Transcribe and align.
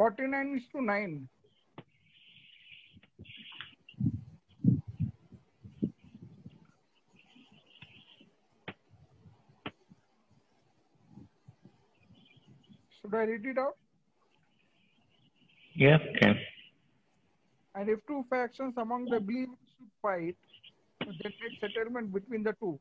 49 0.00 0.56
is 0.56 0.62
to 0.72 0.80
9. 0.80 1.28
Should 13.02 13.14
I 13.14 13.24
read 13.24 13.44
it 13.44 13.58
out? 13.58 13.76
Yeah, 15.74 15.98
okay. 16.16 16.32
And 17.74 17.90
if 17.90 17.98
two 18.06 18.24
factions 18.30 18.72
among 18.78 19.04
the 19.04 19.20
believers 19.20 19.58
should 19.76 19.90
fight, 20.00 20.36
then 21.00 21.12
make 21.20 21.60
settlement 21.60 22.10
between 22.10 22.42
the 22.42 22.54
two. 22.58 22.80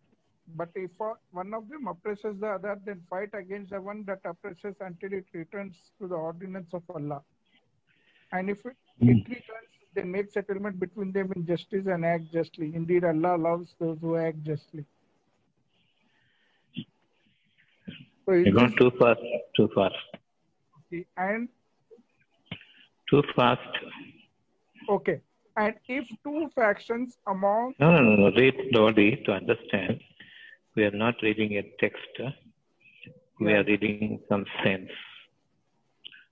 But 0.55 0.69
if 0.75 0.91
uh, 0.99 1.13
one 1.31 1.53
of 1.53 1.69
them 1.69 1.87
oppresses 1.87 2.39
the 2.39 2.47
other, 2.47 2.79
then 2.85 3.01
fight 3.09 3.29
against 3.33 3.71
the 3.71 3.81
one 3.81 4.03
that 4.05 4.19
oppresses 4.25 4.75
until 4.81 5.13
it 5.13 5.25
returns 5.33 5.75
to 5.99 6.07
the 6.07 6.15
ordinance 6.15 6.73
of 6.73 6.83
Allah. 6.93 7.21
And 8.31 8.49
if 8.49 8.65
it, 8.65 8.75
it 8.99 9.27
returns, 9.27 9.73
then 9.95 10.11
make 10.11 10.31
settlement 10.31 10.79
between 10.79 11.11
them 11.11 11.31
in 11.35 11.45
justice 11.45 11.85
and 11.87 12.05
act 12.05 12.31
justly. 12.31 12.71
Indeed, 12.75 13.03
Allah 13.03 13.37
loves 13.37 13.75
those 13.79 13.97
who 14.01 14.15
act 14.17 14.43
justly. 14.43 14.85
So 18.25 18.33
You're 18.33 18.53
going 18.53 18.75
too 18.77 18.91
fast, 18.99 19.19
too 19.55 19.69
fast. 19.73 19.95
and 21.17 21.49
Too 23.09 23.23
fast. 23.35 23.61
okay, 24.87 25.21
and 25.57 25.73
if 25.87 26.07
two 26.23 26.49
factions 26.55 27.17
among 27.25 27.73
No, 27.79 27.91
no, 27.91 28.01
no, 28.03 28.15
no. 28.29 28.35
Read 28.35 28.55
slowly 28.71 29.21
to 29.25 29.31
understand. 29.31 29.99
We 30.79 30.85
are 30.85 30.91
not 30.99 31.15
reading 31.21 31.57
a 31.57 31.63
text. 31.81 32.13
We 33.41 33.51
are 33.51 33.65
reading 33.65 34.21
some 34.29 34.45
sense. 34.63 34.89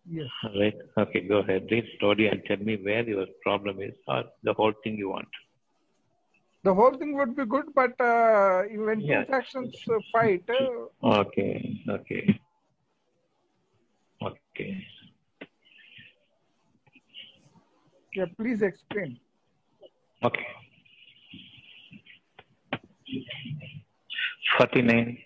yes, 0.09 0.27
All 0.45 0.57
right. 0.61 0.73
Okay, 0.97 1.21
go 1.27 1.39
ahead. 1.39 1.67
Read 1.69 1.83
slowly 1.99 2.27
and 2.27 2.41
tell 2.47 2.55
me 2.69 2.77
where 2.77 3.03
your 3.09 3.25
problem 3.43 3.81
is 3.81 3.93
or 4.07 4.23
the 4.43 4.53
whole 4.53 4.71
thing 4.85 4.95
you 5.03 5.09
want. 5.09 5.27
the 6.63 6.73
whole 6.77 6.95
thing 7.01 7.11
would 7.17 7.33
be 7.35 7.45
good, 7.55 7.67
but 7.79 7.99
uh, 8.05 8.61
when 8.87 9.01
Yeah. 9.01 9.19
two 9.25 9.31
factions 9.33 9.75
uh, 9.95 9.99
fight, 10.13 10.49
uh, 10.61 11.17
Okay, 11.19 11.51
okay. 11.97 12.23
Okay. 14.29 14.71
yeah, 18.15 18.25
please 18.39 18.61
explain. 18.71 19.19
Okay. 20.29 20.47
49, 24.55 25.17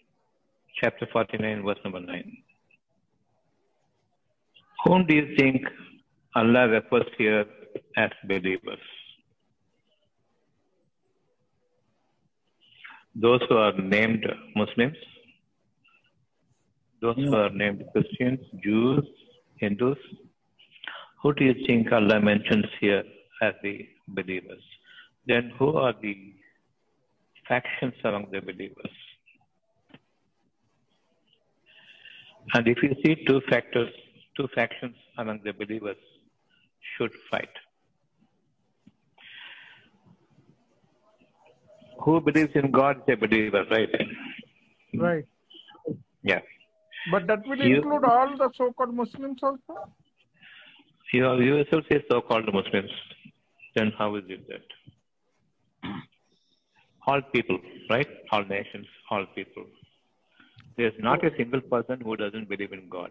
chapter 0.81 1.07
49, 1.13 1.63
verse 1.63 1.77
number 1.83 1.99
9. 1.99 2.37
Whom 4.83 5.05
do 5.05 5.15
you 5.15 5.35
think 5.37 5.61
Allah 6.35 6.67
refers 6.67 7.05
here 7.17 7.45
as 7.97 8.09
believers? 8.27 8.79
Those 13.13 13.41
who 13.47 13.57
are 13.57 13.73
named 13.73 14.25
Muslims, 14.55 14.97
those 17.01 17.15
who 17.15 17.35
are 17.35 17.49
named 17.49 17.83
Christians, 17.91 18.39
Jews, 18.63 19.05
Hindus. 19.57 19.97
Who 21.21 21.33
do 21.33 21.45
you 21.45 21.55
think 21.67 21.91
Allah 21.91 22.19
mentions 22.19 22.65
here 22.79 23.03
as 23.41 23.53
the 23.61 23.87
believers? 24.07 24.63
Then 25.27 25.51
who 25.59 25.77
are 25.77 25.93
the 26.01 26.33
factions 27.47 27.93
among 28.03 28.27
the 28.31 28.39
believers? 28.39 28.95
And 32.53 32.67
if 32.67 32.81
you 32.83 32.95
see 33.03 33.23
two 33.25 33.41
factors, 33.49 33.89
two 34.37 34.47
factions 34.55 34.95
among 35.17 35.39
the 35.43 35.51
believers 35.53 35.97
should 36.97 37.11
fight. 37.29 37.49
Who 42.03 42.19
believes 42.19 42.51
in 42.55 42.71
God 42.71 42.97
is 43.07 43.13
a 43.13 43.15
believer, 43.17 43.63
right? 43.69 43.89
Right. 44.93 45.25
Yeah. 46.23 46.39
But 47.11 47.27
that 47.27 47.45
will 47.47 47.59
You- 47.59 47.75
include 47.77 48.05
all 48.05 48.35
the 48.37 48.49
so-called 48.55 48.93
Muslims 48.95 49.39
also. 49.43 49.91
You, 51.13 51.33
you 51.41 51.55
yourself 51.57 51.85
say 51.91 52.03
so-called 52.09 52.51
Muslims. 52.53 52.91
Then 53.75 53.91
how 53.97 54.15
is 54.15 54.23
it 54.29 54.47
that? 54.47 54.65
All 57.07 57.21
people, 57.33 57.59
right? 57.89 58.07
All 58.31 58.43
nations, 58.45 58.87
all 59.09 59.25
people. 59.35 59.65
There's 60.77 60.93
not 60.99 61.23
a 61.25 61.31
single 61.37 61.61
person 61.61 61.99
who 62.01 62.15
doesn't 62.15 62.49
believe 62.49 62.73
in 62.73 62.87
God. 62.89 63.09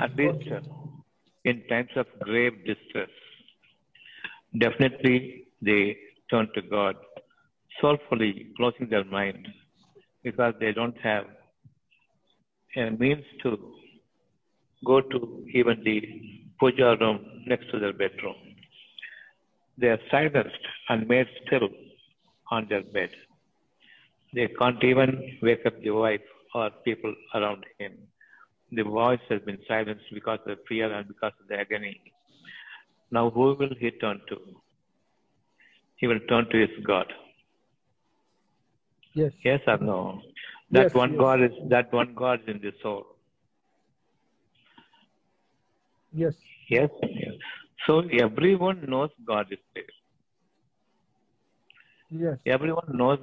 At 0.00 0.16
least 0.16 0.48
in 1.44 1.62
times 1.68 1.90
of 1.96 2.06
grave 2.20 2.64
distress, 2.64 3.10
definitely 4.58 5.44
they 5.60 5.96
turn 6.30 6.48
to 6.54 6.62
God, 6.62 6.96
soulfully 7.80 8.48
closing 8.56 8.88
their 8.88 9.04
mind 9.04 9.46
because 10.22 10.54
they 10.60 10.72
don't 10.72 10.98
have 10.98 11.24
a 12.76 12.90
means 12.90 13.24
to 13.42 13.74
go 14.84 15.00
to 15.00 15.44
even 15.54 15.82
the 15.84 16.02
puja 16.58 16.96
room 17.00 17.24
next 17.46 17.70
to 17.70 17.78
their 17.78 17.92
bedroom. 17.92 18.36
They 19.76 19.88
are 19.88 20.00
silenced 20.10 20.66
and 20.88 21.08
made 21.08 21.26
still 21.46 21.68
on 22.50 22.66
their 22.68 22.82
bed. 22.82 23.10
They 24.34 24.48
can't 24.58 24.82
even 24.82 25.38
wake 25.42 25.64
up 25.66 25.80
the 25.82 25.90
wife 25.90 26.20
or 26.54 26.70
people 26.84 27.14
around 27.34 27.64
him. 27.78 27.92
The 28.72 28.82
voice 28.82 29.20
has 29.30 29.40
been 29.42 29.58
silenced 29.66 30.04
because 30.12 30.40
of 30.46 30.58
fear 30.68 30.92
and 30.92 31.08
because 31.08 31.32
of 31.40 31.48
the 31.48 31.56
agony. 31.58 32.00
Now 33.10 33.30
who 33.30 33.54
will 33.58 33.74
he 33.78 33.90
turn 33.90 34.20
to? 34.28 34.36
He 35.96 36.06
will 36.06 36.20
turn 36.28 36.46
to 36.50 36.58
his 36.58 36.84
God. 36.84 37.06
Yes. 39.14 39.32
Yes 39.42 39.60
or 39.66 39.78
no? 39.78 40.20
That 40.70 40.84
Yes, 40.84 40.94
one 40.94 41.12
yes. 41.12 41.18
God 41.18 41.42
is 41.42 41.52
that 41.70 41.92
one 41.92 42.14
God 42.14 42.40
is 42.42 42.54
in 42.54 42.60
the 42.60 42.72
soul. 42.82 43.06
Yes. 46.12 46.34
Yes. 46.68 46.90
yes. 47.02 47.34
So 47.86 48.02
everyone 48.20 48.84
knows 48.86 49.10
God 49.26 49.46
is 49.50 49.58
there. 49.74 49.94
Yes. 52.10 52.38
Everyone 52.46 52.90
knows 52.92 53.18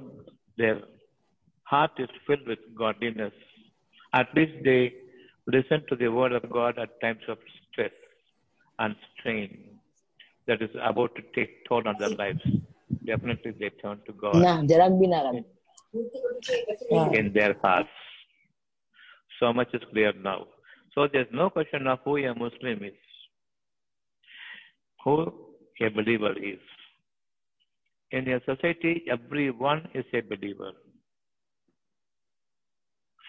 their 0.56 0.80
heart 1.70 1.92
is 1.98 2.08
filled 2.26 2.46
with 2.46 2.58
godliness. 2.78 3.32
At 4.12 4.28
least 4.34 4.52
they 4.64 4.94
listen 5.46 5.84
to 5.88 5.96
the 5.96 6.08
word 6.08 6.32
of 6.32 6.48
God 6.50 6.78
at 6.78 7.00
times 7.00 7.22
of 7.28 7.38
stress 7.70 7.92
and 8.78 8.94
strain 9.12 9.78
that 10.46 10.62
is 10.62 10.70
about 10.82 11.14
to 11.16 11.22
take 11.34 11.66
toll 11.68 11.82
on 11.86 11.96
their 11.98 12.10
lives. 12.10 12.40
Definitely 13.04 13.52
they 13.58 13.70
turn 13.82 14.00
to 14.06 14.12
God 14.12 14.42
Nah, 14.42 14.62
jarang 14.62 14.98
binaran. 15.00 15.44
In 16.90 17.32
their 17.34 17.56
hearts. 17.62 17.88
So 19.40 19.52
much 19.52 19.68
is 19.74 19.82
clear 19.90 20.12
now. 20.12 20.46
So 20.94 21.08
there's 21.12 21.28
no 21.32 21.50
question 21.50 21.86
of 21.86 21.98
who 22.04 22.16
a 22.16 22.34
Muslim 22.34 22.84
is, 22.84 23.00
who 25.04 25.32
a 25.80 25.88
believer 25.90 26.32
is. 26.32 26.60
In 28.12 28.28
a 28.28 28.40
society, 28.46 29.04
everyone 29.10 29.88
is 29.94 30.04
a 30.14 30.20
believer. 30.20 30.72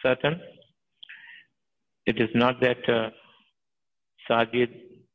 Certain, 0.04 0.40
it 2.06 2.20
is 2.20 2.30
not 2.36 2.60
that 2.62 2.88
uh, 2.90 3.10
Sajid 4.30 4.70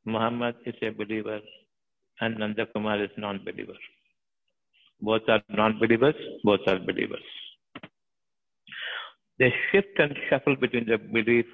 Muhammad 0.05 0.57
is 0.67 0.75
a 0.83 0.91
believer 0.91 1.41
and 2.21 2.39
Nanda 2.39 2.67
Kumar 2.67 3.03
is 3.03 3.11
non-believer. 3.17 3.79
Both 5.01 5.23
are 5.29 5.43
non-believers, 5.49 6.15
both 6.45 6.61
are 6.67 6.79
believers. 6.79 7.23
They 9.39 9.53
shift 9.71 9.99
and 9.99 10.17
shuffle 10.29 10.57
between 10.57 10.87
the 10.87 10.99
belief 10.99 11.47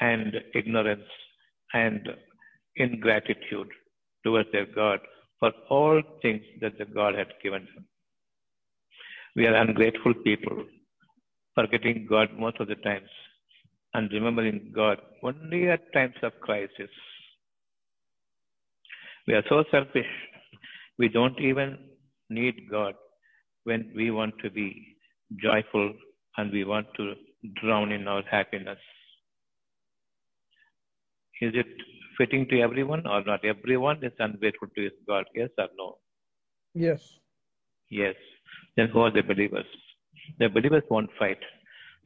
and 0.00 0.34
ignorance 0.54 1.08
and 1.74 2.08
ingratitude 2.76 3.68
towards 4.24 4.50
their 4.52 4.66
God 4.66 5.00
for 5.38 5.52
all 5.68 6.02
things 6.22 6.42
that 6.60 6.78
the 6.78 6.84
God 6.84 7.14
had 7.14 7.28
given 7.42 7.66
them. 7.74 7.84
We 9.36 9.46
are 9.46 9.54
ungrateful 9.54 10.14
people, 10.14 10.64
forgetting 11.60 12.06
God 12.08 12.28
most 12.38 12.60
of 12.60 12.68
the 12.68 12.76
times 12.76 13.08
and 13.94 14.10
remembering 14.12 14.72
God 14.74 14.98
only 15.22 15.68
at 15.68 15.92
times 15.92 16.14
of 16.22 16.32
crisis. 16.40 16.92
We 19.26 19.34
are 19.34 19.42
so 19.48 19.64
selfish, 19.70 20.12
we 20.98 21.08
don't 21.08 21.38
even 21.40 21.78
need 22.28 22.54
God 22.70 22.94
when 23.64 23.92
we 23.94 24.10
want 24.10 24.34
to 24.42 24.50
be 24.50 24.96
joyful 25.42 25.92
and 26.36 26.52
we 26.52 26.64
want 26.64 26.86
to 26.96 27.14
drown 27.60 27.92
in 27.92 28.08
our 28.08 28.22
happiness. 28.30 28.78
Is 31.40 31.52
it 31.54 31.66
fitting 32.16 32.46
to 32.48 32.60
everyone 32.60 33.06
or 33.06 33.22
not? 33.24 33.44
Everyone 33.44 34.02
is 34.02 34.12
ungrateful 34.18 34.68
to 34.76 34.82
his 34.82 34.92
God, 35.06 35.24
yes 35.34 35.50
or 35.58 35.68
no? 35.76 35.98
Yes. 36.74 37.02
Yes. 37.88 38.14
Then 38.76 38.88
who 38.88 39.00
are 39.00 39.10
the 39.10 39.22
believers? 39.22 39.66
The 40.38 40.48
believers 40.48 40.82
won't 40.90 41.10
fight. 41.18 41.38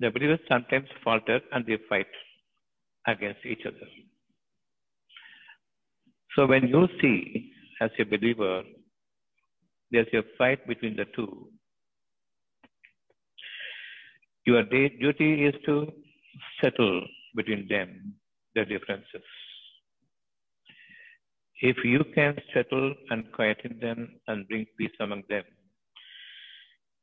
The 0.00 0.10
believers 0.10 0.40
sometimes 0.48 0.88
falter 1.02 1.40
and 1.52 1.64
they 1.66 1.78
fight. 1.88 2.06
against 3.06 3.44
each 3.44 3.64
other. 3.66 3.88
So 6.34 6.46
when 6.46 6.68
you 6.68 6.88
see 7.00 7.52
as 7.80 7.90
a 7.98 8.04
believer, 8.04 8.62
there's 9.90 10.06
a 10.14 10.22
fight 10.38 10.66
between 10.66 10.96
the 10.96 11.04
two. 11.14 11.48
Your 14.46 14.62
duty 14.64 15.46
is 15.46 15.54
to 15.66 15.92
settle 16.62 17.02
between 17.36 17.66
them 17.68 18.14
the 18.54 18.64
differences. 18.64 19.22
If 21.60 21.76
you 21.84 22.04
can 22.14 22.36
settle 22.52 22.94
and 23.10 23.30
quieten 23.32 23.78
them 23.80 24.20
and 24.28 24.46
bring 24.48 24.66
peace 24.76 24.96
among 25.00 25.22
them, 25.28 25.44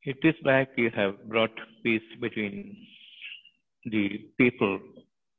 it 0.04 0.18
is 0.24 0.36
like 0.44 0.70
you 0.78 0.90
have 0.96 1.24
brought 1.30 1.52
peace 1.84 2.02
between 2.20 2.76
the 3.86 4.30
people, 4.38 4.80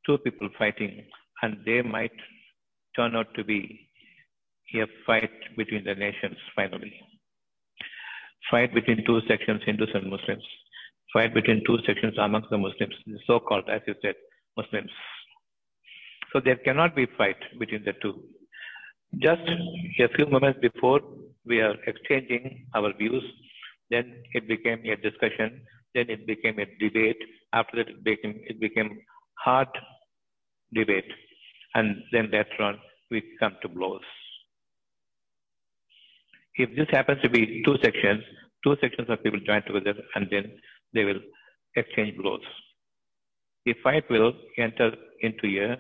two 0.07 0.19
people 0.19 0.49
fighting, 0.59 1.05
and 1.43 1.57
they 1.67 1.83
might 1.83 2.13
turn 2.97 3.17
out 3.17 3.35
to 3.35 3.45
be 3.45 3.89
a 4.75 4.87
fight 5.07 5.31
between 5.57 5.85
the 5.85 5.95
nations 5.95 6.37
finally. 6.55 6.93
Fight 8.51 8.75
between 8.75 9.05
two 9.05 9.21
sections, 9.29 9.63
Hindus 9.65 9.91
and 9.95 10.11
Muslims. 10.11 10.45
Fight 11.13 11.35
between 11.35 11.63
two 11.67 11.79
sections 11.87 12.15
amongst 12.19 12.51
the 12.51 12.59
Muslims, 12.59 12.95
the 13.07 13.19
so-called, 13.27 13.69
as 13.69 13.81
you 13.87 13.95
said, 14.03 14.15
Muslims. 14.57 14.91
So 16.33 16.41
there 16.41 16.57
cannot 16.57 16.97
be 16.97 17.07
fight 17.19 17.37
between 17.59 17.85
the 17.85 17.93
two. 18.01 18.23
Just 19.21 19.43
a 20.01 20.09
few 20.17 20.27
moments 20.27 20.59
before 20.63 21.01
we 21.45 21.61
are 21.61 21.75
exchanging 21.87 22.67
our 22.75 22.93
views, 22.97 23.23
then 23.93 24.07
it 24.33 24.49
became 24.49 24.81
a 24.93 24.97
discussion, 24.97 25.61
then 25.95 26.09
it 26.09 26.27
became 26.27 26.59
a 26.59 26.67
debate. 26.81 27.23
After 27.53 27.77
that, 27.79 27.89
it 27.89 28.03
became, 28.03 28.35
it 28.53 28.59
became 28.59 28.91
hard 29.45 29.69
debate. 30.75 31.11
And 31.75 31.97
then 32.13 32.31
later 32.33 32.61
on, 32.61 32.79
we 33.11 33.23
come 33.39 33.57
to 33.63 33.69
blows. 33.69 34.01
If 36.57 36.75
this 36.77 36.89
happens 36.91 37.21
to 37.23 37.31
be 37.31 37.63
two 37.65 37.77
sections, 37.85 38.23
two 38.65 38.77
sections 38.81 39.09
of 39.11 39.23
people 39.23 39.41
join 39.47 39.63
together 39.67 39.95
and 40.15 40.27
then 40.31 40.45
they 40.95 41.05
will 41.05 41.21
exchange 41.77 42.17
blows. 42.17 42.41
The 43.67 43.75
fight 43.83 44.05
will 44.11 44.33
enter 44.59 44.93
into 45.21 45.47
a 45.67 45.77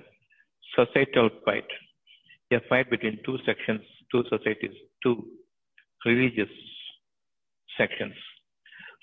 societal 0.77 1.31
fight, 1.45 1.67
a 2.53 2.61
fight 2.69 2.91
between 2.91 3.19
two 3.25 3.39
sections, 3.47 3.81
two 4.11 4.25
societies, 4.31 4.77
two 5.03 5.17
religious 6.07 6.49
sections. 7.77 8.15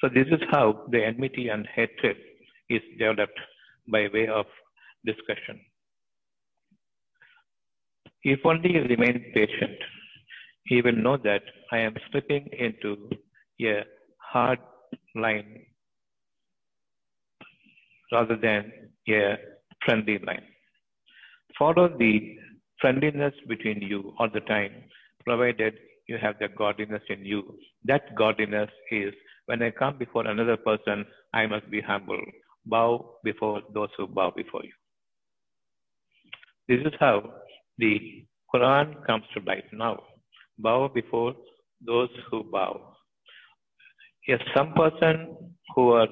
So 0.02 0.10
this 0.10 0.28
is 0.28 0.42
how 0.52 0.86
the 0.92 1.04
enmity 1.04 1.50
and 1.50 1.68
hatred 1.76 2.18
is 2.70 2.82
developed 2.98 3.40
by 3.88 4.08
way 4.14 4.28
of 4.28 4.46
discussion. 5.06 5.60
If 8.24 8.40
only 8.46 8.74
you 8.74 8.84
remain 8.84 9.32
patient, 9.34 9.78
he 10.66 10.82
will 10.82 10.96
know 10.96 11.18
that 11.18 11.44
I 11.72 11.80
am 11.80 11.96
slipping 12.12 12.48
into 12.58 13.10
a 13.62 13.84
hard 14.18 14.60
line 15.16 15.66
rather 18.12 18.36
than 18.36 18.72
a 19.10 19.38
friendly 19.86 20.20
line. 20.20 20.44
Follow 21.58 21.88
the 21.98 22.38
friendliness 22.82 23.34
between 23.48 23.82
you 23.82 24.14
all 24.20 24.30
the 24.34 24.42
time, 24.42 24.72
provided 25.26 25.74
you 26.10 26.18
have 26.22 26.40
the 26.40 26.48
godliness 26.62 27.04
in 27.10 27.24
you. 27.24 27.42
That 27.86 28.16
godliness 28.16 28.72
is 28.92 29.14
when 29.46 29.62
I 29.62 29.70
come 29.72 29.98
before 29.98 30.26
another 30.28 30.58
person, 30.58 31.06
I 31.34 31.46
must 31.46 31.70
be 31.70 31.82
humble. 31.82 32.22
Bow 32.66 33.16
before 33.24 33.62
those 33.74 33.90
who 33.98 34.08
bow 34.08 34.32
before 34.36 34.64
you. 34.64 34.76
This 36.68 36.82
is 36.86 36.94
how 37.00 37.16
the 37.78 37.94
Quran 38.54 39.06
comes 39.06 39.24
to 39.34 39.44
light 39.46 39.66
now. 39.72 39.98
Bow 40.58 40.90
before 40.94 41.34
those 41.86 42.10
who 42.30 42.44
bow. 42.44 42.96
Yes, 44.28 44.42
some 44.56 44.74
person 44.74 45.38
who 45.76 45.92
are 45.92 46.08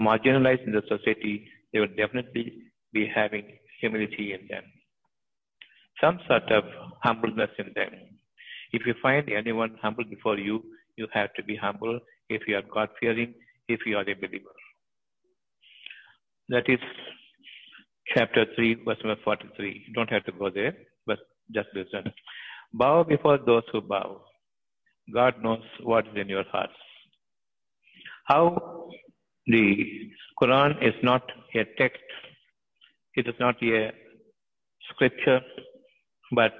marginalized 0.00 0.66
in 0.66 0.72
the 0.72 0.82
society, 0.88 1.48
they 1.72 1.80
will 1.80 1.94
definitely 1.96 2.46
be 2.92 3.06
having 3.12 3.44
humility 3.80 4.32
in 4.34 4.46
them. 4.48 4.64
Some 6.00 6.18
sort 6.28 6.50
of 6.50 6.64
humbleness 7.02 7.50
in 7.58 7.72
them. 7.74 7.92
If 8.76 8.86
you 8.86 8.94
find 9.00 9.30
anyone 9.30 9.76
humble 9.80 10.04
before 10.04 10.36
you, 10.36 10.64
you 10.96 11.06
have 11.12 11.32
to 11.34 11.44
be 11.44 11.54
humble 11.54 12.00
if 12.28 12.42
you 12.48 12.56
are 12.56 12.62
God 12.76 12.88
fearing, 13.00 13.34
if 13.68 13.80
you 13.86 13.96
are 13.98 14.08
a 14.14 14.14
believer. 14.14 14.56
That 16.48 16.68
is 16.68 16.80
chapter 18.14 18.44
3, 18.56 18.82
verse 18.84 18.98
number 19.04 19.20
43. 19.22 19.84
You 19.86 19.94
don't 19.94 20.10
have 20.10 20.24
to 20.24 20.32
go 20.32 20.50
there, 20.50 20.74
but 21.06 21.20
just 21.54 21.68
listen. 21.72 22.12
Bow 22.72 23.04
before 23.04 23.38
those 23.38 23.62
who 23.70 23.80
bow. 23.80 24.22
God 25.12 25.34
knows 25.40 25.62
what 25.82 26.08
is 26.08 26.16
in 26.16 26.28
your 26.28 26.44
hearts. 26.50 26.72
How 28.26 28.90
the 29.46 30.10
Quran 30.42 30.82
is 30.82 30.94
not 31.04 31.22
a 31.54 31.64
text, 31.78 32.02
it 33.14 33.28
is 33.28 33.34
not 33.38 33.62
a 33.62 33.92
scripture, 34.90 35.40
but 36.32 36.54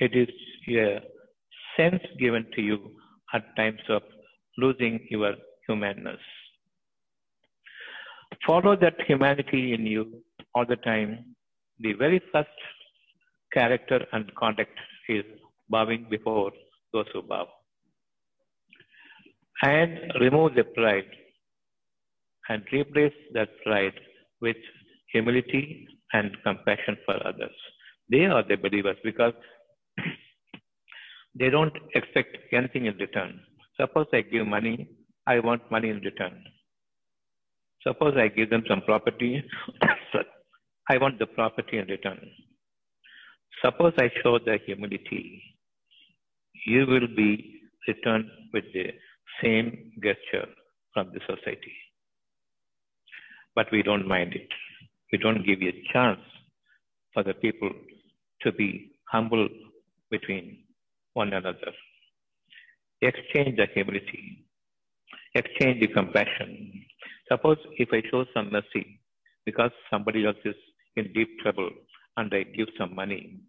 it 0.00 0.16
is 0.16 0.28
a 0.68 1.13
sense 1.76 2.02
given 2.18 2.46
to 2.54 2.62
you 2.62 2.78
at 3.32 3.44
times 3.56 3.80
of 3.88 4.02
losing 4.58 5.00
your 5.10 5.34
humanness. 5.66 6.20
Follow 8.46 8.76
that 8.76 8.94
humanity 9.06 9.74
in 9.74 9.86
you 9.86 10.22
all 10.54 10.66
the 10.66 10.76
time. 10.76 11.24
The 11.80 11.92
very 11.94 12.20
first 12.32 12.48
character 13.52 14.04
and 14.12 14.30
conduct 14.36 14.78
is 15.08 15.24
bowing 15.68 16.06
before 16.10 16.52
those 16.92 17.06
who 17.12 17.22
bow. 17.22 17.46
And 19.62 20.12
remove 20.20 20.54
the 20.54 20.64
pride 20.64 21.10
and 22.48 22.62
replace 22.72 23.14
that 23.32 23.48
pride 23.64 23.94
with 24.40 24.56
humility 25.12 25.86
and 26.12 26.36
compassion 26.42 26.98
for 27.06 27.16
others. 27.26 27.56
They 28.10 28.26
are 28.26 28.44
the 28.46 28.56
believers 28.56 28.96
because 29.02 29.32
they 31.38 31.50
don't 31.50 31.76
expect 31.94 32.36
anything 32.52 32.86
in 32.86 32.96
return. 32.96 33.40
Suppose 33.80 34.06
I 34.12 34.22
give 34.22 34.46
money, 34.46 34.88
I 35.26 35.40
want 35.40 35.68
money 35.70 35.90
in 35.90 36.00
return. 36.00 36.42
Suppose 37.86 38.14
I 38.16 38.28
give 38.28 38.50
them 38.50 38.64
some 38.68 38.82
property, 38.82 39.42
I 40.88 40.98
want 40.98 41.18
the 41.18 41.26
property 41.26 41.78
in 41.78 41.86
return. 41.86 42.20
Suppose 43.64 43.92
I 43.98 44.10
show 44.22 44.38
the 44.38 44.58
humility, 44.64 45.42
you 46.66 46.86
will 46.86 47.08
be 47.16 47.60
returned 47.88 48.26
with 48.52 48.64
the 48.72 48.86
same 49.42 49.92
gesture 50.02 50.46
from 50.92 51.10
the 51.12 51.20
society. 51.20 51.74
But 53.54 53.66
we 53.72 53.82
don't 53.82 54.06
mind 54.06 54.34
it. 54.34 54.48
We 55.12 55.18
don't 55.18 55.44
give 55.46 55.60
a 55.62 55.72
chance 55.92 56.20
for 57.12 57.22
the 57.22 57.34
people 57.34 57.70
to 58.42 58.52
be 58.52 58.92
humble 59.10 59.48
between 60.10 60.63
one 61.14 61.32
another. 61.32 61.72
Exchange 63.00 63.56
the 63.56 63.66
humility. 63.72 64.44
Exchange 65.34 65.80
the 65.80 65.88
compassion. 65.88 66.84
Suppose 67.28 67.58
if 67.78 67.88
I 67.92 68.02
show 68.10 68.24
some 68.34 68.52
mercy 68.52 69.00
because 69.44 69.70
somebody 69.90 70.26
else 70.26 70.36
is 70.44 70.54
in 70.96 71.12
deep 71.12 71.28
trouble 71.42 71.70
and 72.16 72.32
I 72.32 72.44
give 72.44 72.68
some 72.78 72.94
money, 72.94 73.40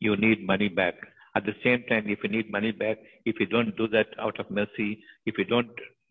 you 0.00 0.16
need 0.16 0.46
money 0.46 0.68
back. 0.68 0.94
At 1.36 1.46
the 1.46 1.54
same 1.64 1.84
time, 1.88 2.04
if 2.08 2.18
you 2.22 2.30
need 2.30 2.50
money 2.50 2.70
back, 2.70 2.98
if 3.24 3.36
you 3.40 3.46
don't 3.46 3.76
do 3.76 3.88
that 3.88 4.08
out 4.20 4.38
of 4.38 4.50
mercy, 4.50 5.02
if 5.26 5.36
you 5.38 5.44
don't 5.44 5.70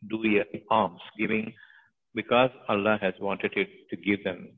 do 0.10 0.20
your 0.28 0.46
alms 0.70 1.00
giving 1.18 1.54
because 2.16 2.50
Allah 2.68 2.98
has 3.02 3.14
wanted 3.20 3.54
it 3.56 3.70
to 3.90 3.96
give 3.98 4.24
them, 4.24 4.50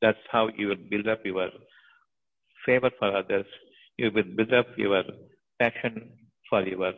that's 0.00 0.18
how 0.30 0.48
you 0.56 0.68
will 0.68 0.84
build 0.90 1.08
up 1.08 1.24
your 1.24 1.48
favor 2.66 2.90
for 2.98 3.16
others. 3.16 3.46
You 3.96 4.10
will 4.14 4.24
build 4.36 4.52
up 4.52 4.66
your 4.76 5.02
passion 5.58 6.10
for 6.48 6.62
your 6.62 6.92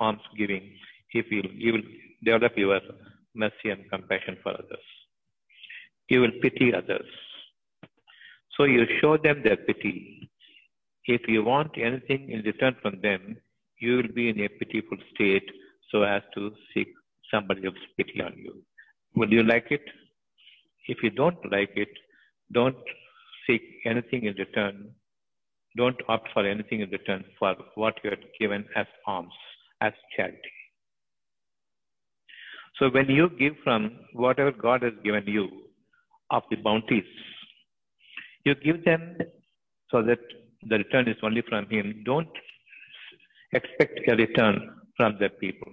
alms 0.00 0.20
giving 0.36 0.72
if 1.12 1.26
you, 1.30 1.42
you 1.54 1.72
will 1.74 1.88
develop 2.24 2.56
your 2.56 2.80
mercy 3.34 3.70
and 3.70 3.88
compassion 3.90 4.36
for 4.42 4.52
others. 4.52 4.86
You 6.08 6.20
will 6.22 6.32
pity 6.40 6.72
others. 6.74 7.06
So 8.56 8.64
you 8.64 8.86
show 9.00 9.16
them 9.16 9.42
their 9.44 9.56
pity. 9.56 10.30
If 11.06 11.22
you 11.28 11.44
want 11.44 11.72
anything 11.76 12.30
in 12.30 12.42
return 12.42 12.76
from 12.80 13.00
them, 13.02 13.36
you 13.78 13.96
will 13.96 14.12
be 14.14 14.28
in 14.30 14.40
a 14.40 14.48
pitiful 14.48 14.98
state 15.14 15.48
so 15.90 16.02
as 16.02 16.22
to 16.34 16.52
seek 16.72 16.88
somebody 17.30 17.66
else's 17.66 17.82
pity 17.96 18.22
on 18.22 18.34
you. 18.36 18.62
Would 19.16 19.32
you 19.32 19.42
like 19.42 19.66
it? 19.70 19.82
If 20.86 20.98
you 21.02 21.10
don't 21.10 21.38
like 21.50 21.72
it, 21.76 21.90
don't 22.52 22.76
seek 23.46 23.62
anything 23.84 24.24
in 24.24 24.34
return. 24.34 24.94
Don't 25.76 25.96
opt 26.08 26.28
for 26.32 26.46
anything 26.46 26.80
in 26.80 26.90
return 26.90 27.24
for 27.38 27.54
what 27.74 27.94
you 28.04 28.10
are 28.10 28.22
given 28.38 28.64
as 28.76 28.86
alms, 29.06 29.32
as 29.80 29.92
charity. 30.16 30.52
So 32.78 32.90
when 32.90 33.08
you 33.08 33.30
give 33.38 33.54
from 33.64 33.98
whatever 34.12 34.52
God 34.52 34.82
has 34.82 34.92
given 35.04 35.24
you 35.26 35.48
of 36.30 36.42
the 36.50 36.56
bounties, 36.56 37.04
You 38.44 38.54
give 38.56 38.84
them 38.84 39.18
so 39.90 40.02
that 40.02 40.18
the 40.62 40.78
return 40.78 41.08
is 41.08 41.16
only 41.22 41.42
from 41.48 41.68
Him. 41.70 42.02
Don't 42.04 42.28
expect 43.52 44.00
a 44.08 44.16
return 44.16 44.70
from 44.96 45.16
the 45.20 45.28
people. 45.28 45.72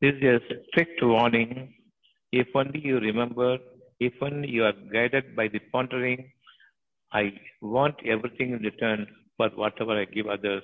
This 0.00 0.14
is 0.20 0.40
a 0.50 0.56
strict 0.68 1.02
warning. 1.02 1.74
If 2.32 2.48
only 2.54 2.80
you 2.84 2.98
remember, 3.00 3.58
if 3.98 4.12
only 4.20 4.48
you 4.48 4.64
are 4.64 4.74
guided 4.92 5.34
by 5.34 5.48
the 5.48 5.60
pondering, 5.72 6.30
I 7.12 7.32
want 7.60 7.94
everything 8.06 8.52
in 8.52 8.62
return 8.62 9.06
for 9.36 9.48
whatever 9.50 9.92
I 9.92 10.04
give 10.06 10.26
others, 10.26 10.62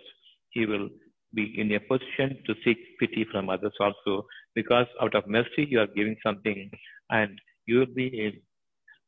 He 0.51 0.67
will 0.67 0.89
be 1.35 1.59
in 1.59 1.73
a 1.73 1.81
position 1.81 2.39
to 2.47 2.55
seek 2.65 2.79
pity 2.99 3.27
from 3.31 3.49
others 3.49 3.73
also, 3.81 4.27
because 4.55 4.87
out 5.01 5.15
of 5.15 5.27
mercy 5.27 5.67
you 5.69 5.81
are 5.81 5.87
giving 5.87 6.17
something, 6.23 6.71
and 7.11 7.41
you 7.67 7.79
will 7.79 7.95
be 7.95 8.09
in, 8.27 8.41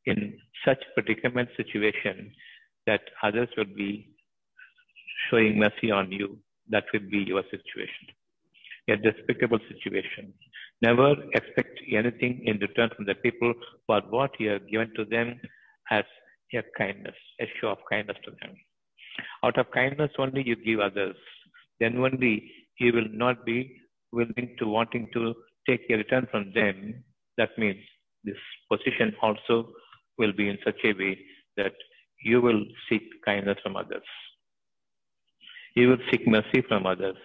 in 0.05 0.37
such 0.65 0.81
predicament 0.95 1.49
situation 1.57 2.31
that 2.87 3.01
others 3.23 3.49
will 3.57 3.73
be 3.75 4.09
showing 5.29 5.57
mercy 5.57 5.91
on 5.91 6.11
you. 6.11 6.37
That 6.69 6.85
will 6.93 7.07
be 7.11 7.19
your 7.19 7.43
situation. 7.51 8.07
A 8.89 8.95
despicable 8.97 9.59
situation. 9.71 10.33
Never 10.81 11.15
expect 11.33 11.79
anything 11.91 12.41
in 12.45 12.57
return 12.59 12.89
from 12.95 13.05
the 13.05 13.15
people 13.15 13.53
for 13.85 14.01
what 14.09 14.31
you 14.39 14.49
have 14.49 14.67
given 14.67 14.91
to 14.95 15.05
them 15.05 15.39
as 15.91 16.03
a 16.53 16.63
kindness, 16.77 17.15
a 17.41 17.45
show 17.59 17.69
of 17.69 17.77
kindness 17.89 18.17
to 18.25 18.31
them. 18.41 18.55
Out 19.43 19.57
of 19.57 19.71
kindness 19.71 20.11
only 20.17 20.43
you 20.45 20.55
give 20.55 20.79
others. 20.79 21.15
Then 21.79 21.97
only 21.97 22.51
you 22.79 22.93
will 22.93 23.09
not 23.11 23.45
be 23.45 23.77
willing 24.11 24.55
to 24.59 24.67
wanting 24.67 25.09
to 25.13 25.33
take 25.67 25.81
a 25.89 25.95
return 25.95 26.27
from 26.31 26.51
them. 26.53 27.03
That 27.37 27.57
means 27.57 27.81
this 28.23 28.37
position 28.71 29.15
also 29.21 29.69
will 30.17 30.33
be 30.33 30.49
in 30.49 30.57
such 30.63 30.79
a 30.83 30.93
way 30.93 31.17
that 31.57 31.73
you 32.23 32.41
will 32.41 32.63
seek 32.89 33.03
kindness 33.25 33.57
from 33.63 33.75
others. 33.75 34.03
You 35.75 35.89
will 35.89 36.03
seek 36.09 36.25
mercy 36.27 36.61
from 36.67 36.85
others. 36.85 37.17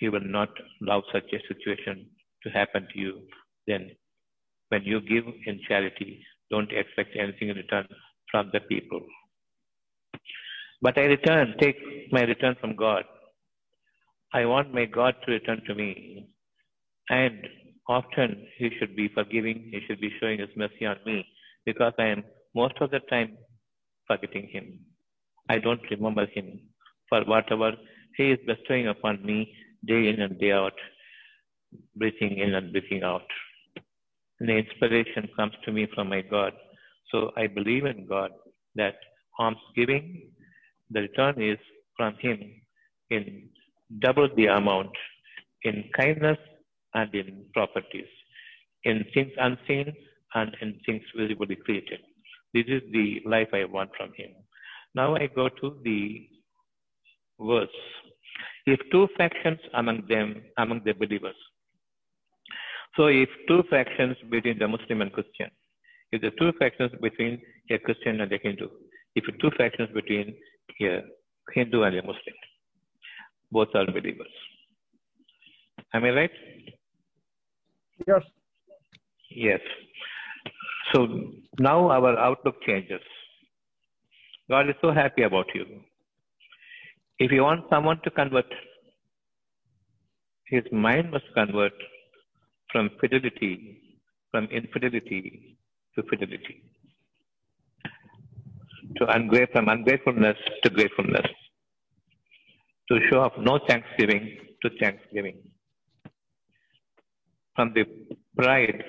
You 0.00 0.10
will 0.12 0.24
not 0.24 0.48
allow 0.82 1.02
such 1.12 1.30
a 1.32 1.40
situation 1.46 2.06
to 2.42 2.50
happen 2.50 2.88
to 2.92 2.98
you. 2.98 3.20
Then, 3.66 3.90
when 4.70 4.82
you 4.84 5.00
give 5.00 5.24
in 5.46 5.60
charity, 5.68 6.24
don't 6.50 6.72
expect 6.72 7.16
anything 7.16 7.50
in 7.50 7.56
return 7.56 7.86
from 8.30 8.50
the 8.52 8.60
people. 8.60 9.00
But 10.82 10.96
I 10.96 11.02
return, 11.02 11.54
take 11.60 11.76
my 12.10 12.22
return 12.22 12.56
from 12.60 12.76
God. 12.76 13.04
I 14.32 14.46
want 14.46 14.72
my 14.72 14.86
God 14.86 15.14
to 15.24 15.32
return 15.32 15.60
to 15.66 15.74
me. 15.74 16.28
And 17.10 17.46
often 17.88 18.46
He 18.56 18.70
should 18.78 18.96
be 18.96 19.08
forgiving, 19.08 19.68
He 19.72 19.80
should 19.86 20.00
be 20.00 20.12
showing 20.20 20.38
His 20.38 20.48
mercy 20.56 20.86
on 20.86 20.96
me 21.04 21.26
because 21.66 21.92
I 21.98 22.06
am 22.06 22.24
most 22.54 22.74
of 22.80 22.90
the 22.90 23.00
time 23.10 23.36
forgetting 24.06 24.48
Him. 24.52 24.80
I 25.48 25.58
don't 25.58 25.82
remember 25.90 26.26
Him 26.26 26.60
for 27.08 27.22
whatever 27.24 27.72
He 28.16 28.30
is 28.30 28.38
bestowing 28.46 28.88
upon 28.88 29.24
me 29.24 29.52
day 29.86 30.08
in 30.08 30.20
and 30.20 30.38
day 30.38 30.52
out, 30.52 30.78
breathing 31.96 32.38
in 32.38 32.54
and 32.54 32.72
breathing 32.72 33.02
out. 33.02 33.26
And 34.38 34.48
the 34.48 34.56
inspiration 34.56 35.28
comes 35.36 35.52
to 35.64 35.72
me 35.72 35.86
from 35.94 36.08
my 36.08 36.22
God. 36.22 36.52
So 37.10 37.30
I 37.36 37.46
believe 37.46 37.84
in 37.84 38.06
God 38.06 38.30
that 38.76 38.96
almsgiving, 39.38 40.30
the 40.90 41.02
return 41.02 41.42
is 41.42 41.58
from 41.96 42.14
Him 42.20 42.38
in 43.10 43.48
double 43.98 44.28
the 44.36 44.46
amount 44.46 44.90
in 45.62 45.84
kindness 45.96 46.38
and 46.94 47.14
in 47.14 47.44
properties, 47.52 48.06
in 48.84 49.04
things 49.14 49.32
unseen 49.38 49.92
and 50.34 50.56
in 50.60 50.80
things 50.86 51.02
visibly 51.16 51.56
created. 51.56 52.00
This 52.54 52.64
is 52.66 52.82
the 52.92 53.20
life 53.26 53.48
I 53.52 53.64
want 53.64 53.90
from 53.96 54.10
him. 54.16 54.30
Now 54.94 55.16
I 55.16 55.26
go 55.26 55.48
to 55.48 55.78
the 55.84 56.28
verse. 57.40 57.68
If 58.66 58.80
two 58.90 59.08
factions 59.16 59.58
among 59.74 60.06
them, 60.08 60.42
among 60.58 60.82
the 60.84 60.92
believers. 60.92 61.36
So 62.96 63.06
if 63.06 63.28
two 63.46 63.62
factions 63.70 64.16
between 64.30 64.58
the 64.58 64.68
Muslim 64.68 65.02
and 65.02 65.12
Christian, 65.12 65.50
if 66.12 66.20
the 66.20 66.30
two 66.38 66.52
factions 66.58 66.92
between 67.00 67.40
a 67.70 67.78
Christian 67.78 68.20
and 68.20 68.32
a 68.32 68.38
Hindu, 68.42 68.68
if 69.14 69.24
the 69.26 69.32
two 69.40 69.50
factions 69.56 69.88
between 69.94 70.34
a 70.82 71.02
Hindu 71.54 71.82
and 71.82 71.96
a 71.96 72.02
Muslim, 72.02 72.36
both 73.50 73.68
are 73.74 73.86
believers. 73.86 74.34
Am 75.94 76.04
I 76.04 76.10
right? 76.10 76.30
Yes. 78.06 78.22
Yes. 79.30 79.60
So 80.92 81.06
now 81.58 81.90
our 81.90 82.18
outlook 82.18 82.56
changes. 82.66 83.00
God 84.48 84.68
is 84.68 84.74
so 84.80 84.92
happy 84.92 85.22
about 85.22 85.46
you. 85.54 85.64
If 87.18 87.30
you 87.30 87.42
want 87.42 87.66
someone 87.70 88.00
to 88.02 88.10
convert, 88.10 88.46
his 90.46 90.64
mind 90.72 91.12
must 91.12 91.26
convert 91.34 91.72
from 92.72 92.90
fidelity, 93.00 93.80
from 94.32 94.46
infidelity 94.46 95.58
to 95.94 96.02
fidelity. 96.08 96.62
To 98.96 99.06
ungra- 99.06 99.50
from 99.52 99.68
ungratefulness 99.68 100.36
to 100.62 100.70
gratefulness. 100.70 101.26
To 102.88 102.98
show 103.08 103.22
of 103.22 103.32
no 103.38 103.58
thanksgiving 103.68 104.36
to 104.62 104.70
thanksgiving. 104.80 105.38
From 107.54 107.72
the 107.74 107.84
pride 108.36 108.82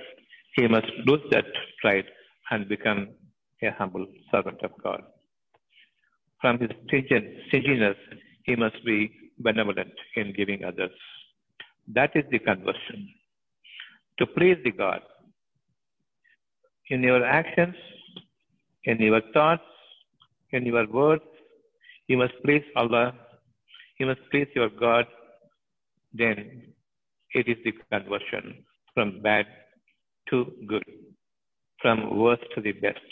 he 0.56 0.68
must 0.68 0.88
lose 1.06 1.22
that 1.32 1.46
pride 1.82 2.06
and 2.52 2.68
become 2.68 3.10
a 3.64 3.72
humble 3.78 4.06
servant 4.32 4.60
of 4.64 4.72
God. 4.84 5.02
From 6.42 6.60
his 6.60 6.72
stinginess, 6.88 7.98
he 8.46 8.56
must 8.56 8.84
be 8.86 9.12
benevolent 9.40 9.94
in 10.16 10.34
giving 10.36 10.64
others. 10.66 10.92
That 11.88 12.12
is 12.16 12.24
the 12.32 12.40
conversion. 12.40 13.10
To 14.20 14.26
please 14.26 14.58
the 14.64 14.72
God. 14.72 15.02
In 16.92 17.02
your 17.02 17.24
actions, 17.24 17.76
in 18.84 18.98
your 19.00 19.22
thoughts, 19.34 19.64
in 20.52 20.66
your 20.66 20.86
words, 20.88 21.24
you 22.10 22.18
must 22.18 22.34
please 22.44 22.66
Allah. 22.76 23.14
You 23.98 24.08
must 24.08 24.20
please 24.30 24.50
your 24.54 24.70
God. 24.70 25.06
Then 26.14 26.38
it 27.34 27.48
is 27.48 27.56
the 27.64 27.72
conversion 27.90 28.66
from 28.94 29.22
bad 29.22 29.46
to 30.30 30.52
good, 30.68 30.84
from 31.82 32.18
worst 32.18 32.44
to 32.56 32.62
the 32.62 32.74
best. 32.74 33.08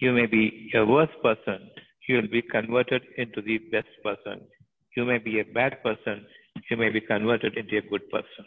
You 0.00 0.12
may 0.12 0.24
be 0.24 0.70
a 0.74 0.82
worse 0.86 1.14
person, 1.22 1.60
you 2.08 2.16
will 2.16 2.32
be 2.38 2.40
converted 2.40 3.02
into 3.18 3.42
the 3.42 3.58
best 3.70 3.92
person. 4.02 4.40
You 4.96 5.04
may 5.04 5.18
be 5.18 5.40
a 5.40 5.44
bad 5.44 5.82
person, 5.82 6.24
you 6.70 6.78
may 6.78 6.88
be 6.88 7.02
converted 7.02 7.58
into 7.58 7.76
a 7.76 7.82
good 7.82 8.08
person. 8.08 8.46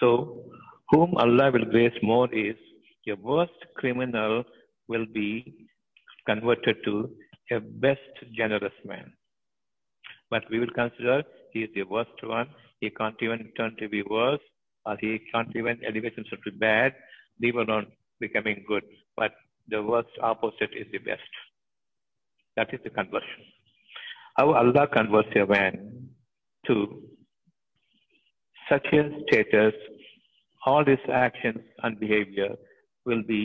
So, 0.00 0.44
whom 0.90 1.14
Allah 1.16 1.50
will 1.52 1.66
grace 1.66 1.98
more 2.02 2.32
is 2.32 2.56
a 3.08 3.14
worst 3.16 3.60
criminal 3.76 4.44
will 4.88 5.06
be 5.06 5.28
converted 6.26 6.76
to 6.84 7.10
a 7.52 7.60
best 7.60 8.14
generous 8.36 8.78
man. 8.84 9.12
But 10.30 10.42
we 10.50 10.58
will 10.60 10.74
consider 10.74 11.22
he 11.52 11.60
is 11.60 11.70
the 11.74 11.84
worst 11.84 12.18
one. 12.22 12.48
He 12.80 12.90
can't 12.90 13.16
even 13.22 13.50
turn 13.56 13.76
to 13.78 13.88
be 13.88 14.02
worse 14.02 14.40
or 14.84 14.96
he 15.00 15.20
can't 15.32 15.54
even 15.56 15.80
elevate 15.86 16.14
himself 16.14 16.40
to 16.44 16.52
bad, 16.52 16.94
leave 17.40 17.56
alone 17.56 17.86
becoming 18.20 18.64
good. 18.68 18.84
But 19.16 19.32
the 19.68 19.82
worst 19.82 20.08
opposite 20.22 20.70
is 20.76 20.86
the 20.92 20.98
best. 20.98 21.32
That 22.56 22.72
is 22.74 22.80
the 22.84 22.90
conversion. 22.90 23.44
How 24.36 24.52
Allah 24.54 24.86
converts 24.86 25.28
a 25.36 25.46
man 25.46 26.08
to 26.66 27.02
such 28.68 28.86
a 28.92 29.10
status, 29.26 29.74
all 30.70 30.84
his 30.92 31.04
actions 31.24 31.62
and 31.82 32.00
behavior 32.04 32.52
will 33.06 33.24
be 33.34 33.42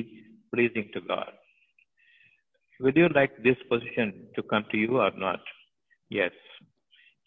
pleasing 0.54 0.88
to 0.94 1.02
God. 1.14 1.32
Would 2.82 2.98
you 3.02 3.10
like 3.20 3.34
this 3.48 3.60
position 3.72 4.08
to 4.36 4.44
come 4.52 4.66
to 4.72 4.78
you 4.78 4.94
or 5.06 5.12
not? 5.26 5.42
Yes. 6.10 6.32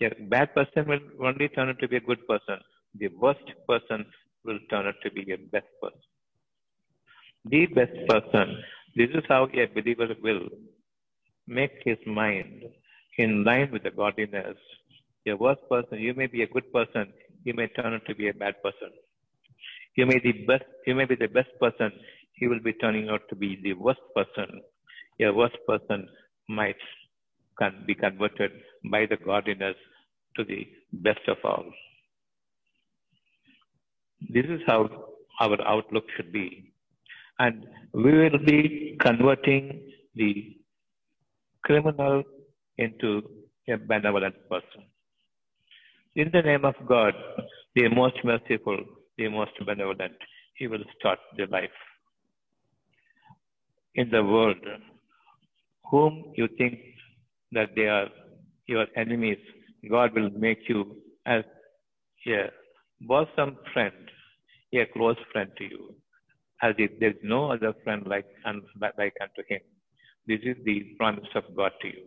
A 0.03 0.11
bad 0.35 0.55
person 0.55 0.89
will 0.91 1.05
only 1.29 1.49
turn 1.49 1.71
out 1.71 1.79
to 1.85 1.89
be 1.93 1.97
a 2.03 2.09
good 2.09 2.27
person 2.33 2.59
the 2.99 3.09
worst 3.23 3.49
person 3.69 4.05
will 4.45 4.59
turn 4.71 4.87
out 4.87 4.95
to 5.03 5.11
be 5.11 5.23
a 5.33 5.39
best 5.55 5.71
person. 5.83 6.01
The 7.45 7.67
best 7.67 7.97
person, 8.09 8.63
this 8.97 9.11
is 9.11 9.25
how 9.29 9.45
a 9.45 9.67
believer 9.67 10.09
will 10.23 10.49
make 11.47 11.75
his 11.85 11.99
mind 12.07 12.65
in 13.19 13.45
line 13.45 13.71
with 13.73 13.83
the 13.83 13.91
godliness. 13.91 14.57
A 15.29 15.35
worst 15.35 15.63
person, 15.69 15.99
you 15.99 16.15
may 16.15 16.27
be 16.27 16.43
a 16.43 16.47
good 16.47 16.73
person, 16.73 17.13
you 17.45 17.55
may 17.55 17.69
turn 17.69 17.95
out 17.95 18.07
to 18.07 18.15
be 18.15 18.29
a 18.29 18.35
bad 18.35 18.63
person. 18.63 18.91
You 19.97 20.07
may 20.07 20.19
be 20.19 20.33
best, 20.47 20.65
you 20.87 20.95
may 20.95 21.07
be 21.07 21.17
the 21.17 21.29
best 21.29 21.49
person, 21.59 21.91
he 22.35 22.47
will 22.49 22.61
be 22.61 22.75
turning 22.75 23.09
out 23.09 23.23
to 23.31 23.35
be 23.35 23.59
the 23.63 23.73
worst 23.73 24.01
person. 24.15 24.61
A 25.21 25.33
worst 25.33 25.57
person 25.67 26.07
might 26.49 26.77
can 27.59 27.85
be 27.87 27.95
converted 27.95 28.53
by 28.91 29.07
the 29.07 29.17
godliness 29.17 29.77
to 30.37 30.45
the 30.45 30.67
best 30.93 31.27
of 31.29 31.39
all. 31.43 31.65
This 34.29 34.45
is 34.45 34.61
how 34.67 34.81
our 35.41 35.59
outlook 35.67 36.05
should 36.17 36.33
be. 36.33 36.73
And 37.39 37.67
we 37.95 38.13
will 38.13 38.39
be 38.45 38.97
converting 39.01 39.91
the 40.15 40.57
criminal 41.65 42.23
into 42.79 43.23
a 43.69 43.77
benevolent 43.77 44.37
person. 44.51 44.85
In 46.15 46.31
the 46.33 46.43
name 46.43 46.65
of 46.65 46.75
God, 46.87 47.15
the 47.75 47.89
most 47.89 48.17
merciful, 48.25 48.79
the 49.19 49.29
most 49.29 49.53
benevolent, 49.65 50.17
He 50.57 50.67
will 50.67 50.85
start 50.99 51.19
the 51.37 51.47
life. 51.47 51.71
In 53.95 54.11
the 54.11 54.23
world, 54.23 54.65
whom 55.91 56.33
you 56.37 56.49
think 56.59 56.79
that 57.53 57.71
they 57.75 57.87
are 57.87 58.09
your 58.67 58.87
enemies, 58.97 59.39
God 59.89 60.15
will 60.15 60.31
make 60.31 60.69
you 60.69 60.97
as 61.27 61.45
a 62.27 62.51
bosom 63.01 63.57
friend, 63.73 63.95
a 64.75 64.87
close 64.93 65.17
friend 65.33 65.51
to 65.59 65.65
you, 65.65 65.95
as 66.63 66.75
if 66.79 66.99
there 66.99 67.11
is 67.11 67.17
no 67.23 67.53
other 67.53 67.73
friend 67.85 68.07
like, 68.07 68.27
like 68.45 69.15
unto 69.21 69.43
him. 69.49 69.61
This 70.27 70.41
is 70.43 70.57
the 70.65 70.95
promise 70.99 71.29
of 71.35 71.45
God 71.57 71.73
to 71.83 71.89
you. 71.89 72.07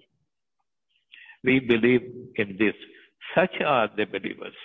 We 1.44 1.60
believe 1.60 2.02
in 2.36 2.58
this. 2.60 2.76
Such 3.34 3.62
are 3.66 3.90
the 3.96 4.06
believers. 4.06 4.56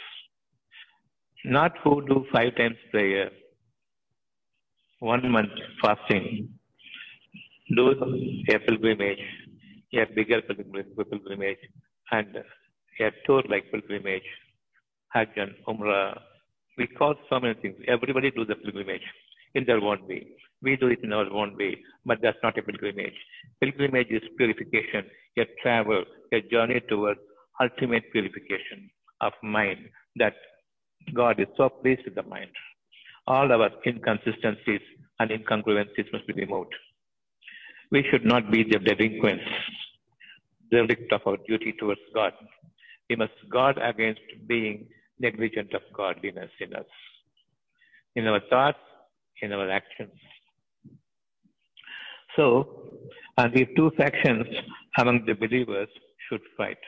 Not 1.45 1.73
who 1.85 2.07
do 2.07 2.25
five 2.33 2.57
times 2.57 2.77
prayer, 2.91 3.31
one 5.01 5.31
month 5.31 5.51
fasting, 5.83 6.49
do 7.77 7.91
a 8.49 8.59
pilgrimage, 8.61 9.19
a 9.93 10.07
bigger 10.15 10.41
pilgrimage, 10.41 11.59
and 12.13 12.37
a 13.01 13.11
tour 13.27 13.43
like 13.51 13.71
pilgrimage, 13.71 14.23
Hajj 15.09 15.29
and 15.37 15.53
Umrah. 15.69 16.19
We 16.79 16.87
call 16.87 17.15
so 17.29 17.39
many 17.41 17.55
things. 17.61 17.77
Everybody 17.89 18.31
do 18.31 18.47
the 18.47 18.55
pilgrimage 18.55 19.03
in 19.55 19.67
their 19.67 19.79
own 19.79 20.09
way. 20.09 20.27
We 20.63 20.77
do 20.77 20.87
it 20.87 21.01
in 21.03 21.13
our 21.13 21.31
own 21.31 21.59
way, 21.59 21.77
but 22.07 22.19
that's 22.23 22.39
not 22.43 22.57
a 22.57 22.63
pilgrimage. 22.63 23.19
Pilgrimage 23.61 24.09
is 24.11 24.23
purification, 24.39 25.05
a 25.39 25.45
travel, 25.63 26.05
a 26.33 26.41
journey 26.41 26.81
towards 26.89 27.21
ultimate 27.61 28.11
purification 28.13 28.91
of 29.21 29.33
mind 29.43 29.91
that 30.17 30.35
God 31.13 31.41
is 31.41 31.49
so 31.57 31.69
pleased 31.69 32.03
with 32.05 32.15
the 32.15 32.23
mind. 32.23 32.51
All 33.27 33.51
our 33.53 33.71
inconsistencies 33.87 34.81
and 35.19 35.31
incongruencies 35.31 36.13
must 36.13 36.27
be 36.27 36.35
removed. 36.35 36.75
We 37.91 38.05
should 38.11 38.25
not 38.25 38.51
be 38.51 38.65
the 38.65 38.79
delinquents, 38.79 39.45
derelict 40.71 41.13
of 41.13 41.21
our 41.27 41.37
duty 41.47 41.75
towards 41.79 42.01
God. 42.15 42.33
We 43.09 43.17
must 43.17 43.33
guard 43.51 43.79
against 43.79 44.21
being 44.47 44.87
negligent 45.19 45.75
of 45.75 45.83
godliness 45.93 46.51
in 46.61 46.75
us, 46.75 46.87
in 48.17 48.27
our 48.27 48.41
thoughts, 48.51 48.79
in 49.43 49.53
our 49.53 49.71
actions. 49.71 50.13
So, 52.37 52.91
and 53.39 53.53
the 53.55 53.67
two 53.77 53.93
factions 53.97 54.47
among 54.99 55.25
the 55.27 55.35
believers 55.35 55.89
should 56.29 56.41
fight. 56.57 56.79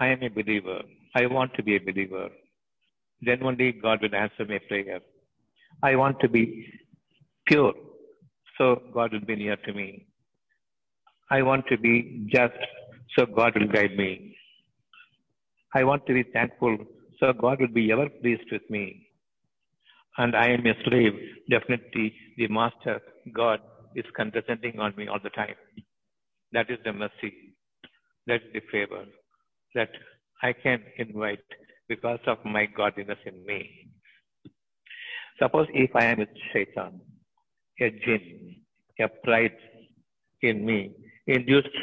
I 0.00 0.08
am 0.08 0.22
a 0.22 0.28
believer. 0.28 0.82
I 1.14 1.26
want 1.26 1.54
to 1.54 1.62
be 1.62 1.76
a 1.76 1.80
believer. 1.80 2.28
Then 3.20 3.42
only 3.42 3.72
God 3.72 4.00
will 4.02 4.14
answer 4.14 4.44
my 4.48 4.58
prayer. 4.68 5.00
I 5.82 5.96
want 5.96 6.20
to 6.20 6.28
be 6.28 6.66
pure. 7.46 7.72
So 8.58 8.82
God 8.92 9.12
will 9.12 9.26
be 9.26 9.36
near 9.36 9.56
to 9.56 9.72
me. 9.72 10.06
I 11.30 11.42
want 11.42 11.66
to 11.68 11.78
be 11.78 12.26
just. 12.32 12.54
So 13.16 13.26
God 13.26 13.54
will 13.58 13.68
guide 13.68 13.96
me. 13.96 14.36
I 15.74 15.84
want 15.84 16.06
to 16.06 16.14
be 16.14 16.24
thankful. 16.32 16.76
So 17.20 17.32
God 17.32 17.60
will 17.60 17.68
be 17.68 17.92
ever 17.92 18.08
pleased 18.08 18.50
with 18.50 18.68
me. 18.70 19.06
And 20.18 20.36
I 20.36 20.48
am 20.48 20.66
a 20.66 20.74
slave. 20.84 21.12
Definitely 21.50 22.14
the 22.36 22.48
master, 22.48 23.00
God, 23.34 23.60
is 23.94 24.04
condescending 24.16 24.78
on 24.78 24.94
me 24.96 25.08
all 25.08 25.20
the 25.22 25.30
time. 25.30 25.54
That 26.52 26.70
is 26.70 26.78
the 26.84 26.92
mercy. 26.92 27.32
That 28.26 28.36
is 28.36 28.52
the 28.54 28.60
favor 28.70 29.04
that 29.74 29.90
I 30.42 30.52
can 30.52 30.82
invite 30.98 31.44
because 31.88 32.18
of 32.26 32.38
my 32.44 32.66
godliness 32.66 33.18
in 33.26 33.44
me. 33.46 33.88
Suppose 35.40 35.66
if 35.72 35.94
I 35.94 36.04
am 36.06 36.20
a 36.20 36.26
shaitan, 36.52 37.00
a 37.80 37.90
jinn, 38.04 38.56
a 39.00 39.08
pride 39.24 39.56
in 40.42 40.64
me, 40.64 40.92
induced 41.26 41.76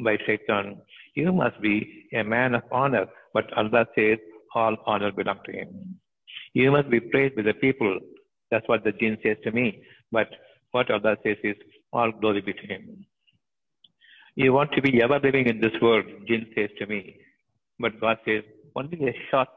by 0.00 0.16
shaitan, 0.26 0.80
you 1.14 1.32
must 1.32 1.60
be 1.60 2.06
a 2.12 2.22
man 2.22 2.54
of 2.54 2.62
honor, 2.72 3.06
but 3.32 3.52
Allah 3.56 3.86
says 3.96 4.18
all 4.54 4.76
honor 4.86 5.12
belong 5.12 5.40
to 5.46 5.52
him. 5.52 5.98
You 6.54 6.70
must 6.70 6.90
be 6.90 7.00
praised 7.00 7.36
by 7.36 7.42
the 7.42 7.54
people. 7.54 7.98
That's 8.50 8.68
what 8.68 8.84
the 8.84 8.92
jinn 8.92 9.18
says 9.24 9.36
to 9.44 9.50
me. 9.50 9.82
But 10.12 10.28
what 10.70 10.90
Allah 10.90 11.16
says 11.24 11.36
is 11.42 11.56
all 11.92 12.12
glory 12.12 12.40
be 12.40 12.52
to 12.52 12.66
him. 12.66 13.06
You 14.36 14.52
want 14.52 14.72
to 14.72 14.82
be 14.82 15.02
ever 15.02 15.20
living 15.20 15.46
in 15.48 15.60
this 15.60 15.74
world, 15.80 16.06
jinn 16.28 16.46
says 16.54 16.70
to 16.78 16.86
me. 16.86 17.16
But 17.78 18.00
God 18.00 18.18
says, 18.24 18.44
only 18.76 18.98
a 19.08 19.14
short 19.30 19.48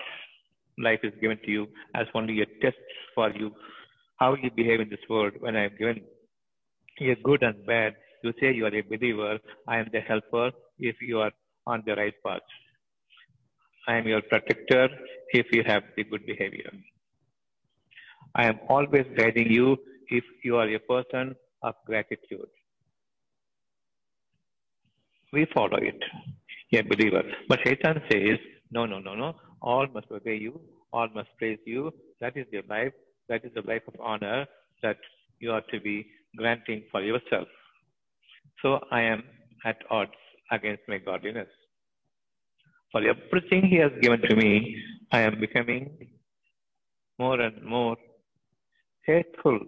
life 0.77 0.99
is 1.03 1.13
given 1.21 1.39
to 1.45 1.51
you 1.51 1.67
as 1.95 2.07
only 2.13 2.41
a 2.41 2.45
test 2.61 2.77
for 3.15 3.29
you, 3.31 3.51
how 4.17 4.35
you 4.35 4.49
behave 4.55 4.79
in 4.79 4.89
this 4.89 4.99
world. 5.09 5.33
When 5.39 5.55
I 5.55 5.63
have 5.63 5.77
given 5.77 6.01
you 6.99 7.15
good 7.23 7.43
and 7.43 7.65
bad, 7.65 7.95
you 8.23 8.33
say 8.39 8.53
you 8.53 8.65
are 8.65 8.75
a 8.75 8.81
believer, 8.81 9.39
I 9.67 9.77
am 9.77 9.87
the 9.91 10.01
helper 10.01 10.51
if 10.79 10.95
you 11.01 11.19
are 11.19 11.31
on 11.65 11.83
the 11.85 11.95
right 11.95 12.13
path. 12.25 12.41
I 13.87 13.97
am 13.97 14.07
your 14.07 14.21
protector 14.21 14.89
if 15.29 15.47
you 15.51 15.63
have 15.65 15.83
the 15.95 16.03
good 16.03 16.25
behavior. 16.25 16.71
I 18.35 18.47
am 18.47 18.59
always 18.69 19.05
guiding 19.17 19.51
you 19.51 19.77
if 20.09 20.23
you 20.43 20.57
are 20.57 20.67
a 20.67 20.79
person 20.79 21.35
of 21.63 21.75
gratitude. 21.85 22.47
We 25.33 25.45
follow 25.53 25.77
it 25.77 26.01
a 26.73 26.81
believer. 26.81 27.23
But 27.47 27.59
Shaitan 27.63 28.01
says, 28.11 28.37
no, 28.71 28.85
no, 28.85 28.99
no, 28.99 29.15
no. 29.15 29.35
All 29.61 29.87
must 29.93 30.07
obey 30.11 30.35
you. 30.37 30.59
All 30.91 31.07
must 31.13 31.29
praise 31.37 31.59
you. 31.65 31.91
That 32.21 32.35
is 32.37 32.45
your 32.51 32.63
life. 32.69 32.93
That 33.29 33.45
is 33.45 33.51
the 33.55 33.61
life 33.61 33.83
of 33.87 33.95
honor 33.99 34.45
that 34.83 34.97
you 35.39 35.51
are 35.51 35.63
to 35.71 35.79
be 35.79 36.07
granting 36.35 36.83
for 36.91 37.01
yourself. 37.01 37.47
So 38.61 38.79
I 38.91 39.01
am 39.01 39.23
at 39.65 39.77
odds 39.89 40.11
against 40.51 40.83
my 40.87 40.97
godliness. 40.97 41.47
For 42.91 43.01
everything 43.01 43.65
he 43.67 43.77
has 43.77 43.91
given 44.01 44.21
to 44.21 44.35
me, 44.35 44.81
I 45.11 45.21
am 45.21 45.39
becoming 45.39 46.07
more 47.19 47.39
and 47.41 47.63
more 47.63 47.97
hateful 49.05 49.59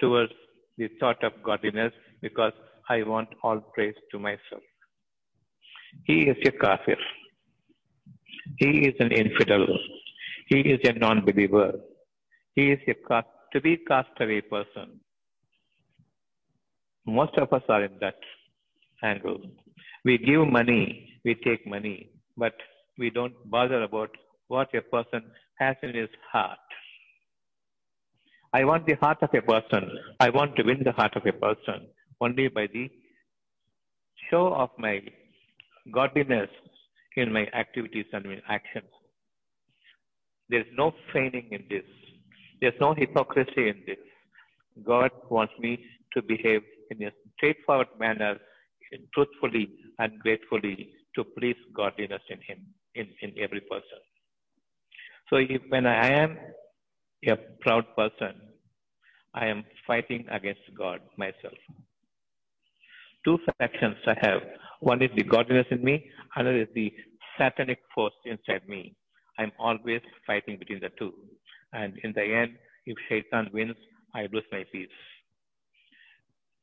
towards 0.00 0.32
the 0.76 0.88
thought 1.00 1.22
of 1.24 1.32
godliness 1.42 1.92
because 2.20 2.52
I 2.88 3.02
want 3.02 3.28
all 3.42 3.60
praise 3.60 3.94
to 4.10 4.18
myself. 4.18 4.62
He 6.02 6.28
is 6.28 6.36
a 6.46 6.50
kafir. 6.50 6.96
He 8.58 8.88
is 8.88 8.94
an 9.00 9.12
infidel. 9.12 9.66
He 10.48 10.60
is 10.60 10.80
a 10.84 10.92
non-believer. 10.92 11.72
He 12.54 12.70
is 12.72 12.80
a 12.88 13.22
to 13.52 13.60
be 13.60 13.76
castaway 13.88 14.40
person. 14.40 15.00
Most 17.06 17.36
of 17.38 17.52
us 17.52 17.62
are 17.68 17.84
in 17.84 17.98
that 18.00 18.18
angle. 19.02 19.40
We 20.04 20.18
give 20.18 20.46
money, 20.48 21.20
we 21.24 21.34
take 21.34 21.66
money, 21.66 22.10
but 22.36 22.54
we 22.98 23.10
don't 23.10 23.34
bother 23.50 23.82
about 23.82 24.10
what 24.48 24.74
a 24.74 24.82
person 24.82 25.22
has 25.58 25.76
in 25.82 25.94
his 25.94 26.08
heart. 26.32 26.58
I 28.52 28.64
want 28.64 28.86
the 28.86 28.94
heart 28.94 29.18
of 29.22 29.30
a 29.34 29.42
person. 29.42 29.90
I 30.20 30.30
want 30.30 30.56
to 30.56 30.62
win 30.62 30.82
the 30.84 30.92
heart 30.92 31.16
of 31.16 31.26
a 31.26 31.32
person 31.32 31.88
only 32.20 32.48
by 32.48 32.66
the 32.72 32.90
show 34.30 34.54
of 34.54 34.70
my 34.78 35.00
godliness 35.92 36.50
in 37.16 37.32
my 37.32 37.46
activities 37.54 38.06
and 38.12 38.24
my 38.24 38.38
actions. 38.48 38.88
There 40.48 40.60
is 40.60 40.66
no 40.76 40.92
feigning 41.12 41.48
in 41.50 41.64
this. 41.70 41.84
There's 42.60 42.80
no 42.80 42.94
hypocrisy 42.94 43.68
in 43.68 43.82
this. 43.86 43.98
God 44.84 45.10
wants 45.30 45.52
me 45.58 45.84
to 46.14 46.22
behave 46.22 46.62
in 46.90 47.06
a 47.06 47.10
straightforward 47.36 47.88
manner, 47.98 48.38
truthfully 49.14 49.70
and 49.98 50.18
gratefully 50.20 50.90
to 51.14 51.24
please 51.38 51.56
godliness 51.74 52.22
in 52.28 52.38
Him, 52.46 52.66
in, 52.94 53.08
in 53.22 53.34
every 53.42 53.60
person. 53.60 54.00
So 55.30 55.36
if 55.36 55.62
when 55.68 55.86
I 55.86 56.08
am 56.08 56.38
a 57.26 57.36
proud 57.60 57.84
person, 57.96 58.34
I 59.34 59.46
am 59.46 59.64
fighting 59.86 60.26
against 60.30 60.62
God 60.76 61.00
myself. 61.16 61.58
Two 63.24 63.38
factions 63.58 63.96
I 64.06 64.16
have. 64.22 64.42
One 64.80 65.02
is 65.02 65.10
the 65.16 65.24
godliness 65.24 65.66
in 65.70 65.84
me, 65.84 66.10
another 66.36 66.62
is 66.62 66.68
the 66.74 66.92
satanic 67.38 67.80
force 67.94 68.14
inside 68.26 68.68
me. 68.68 68.96
I'm 69.38 69.52
always 69.58 70.02
fighting 70.26 70.58
between 70.58 70.80
the 70.80 70.90
two. 70.98 71.12
And 71.72 71.98
in 72.04 72.12
the 72.14 72.22
end, 72.24 72.56
if 72.86 72.96
Shaitan 73.08 73.50
wins, 73.54 73.76
I 74.14 74.28
lose 74.32 74.44
my 74.52 74.64
peace. 74.72 74.88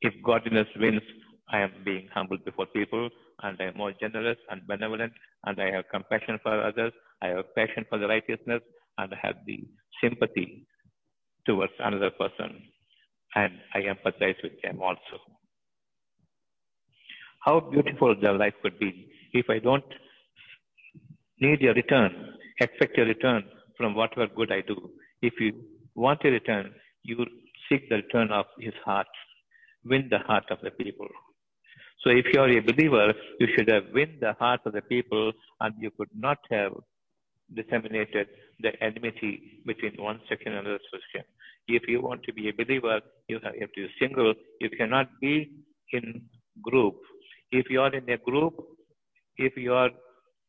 If 0.01 0.13
godliness 0.23 0.67
wins, 0.79 1.01
I 1.49 1.59
am 1.61 1.73
being 1.85 2.09
humble 2.13 2.37
before 2.45 2.67
people 2.67 3.09
and 3.43 3.57
I 3.61 3.65
am 3.65 3.77
more 3.77 3.93
generous 3.99 4.37
and 4.51 4.67
benevolent 4.67 5.13
and 5.45 5.61
I 5.61 5.71
have 5.71 5.85
compassion 5.93 6.39
for 6.43 6.61
others. 6.63 6.93
I 7.21 7.29
have 7.29 7.55
passion 7.55 7.85
for 7.89 7.99
the 7.99 8.07
righteousness 8.07 8.61
and 8.99 9.13
I 9.13 9.17
have 9.23 9.37
the 9.47 9.59
sympathy 10.01 10.67
towards 11.47 11.73
another 11.79 12.11
person. 12.11 12.63
and 13.35 13.53
I 13.75 13.81
empathize 13.81 14.41
with 14.43 14.61
them 14.63 14.81
also. 14.81 15.40
How 17.41 17.59
beautiful 17.59 18.15
their 18.19 18.37
life 18.37 18.53
could 18.61 18.77
be 18.79 19.07
if 19.33 19.49
I 19.49 19.59
don't 19.59 19.83
need 21.39 21.63
a 21.63 21.73
return, 21.73 22.35
expect 22.59 22.97
a 22.99 23.03
return 23.03 23.43
from 23.77 23.95
whatever 23.95 24.27
good 24.27 24.51
I 24.51 24.61
do. 24.61 24.91
If 25.21 25.33
you 25.39 25.53
want 25.95 26.23
a 26.23 26.29
return, 26.29 26.71
you 27.03 27.25
seek 27.67 27.89
the 27.89 27.97
return 27.97 28.31
of 28.31 28.45
his 28.59 28.73
heart, 28.85 29.07
win 29.83 30.07
the 30.09 30.19
heart 30.19 30.45
of 30.51 30.59
the 30.61 30.71
people. 30.71 31.07
So 32.03 32.09
if 32.09 32.25
you 32.33 32.41
are 32.41 32.49
a 32.49 32.59
believer, 32.59 33.13
you 33.39 33.47
should 33.55 33.69
have 33.69 33.85
win 33.93 34.17
the 34.19 34.33
heart 34.33 34.61
of 34.65 34.73
the 34.73 34.81
people 34.81 35.31
and 35.59 35.73
you 35.79 35.91
could 35.97 36.09
not 36.15 36.39
have 36.51 36.73
disseminated 37.55 38.27
the 38.59 38.71
enmity 38.83 39.61
between 39.65 39.93
one 39.97 40.19
section 40.29 40.53
and 40.53 40.67
another 40.67 40.79
section. 40.91 41.27
If 41.67 41.83
you 41.87 42.01
want 42.01 42.23
to 42.23 42.33
be 42.33 42.49
a 42.49 42.53
believer, 42.53 43.01
you 43.27 43.39
have 43.43 43.53
to 43.53 43.67
be 43.75 43.89
single. 43.99 44.33
You 44.59 44.69
cannot 44.71 45.07
be 45.19 45.51
in 45.93 46.21
group. 46.61 46.95
If 47.51 47.69
you 47.69 47.81
are 47.81 47.93
in 47.93 48.09
a 48.09 48.17
group, 48.17 48.53
if 49.37 49.57
you 49.57 49.73
are 49.73 49.89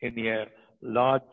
in 0.00 0.18
a 0.26 0.46
large 0.82 1.32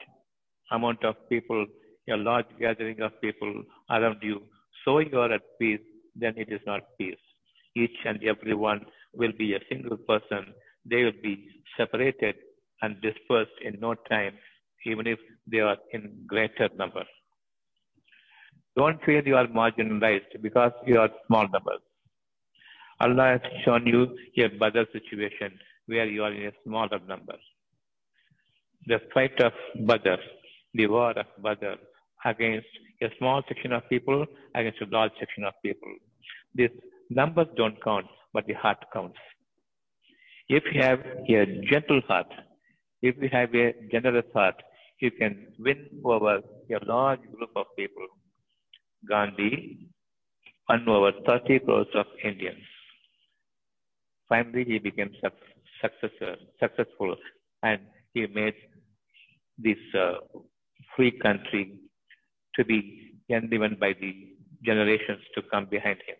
amount 0.71 1.03
of 1.03 1.15
people, 1.29 1.65
a 2.09 2.17
large 2.17 2.47
gathering 2.59 3.01
of 3.01 3.11
people 3.21 3.63
around 3.91 4.17
you, 4.21 4.41
so 4.83 4.99
you 4.99 5.19
are 5.19 5.31
at 5.31 5.41
peace, 5.59 5.81
then 6.15 6.33
it 6.37 6.51
is 6.51 6.61
not 6.65 6.81
peace. 6.97 7.23
Each 7.75 7.97
and 8.05 8.23
every 8.23 8.55
one 8.55 8.85
will 9.13 9.31
be 9.37 9.53
a 9.53 9.59
single 9.69 9.97
person. 9.97 10.53
They 10.85 11.03
will 11.03 11.19
be 11.21 11.47
separated 11.77 12.35
and 12.81 12.99
dispersed 13.01 13.57
in 13.63 13.79
no 13.79 13.93
time, 14.09 14.33
even 14.85 15.05
if 15.05 15.19
they 15.45 15.59
are 15.59 15.77
in 15.91 16.23
greater 16.25 16.69
number. 16.77 17.03
Don't 18.75 19.03
feel 19.03 19.21
you 19.25 19.35
are 19.35 19.47
marginalized 19.47 20.41
because 20.41 20.71
you 20.85 20.99
are 20.99 21.09
small 21.27 21.47
numbers. 21.49 21.81
Allah 23.01 23.37
has 23.37 23.41
shown 23.63 23.87
you 23.87 24.01
a 24.43 24.47
better 24.47 24.85
situation 24.91 25.57
where 25.87 26.05
you 26.05 26.23
are 26.23 26.33
in 26.33 26.47
a 26.47 26.51
smaller 26.63 26.99
number. 27.07 27.35
The 28.87 28.99
fight 29.13 29.39
of 29.41 29.53
Badr, 29.87 30.15
the 30.73 30.87
war 30.87 31.11
of 31.11 31.27
Badr 31.41 31.75
against 32.25 32.67
a 33.01 33.07
small 33.17 33.41
section 33.47 33.71
of 33.71 33.87
people 33.89 34.25
against 34.55 34.81
a 34.81 34.85
large 34.91 35.11
section 35.19 35.43
of 35.45 35.53
people. 35.63 35.93
These 36.55 36.75
numbers 37.09 37.47
don't 37.55 37.81
count, 37.83 38.07
but 38.33 38.45
the 38.47 38.53
heart 38.53 38.83
counts. 38.93 39.17
If 40.49 40.63
you 40.73 40.81
have 40.81 40.99
a 40.99 41.45
gentle 41.69 42.01
heart, 42.07 42.27
if 43.01 43.15
you 43.21 43.29
have 43.31 43.53
a 43.55 43.73
generous 43.91 44.25
heart, 44.33 44.55
you 44.99 45.11
can 45.11 45.47
win 45.57 45.87
over 46.03 46.37
a 46.37 46.85
large 46.85 47.21
group 47.21 47.51
of 47.55 47.67
people. 47.77 48.07
Gandhi 49.07 49.87
won 50.67 50.89
over 50.89 51.11
30 51.25 51.59
crores 51.59 51.87
of 51.95 52.05
Indians. 52.23 52.65
Finally, 54.29 54.63
he 54.65 54.77
became 54.79 55.11
successor, 55.81 56.35
successful 56.61 57.15
and 57.63 57.81
he 58.13 58.27
made 58.27 58.53
this 59.57 59.77
uh, 59.97 60.13
free 60.95 61.11
country 61.11 61.79
to 62.55 62.63
be 62.63 63.13
enlivened 63.29 63.79
by 63.79 63.93
the 63.99 64.13
generations 64.63 65.21
to 65.35 65.41
come 65.51 65.65
behind 65.65 65.97
him. 66.07 66.15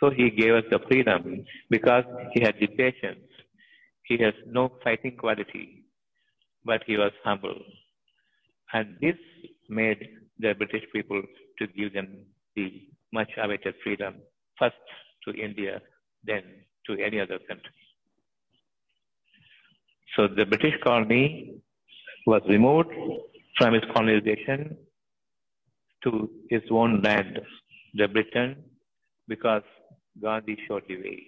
So 0.00 0.10
he 0.10 0.30
gave 0.30 0.54
us 0.54 0.64
the 0.70 0.78
freedom 0.88 1.44
because 1.70 2.04
he 2.32 2.40
had 2.40 2.54
the 2.60 2.68
patience. 2.68 3.26
He 4.04 4.16
has 4.18 4.34
no 4.46 4.72
fighting 4.82 5.16
quality, 5.16 5.84
but 6.64 6.82
he 6.86 6.96
was 6.96 7.12
humble. 7.24 7.58
And 8.72 8.96
this 9.00 9.16
made 9.68 10.08
the 10.38 10.54
British 10.54 10.84
people 10.92 11.22
to 11.58 11.66
give 11.66 11.92
them 11.94 12.24
the 12.54 12.88
much 13.12 13.30
awaited 13.42 13.74
freedom, 13.82 14.16
first 14.58 14.76
to 15.26 15.34
India, 15.34 15.80
then 16.24 16.42
to 16.86 16.98
any 17.02 17.20
other 17.20 17.38
country. 17.38 17.72
So 20.16 20.26
the 20.26 20.46
British 20.46 20.74
colony 20.82 21.60
was 22.26 22.42
removed 22.48 22.90
from 23.56 23.74
its 23.74 23.86
colonization 23.94 24.76
to 26.04 26.30
its 26.48 26.66
own 26.70 27.02
land, 27.02 27.40
the 27.94 28.08
Britain, 28.08 28.56
because 29.26 29.62
Gandhi 30.20 30.56
showed 30.66 30.84
the 30.88 30.96
way. 30.96 31.22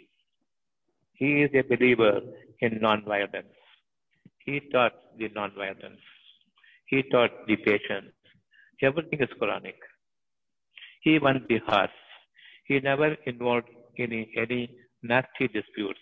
He 1.14 1.42
is 1.42 1.50
a 1.54 1.62
believer 1.62 2.20
in 2.60 2.78
non-violence. 2.80 3.54
He 4.44 4.60
taught 4.72 4.94
the 5.18 5.28
non-violence. 5.28 6.00
He 6.86 7.02
taught 7.02 7.30
the 7.46 7.56
patience. 7.56 8.12
Everything 8.82 9.20
is 9.20 9.28
Quranic. 9.40 9.74
He 11.02 11.18
won 11.18 11.44
the 11.48 11.58
hearts. 11.66 11.92
He 12.64 12.80
never 12.80 13.16
involved 13.26 13.68
in 14.00 14.26
any 14.36 14.70
nasty 15.02 15.48
disputes, 15.48 16.00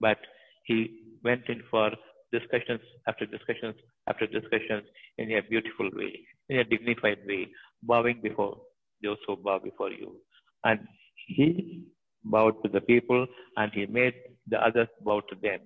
but 0.00 0.18
he 0.64 0.78
went 1.24 1.48
in 1.48 1.62
for 1.70 1.90
discussions 2.32 2.80
after 3.08 3.26
discussions 3.26 3.74
after 4.08 4.26
discussions 4.26 4.84
in 5.18 5.32
a 5.32 5.42
beautiful 5.42 5.88
way, 5.92 6.12
in 6.48 6.58
a 6.58 6.64
dignified 6.64 7.18
way, 7.26 7.48
bowing 7.82 8.20
before 8.22 8.56
those 9.02 9.18
who 9.26 9.36
bow 9.36 9.58
before 9.58 9.90
you. 9.90 10.16
And 10.64 10.80
he 11.26 11.84
bowed 12.24 12.62
to 12.62 12.68
the 12.68 12.80
people 12.80 13.26
and 13.56 13.72
he 13.72 13.86
made 13.86 14.14
the 14.48 14.58
others 14.58 14.88
bow 15.02 15.20
to 15.20 15.36
them, 15.42 15.60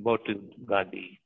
bow 0.00 0.16
to 0.26 0.34
Gandhi. 0.66 1.20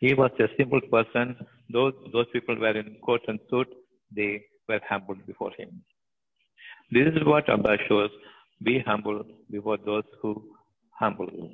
He 0.00 0.14
was 0.14 0.30
a 0.38 0.48
simple 0.56 0.80
person. 0.80 1.36
Those, 1.72 1.92
those 2.12 2.26
people 2.32 2.56
were 2.56 2.76
in 2.78 2.96
coat 3.04 3.22
and 3.26 3.38
suit. 3.50 3.68
They 4.14 4.44
were 4.68 4.80
humbled 4.88 5.26
before 5.26 5.52
him. 5.58 5.82
This 6.90 7.08
is 7.08 7.24
what 7.24 7.48
Allah 7.48 7.76
shows. 7.88 8.10
Be 8.62 8.80
humble 8.86 9.24
before 9.50 9.78
those 9.84 10.04
who 10.22 10.42
humble 10.98 11.28
you. 11.32 11.50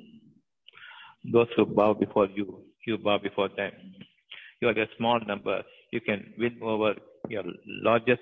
Those 1.31 1.47
who 1.55 1.65
bow 1.65 1.93
before 1.93 2.27
you, 2.27 2.63
you 2.87 2.97
bow 2.97 3.17
before 3.19 3.49
them. 3.55 3.71
You 4.61 4.69
are 4.69 4.79
a 4.79 4.87
small 4.97 5.19
number. 5.27 5.61
You 5.91 6.01
can 6.01 6.33
win 6.37 6.59
over 6.61 6.95
your 7.29 7.43
largest 7.83 8.21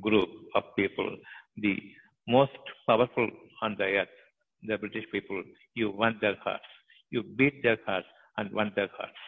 group 0.00 0.28
of 0.54 0.64
people, 0.76 1.16
the 1.56 1.76
most 2.28 2.52
powerful 2.86 3.28
on 3.62 3.76
the 3.78 3.84
earth, 3.84 4.08
the 4.62 4.78
British 4.78 5.04
people. 5.12 5.42
You 5.74 5.90
won 5.90 6.18
their 6.20 6.36
hearts. 6.44 6.64
You 7.10 7.22
beat 7.22 7.62
their 7.62 7.78
hearts 7.86 8.06
and 8.36 8.52
won 8.52 8.72
their 8.76 8.88
hearts. 8.96 9.18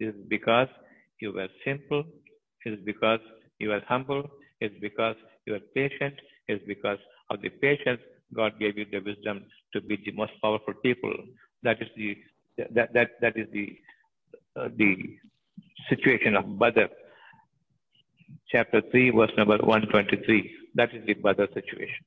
This 0.00 0.14
is 0.14 0.20
because 0.28 0.68
you 1.20 1.32
were 1.32 1.48
simple. 1.64 2.04
It 2.64 2.74
is 2.74 2.80
because 2.84 3.20
you 3.58 3.70
were 3.70 3.82
humble. 3.88 4.24
It 4.60 4.72
is 4.72 4.78
because 4.80 5.16
you 5.46 5.54
were 5.54 5.60
patient. 5.74 6.14
It 6.48 6.54
is 6.54 6.60
because 6.66 6.98
of 7.30 7.40
the 7.42 7.48
patience 7.48 8.00
God 8.34 8.58
gave 8.58 8.76
you 8.78 8.86
the 8.90 9.00
wisdom 9.00 9.44
to 9.72 9.80
be 9.80 9.96
the 10.04 10.12
most 10.12 10.32
powerful 10.42 10.74
people. 10.82 11.14
That 11.62 11.80
is 11.82 11.88
the 11.96 12.16
that 12.74 12.92
that 12.92 13.10
that 13.20 13.36
is 13.36 13.46
the 13.52 13.76
uh, 14.56 14.68
the 14.76 15.18
situation 15.88 16.36
of 16.36 16.58
Badr. 16.58 16.86
Chapter 18.50 18.82
three, 18.90 19.10
verse 19.10 19.30
number 19.36 19.58
one 19.58 19.86
twenty-three. 19.86 20.54
That 20.74 20.94
is 20.94 21.04
the 21.06 21.14
Badr 21.14 21.44
situation. 21.54 22.04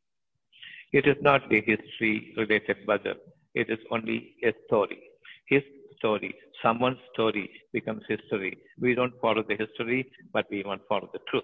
It 0.93 1.07
is 1.07 1.15
not 1.21 1.49
the 1.49 1.61
history-related 1.61 2.85
Badr. 2.85 3.13
It 3.55 3.69
is 3.69 3.79
only 3.91 4.35
a 4.43 4.53
story. 4.65 4.99
His 5.47 5.63
story, 5.97 6.35
someone's 6.61 6.97
story 7.13 7.49
becomes 7.73 8.03
history. 8.07 8.57
We 8.79 8.95
don't 8.95 9.13
follow 9.21 9.43
the 9.47 9.55
history, 9.55 10.11
but 10.33 10.45
we 10.51 10.63
want 10.63 10.81
to 10.81 10.87
follow 10.87 11.09
the 11.13 11.19
truth. 11.29 11.43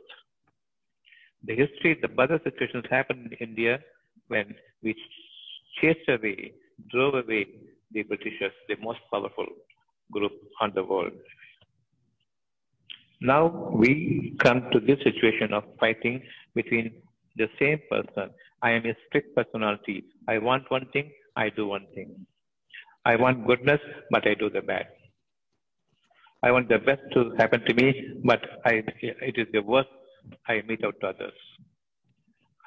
The 1.43 1.55
history, 1.55 1.97
the 2.01 2.07
Badr 2.07 2.37
situations 2.43 2.85
happened 2.89 3.33
in 3.39 3.49
India 3.49 3.79
when 4.27 4.55
we 4.83 4.95
chased 5.81 6.07
away, 6.09 6.53
drove 6.91 7.13
away 7.13 7.47
the 7.91 8.03
Britishers, 8.03 8.51
the 8.67 8.75
most 8.81 8.99
powerful 9.11 9.45
group 10.11 10.31
on 10.61 10.71
the 10.75 10.83
world. 10.83 11.13
Now 13.21 13.71
we 13.73 14.35
come 14.43 14.69
to 14.71 14.79
this 14.79 14.99
situation 15.03 15.53
of 15.53 15.63
fighting 15.79 16.21
between 16.53 17.01
the 17.35 17.47
same 17.59 17.79
person. 17.89 18.31
I 18.61 18.71
am 18.71 18.85
a 18.85 18.93
strict 19.07 19.35
personality. 19.35 20.05
I 20.27 20.37
want 20.39 20.69
one 20.69 20.87
thing, 20.93 21.11
I 21.35 21.49
do 21.49 21.67
one 21.67 21.87
thing. 21.93 22.25
I 23.05 23.15
want 23.15 23.47
goodness, 23.47 23.79
but 24.11 24.27
I 24.27 24.33
do 24.33 24.49
the 24.49 24.61
bad. 24.61 24.87
I 26.43 26.51
want 26.51 26.69
the 26.69 26.77
best 26.77 27.01
to 27.13 27.31
happen 27.37 27.61
to 27.65 27.73
me, 27.73 28.21
but 28.23 28.41
I, 28.65 28.83
it 29.01 29.37
is 29.37 29.47
the 29.53 29.61
worst 29.61 29.89
I 30.47 30.61
mete 30.67 30.83
out 30.85 30.95
to 31.01 31.07
others. 31.07 31.39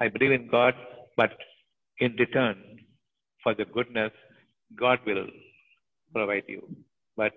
I 0.01 0.09
believe 0.09 0.33
in 0.33 0.49
God, 0.49 0.75
but 1.17 1.33
in 1.99 2.17
return 2.17 2.57
for 3.43 3.55
the 3.55 3.65
goodness, 3.65 4.13
God 4.79 5.01
will 5.07 5.27
provide 6.15 6.45
you. 6.49 6.63
But 7.17 7.33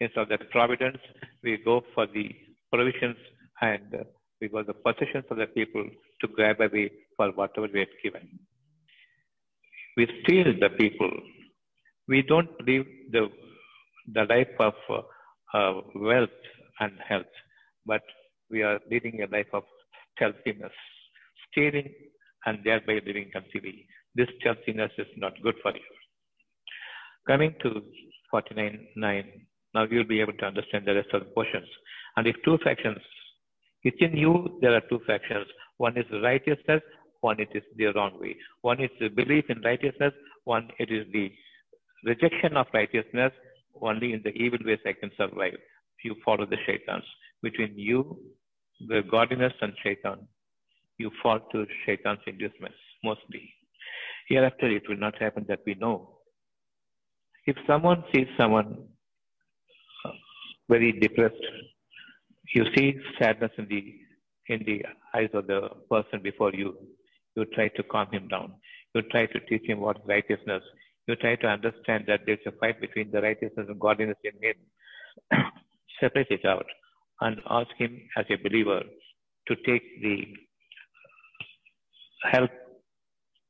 instead 0.00 0.22
of 0.22 0.28
that 0.28 0.50
providence, 0.50 0.98
we 1.42 1.58
go 1.64 1.82
for 1.94 2.06
the 2.06 2.30
provisions 2.72 3.16
and 3.60 4.04
we 4.40 4.48
go 4.48 4.62
the 4.62 4.74
possessions 4.74 5.24
of 5.30 5.36
the 5.38 5.46
people 5.46 5.84
to 6.20 6.28
grab 6.28 6.60
away 6.60 6.90
for 7.16 7.28
whatever 7.30 7.68
we 7.72 7.80
have 7.80 7.96
given. 8.02 8.38
We 9.96 10.08
steal 10.22 10.52
the 10.60 10.70
people. 10.70 11.10
We 12.08 12.22
don't 12.22 12.50
live 12.66 12.86
the, 13.10 13.28
the 14.12 14.24
life 14.24 14.54
of 14.58 14.74
uh, 14.90 15.02
uh, 15.56 15.80
wealth 15.94 16.40
and 16.80 16.92
health, 17.08 17.32
but 17.86 18.02
we 18.54 18.62
are 18.68 18.78
leading 18.90 19.16
a 19.22 19.28
life 19.36 19.52
of 19.58 19.64
stealthiness, 20.14 20.76
stealing 21.46 21.90
and 22.46 22.58
thereby 22.64 22.96
living 23.08 23.28
conceivably. 23.36 23.86
This 24.14 24.30
churchiness 24.44 24.92
is 25.04 25.10
not 25.16 25.32
good 25.42 25.56
for 25.62 25.72
you. 25.72 25.90
Coming 27.26 27.54
to 27.62 27.70
49.9, 28.32 29.24
now 29.74 29.84
you'll 29.90 30.12
be 30.14 30.20
able 30.20 30.36
to 30.40 30.46
understand 30.46 30.86
the 30.86 30.94
rest 30.94 31.12
of 31.12 31.20
the 31.24 31.30
portions. 31.38 31.68
And 32.16 32.26
if 32.26 32.36
two 32.44 32.58
factions, 32.62 33.02
within 33.84 34.16
you 34.16 34.58
there 34.60 34.74
are 34.78 34.82
two 34.88 35.00
factions. 35.06 35.46
One 35.78 35.96
is 35.96 36.06
righteousness, 36.22 36.82
one 37.22 37.40
it 37.40 37.48
is 37.54 37.64
the 37.76 37.86
wrong 37.96 38.20
way. 38.20 38.36
One 38.62 38.80
is 38.80 38.90
the 39.00 39.08
belief 39.08 39.46
in 39.48 39.60
righteousness, 39.62 40.12
one 40.44 40.68
it 40.78 40.90
is 40.92 41.06
the 41.12 41.32
rejection 42.04 42.56
of 42.56 42.66
righteousness. 42.72 43.32
Only 43.80 44.12
in 44.12 44.20
the 44.22 44.30
evil 44.30 44.60
ways 44.64 44.78
I 44.86 44.92
can 44.92 45.10
survive. 45.16 45.58
You 46.04 46.14
follow 46.24 46.46
the 46.46 46.58
shaitans. 46.64 47.06
Between 47.42 47.72
you, 47.76 48.16
the 48.88 49.02
godliness 49.10 49.52
and 49.60 49.72
shaitan, 49.82 50.26
you 50.98 51.10
fall 51.22 51.40
to 51.52 51.66
shaitan's 51.84 52.20
inducements, 52.26 52.76
mostly. 53.02 53.52
Hereafter 54.28 54.68
it 54.68 54.88
will 54.88 54.96
not 54.96 55.20
happen 55.20 55.44
that 55.48 55.60
we 55.66 55.74
know. 55.74 56.18
If 57.46 57.56
someone 57.66 58.04
sees 58.14 58.26
someone 58.38 58.84
uh, 60.04 60.10
very 60.68 60.92
depressed, 60.92 61.34
you 62.54 62.64
see 62.74 62.94
sadness 63.18 63.50
in 63.58 63.66
the 63.68 63.94
in 64.48 64.62
the 64.66 64.84
eyes 65.14 65.30
of 65.32 65.46
the 65.46 65.68
person 65.90 66.20
before 66.22 66.52
you. 66.52 66.76
You 67.34 67.44
try 67.46 67.68
to 67.68 67.82
calm 67.82 68.08
him 68.12 68.28
down. 68.28 68.54
You 68.94 69.02
try 69.02 69.26
to 69.26 69.40
teach 69.40 69.66
him 69.66 69.80
what 69.80 70.06
righteousness. 70.06 70.62
You 71.08 71.16
try 71.16 71.34
to 71.36 71.46
understand 71.48 72.04
that 72.06 72.20
there's 72.26 72.46
a 72.46 72.52
fight 72.52 72.80
between 72.80 73.10
the 73.10 73.20
righteousness 73.20 73.66
and 73.68 73.80
godliness 73.80 74.16
in 74.22 74.32
him. 74.40 74.54
Separate 76.00 76.30
it 76.30 76.44
out 76.44 76.66
and 77.20 77.40
ask 77.48 77.70
him 77.78 78.00
as 78.16 78.24
a 78.30 78.36
believer 78.36 78.80
to 79.48 79.56
take 79.66 79.82
the 80.02 80.24
help 82.32 82.50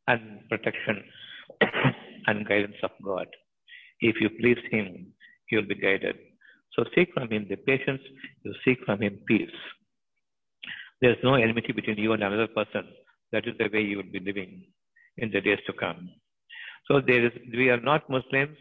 and 0.09 0.41
protection 0.49 1.03
and 2.27 2.47
guidance 2.49 2.77
of 2.83 2.91
God. 3.05 3.27
If 4.01 4.17
you 4.21 4.29
please 4.41 4.59
him, 4.71 5.07
you'll 5.51 5.67
be 5.67 5.77
guided. 5.77 6.17
So 6.75 6.85
seek 6.95 7.13
from 7.15 7.31
him 7.31 7.47
the 7.49 7.57
patience, 7.57 8.03
you 8.45 8.53
seek 8.65 8.79
from 8.85 9.01
him 9.01 9.19
peace. 9.27 9.57
There's 11.01 11.17
no 11.23 11.35
enmity 11.35 11.73
between 11.73 11.99
you 11.99 12.13
and 12.13 12.23
another 12.23 12.49
person. 12.49 12.85
That 13.33 13.47
is 13.47 13.55
the 13.59 13.69
way 13.73 13.83
you 13.83 13.99
will 13.99 14.13
be 14.13 14.21
living 14.21 14.65
in 15.19 15.31
the 15.31 15.41
days 15.41 15.59
to 15.67 15.73
come. 15.73 16.11
So 16.89 17.01
there 17.01 17.27
is 17.27 17.33
we 17.53 17.71
are 17.71 17.81
not 17.81 18.09
Muslims. 18.11 18.59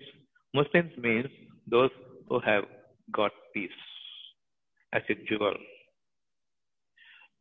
Muslims 0.54 0.92
means 0.98 1.28
those 1.70 1.90
who 2.30 2.40
have 2.40 2.66
got 3.12 3.32
peace 3.54 3.72
as 4.94 5.04
a 5.10 5.16
jewel. 5.28 5.56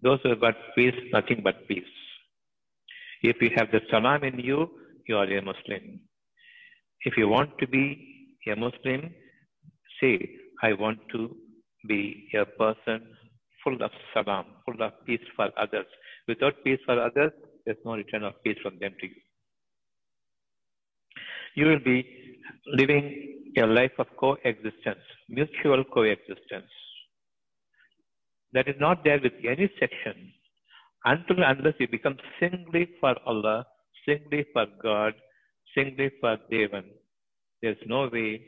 Those 0.03 0.19
who 0.23 0.31
have 0.31 0.41
got 0.41 0.55
peace, 0.75 0.95
nothing 1.13 1.43
but 1.45 1.67
peace. 1.69 1.95
If 3.23 3.41
you 3.41 3.51
have 3.57 3.71
the 3.71 3.81
salam 3.91 4.25
in 4.25 4.39
you, 4.41 4.69
you 5.09 5.17
are 5.17 5.31
a 5.39 5.43
Muslim. 5.43 6.01
If 7.05 7.17
you 7.17 7.29
want 7.29 7.57
to 7.59 7.67
be 7.67 7.85
a 8.49 8.57
Muslim, 8.57 9.15
say, 10.01 10.15
I 10.63 10.73
want 10.73 10.99
to 11.13 11.37
be 11.89 12.29
a 12.35 12.45
person 12.45 13.07
full 13.63 13.81
of 13.83 13.91
salam, 14.13 14.47
full 14.65 14.83
of 14.83 14.93
peace 15.07 15.27
for 15.37 15.49
others. 15.57 15.87
Without 16.27 16.55
peace 16.65 16.81
for 16.85 17.01
others, 17.01 17.33
there's 17.65 17.79
no 17.85 17.95
return 17.95 18.25
of 18.25 18.35
peace 18.45 18.59
from 18.63 18.79
them 18.81 18.95
to 19.01 19.07
you. 19.07 19.21
You 21.55 21.67
will 21.67 21.85
be 21.85 21.99
living 22.67 23.05
a 23.59 23.67
life 23.67 23.93
of 23.99 24.07
coexistence, 24.19 25.05
mutual 25.29 25.85
coexistence. 25.85 26.71
That 28.53 28.69
is 28.69 28.77
not 28.79 29.03
there 29.05 29.21
with 29.23 29.33
any 29.45 29.71
section 29.81 30.33
until 31.05 31.43
unless 31.45 31.75
you 31.79 31.89
become 31.89 32.17
singly 32.39 32.89
for 33.01 33.15
Allah, 33.27 33.67
singly 34.07 34.45
for 34.53 34.67
God, 34.83 35.15
singly 35.75 36.11
for 36.21 36.37
Devan. 36.51 36.85
There's 37.63 37.79
no 37.87 38.09
way 38.13 38.43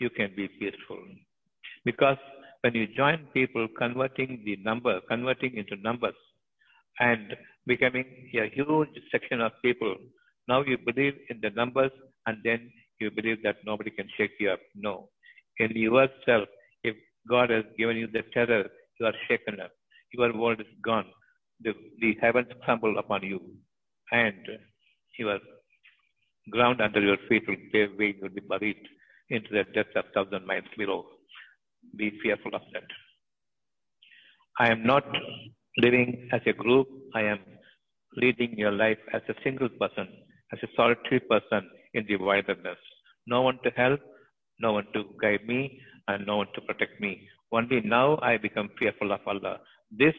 you 0.00 0.10
can 0.10 0.32
be 0.36 0.48
peaceful. 0.48 1.02
Because 1.84 2.18
when 2.62 2.74
you 2.74 2.86
join 2.96 3.26
people 3.32 3.66
converting 3.78 4.42
the 4.44 4.56
number, 4.56 5.00
converting 5.08 5.56
into 5.56 5.76
numbers, 5.76 6.14
and 7.00 7.34
becoming 7.66 8.04
a 8.34 8.50
huge 8.50 8.88
section 9.10 9.40
of 9.40 9.52
people, 9.62 9.94
now 10.48 10.62
you 10.62 10.78
believe 10.78 11.14
in 11.30 11.40
the 11.40 11.50
numbers 11.50 11.92
and 12.26 12.38
then 12.44 12.70
you 13.00 13.10
believe 13.10 13.42
that 13.44 13.56
nobody 13.64 13.90
can 13.90 14.08
shake 14.16 14.32
you 14.40 14.50
up. 14.50 14.60
No. 14.74 15.08
In 15.58 15.70
yourself, 15.76 16.48
if 16.82 16.96
God 17.28 17.50
has 17.50 17.64
given 17.76 17.96
you 17.96 18.08
the 18.08 18.22
terror, 18.34 18.64
you 18.98 19.06
are 19.06 19.14
shaken 19.28 19.60
up. 19.60 19.70
Your 20.12 20.36
world 20.36 20.60
is 20.60 20.66
gone. 20.84 21.06
The, 21.60 21.72
the 22.00 22.16
heavens 22.20 22.48
crumble 22.64 22.98
upon 22.98 23.22
you. 23.22 23.40
And 24.12 24.46
your 25.18 25.38
ground 26.50 26.80
under 26.80 27.00
your 27.00 27.18
feet 27.28 27.44
will 27.46 27.56
give 27.72 27.98
way, 27.98 28.14
you 28.16 28.22
will 28.22 28.30
be 28.30 28.40
buried 28.40 28.82
into 29.30 29.48
the 29.50 29.64
depths 29.74 29.96
of 29.96 30.04
thousand 30.14 30.46
miles 30.46 30.64
below. 30.76 31.04
Be 31.96 32.12
fearful 32.22 32.54
of 32.54 32.62
that. 32.72 32.84
I 34.58 34.70
am 34.70 34.82
not 34.84 35.04
living 35.76 36.28
as 36.32 36.40
a 36.46 36.52
group. 36.52 36.88
I 37.14 37.22
am 37.22 37.38
leading 38.16 38.56
your 38.58 38.72
life 38.72 38.98
as 39.12 39.22
a 39.28 39.34
single 39.44 39.68
person, 39.68 40.08
as 40.52 40.58
a 40.62 40.68
solitary 40.76 41.20
person 41.20 41.68
in 41.94 42.04
the 42.08 42.16
wilderness. 42.16 42.78
No 43.26 43.42
one 43.42 43.58
to 43.64 43.70
help, 43.70 44.00
no 44.60 44.72
one 44.72 44.86
to 44.94 45.04
guide 45.22 45.46
me, 45.46 45.80
and 46.08 46.26
no 46.26 46.38
one 46.38 46.48
to 46.54 46.60
protect 46.62 47.00
me. 47.00 47.28
Only 47.52 47.80
now 47.80 48.18
I 48.22 48.36
become 48.36 48.68
fearful 48.78 49.12
of 49.12 49.20
Allah. 49.26 49.58
This 49.90 50.14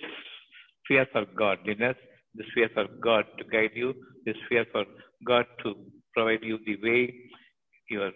fear 0.88 1.06
for 1.12 1.26
godliness, 1.38 1.96
this 2.34 2.48
fear 2.56 2.70
for 2.74 2.86
God 3.02 3.26
to 3.38 3.44
guide 3.46 3.72
you, 3.76 3.94
this 4.26 4.36
fear 4.50 4.66
for 4.72 4.86
God 5.26 5.46
to 5.64 5.76
provide 6.16 6.44
you 6.44 6.58
the 6.66 6.78
way, 6.84 7.14
your 7.90 8.12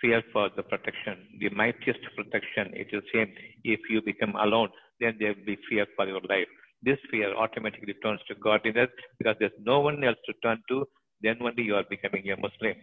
fear 0.00 0.22
for 0.32 0.50
the 0.56 0.62
protection, 0.62 1.16
the 1.40 1.50
mightiest 1.50 2.00
protection. 2.16 2.72
It 2.74 2.88
is 2.92 3.02
same. 3.12 3.32
If 3.64 3.80
you 3.90 4.02
become 4.02 4.34
alone, 4.36 4.68
then 5.00 5.16
there 5.18 5.34
will 5.34 5.44
be 5.46 5.58
fear 5.68 5.86
for 5.96 6.06
your 6.06 6.20
life. 6.28 6.46
This 6.82 6.98
fear 7.10 7.34
automatically 7.34 7.94
turns 8.04 8.20
to 8.28 8.34
godliness 8.34 8.90
because 9.18 9.36
there's 9.40 9.58
no 9.64 9.80
one 9.80 10.04
else 10.04 10.18
to 10.26 10.34
turn 10.42 10.62
to. 10.68 10.84
Then 11.22 11.38
only 11.40 11.62
you 11.62 11.74
are 11.74 11.84
becoming 11.88 12.30
a 12.30 12.36
Muslim. 12.36 12.76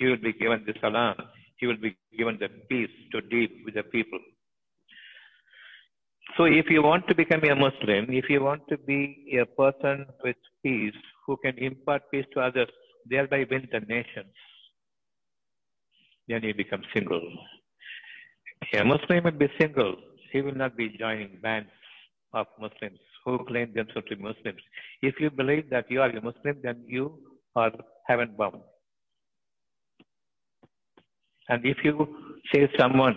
You 0.00 0.10
will 0.10 0.24
be 0.28 0.32
given 0.32 0.64
the 0.66 0.74
salam. 0.80 1.14
You 1.60 1.68
will 1.68 1.76
be 1.76 1.96
given 2.18 2.38
the 2.40 2.48
peace 2.68 2.90
to 3.12 3.20
deal 3.20 3.48
with 3.64 3.74
the 3.74 3.84
people. 3.84 4.18
So 6.36 6.44
if 6.44 6.66
you 6.70 6.82
want 6.82 7.06
to 7.08 7.14
become 7.14 7.44
a 7.44 7.54
Muslim, 7.54 8.06
if 8.10 8.28
you 8.28 8.42
want 8.42 8.62
to 8.68 8.78
be 8.78 9.38
a 9.40 9.46
person 9.46 10.06
with 10.24 10.36
peace, 10.62 10.94
who 11.26 11.36
can 11.44 11.56
impart 11.58 12.02
peace 12.10 12.26
to 12.34 12.40
others, 12.40 12.68
thereby 13.06 13.46
win 13.50 13.68
the 13.72 13.80
nations, 13.80 14.34
then 16.28 16.42
you 16.42 16.54
become 16.54 16.82
single. 16.94 17.22
A 18.74 18.84
Muslim 18.84 19.24
will 19.24 19.32
be 19.32 19.48
single. 19.60 19.96
He 20.32 20.42
will 20.42 20.54
not 20.54 20.76
be 20.76 20.88
joining 20.98 21.38
bands 21.42 21.70
of 22.32 22.46
Muslims 22.60 22.98
who 23.24 23.44
claim 23.46 23.72
themselves 23.74 24.08
to 24.08 24.16
be 24.16 24.22
Muslims. 24.22 24.60
If 25.02 25.14
you 25.20 25.30
believe 25.30 25.70
that 25.70 25.90
you 25.90 26.00
are 26.02 26.10
a 26.10 26.22
Muslim, 26.22 26.56
then 26.62 26.84
you 26.86 27.18
are 27.56 27.72
heaven 28.06 28.34
bound. 28.38 28.60
And 31.48 31.64
if 31.66 31.78
you 31.82 32.08
say 32.52 32.68
someone, 32.78 33.16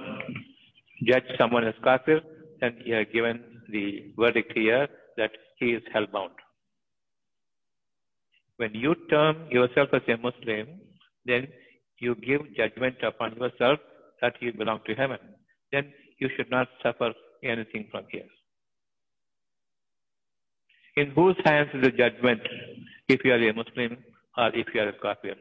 judge 1.06 1.26
someone 1.38 1.66
as 1.66 1.76
kafir, 1.84 2.22
then 2.64 2.78
you 2.86 2.96
are 2.96 3.04
given 3.04 3.44
the 3.76 3.86
verdict 4.18 4.54
here 4.56 4.88
that 5.18 5.32
he 5.60 5.72
is 5.78 5.84
hellbound. 5.94 6.36
When 8.56 8.74
you 8.74 8.96
term 9.10 9.36
yourself 9.52 9.90
as 9.94 10.04
a 10.08 10.16
Muslim, 10.18 10.68
then 11.26 11.48
you 12.00 12.16
give 12.16 12.42
judgment 12.56 12.96
upon 13.04 13.36
yourself 13.36 13.80
that 14.22 14.36
you 14.40 14.54
belong 14.54 14.80
to 14.88 14.96
heaven. 14.96 15.18
Then 15.74 15.92
you 16.20 16.30
should 16.36 16.50
not 16.50 16.70
suffer 16.82 17.12
anything 17.44 17.90
from 17.92 18.06
here. 18.10 18.32
In 20.96 21.12
whose 21.12 21.36
hands 21.44 21.70
is 21.74 21.82
the 21.82 21.92
judgment 21.92 22.42
if 23.10 23.26
you 23.26 23.34
are 23.34 23.44
a 23.50 23.54
Muslim 23.54 23.98
or 24.38 24.50
if 24.56 24.68
you 24.74 24.82
are 24.82 24.90
a 24.90 25.00
kafir? 25.06 25.36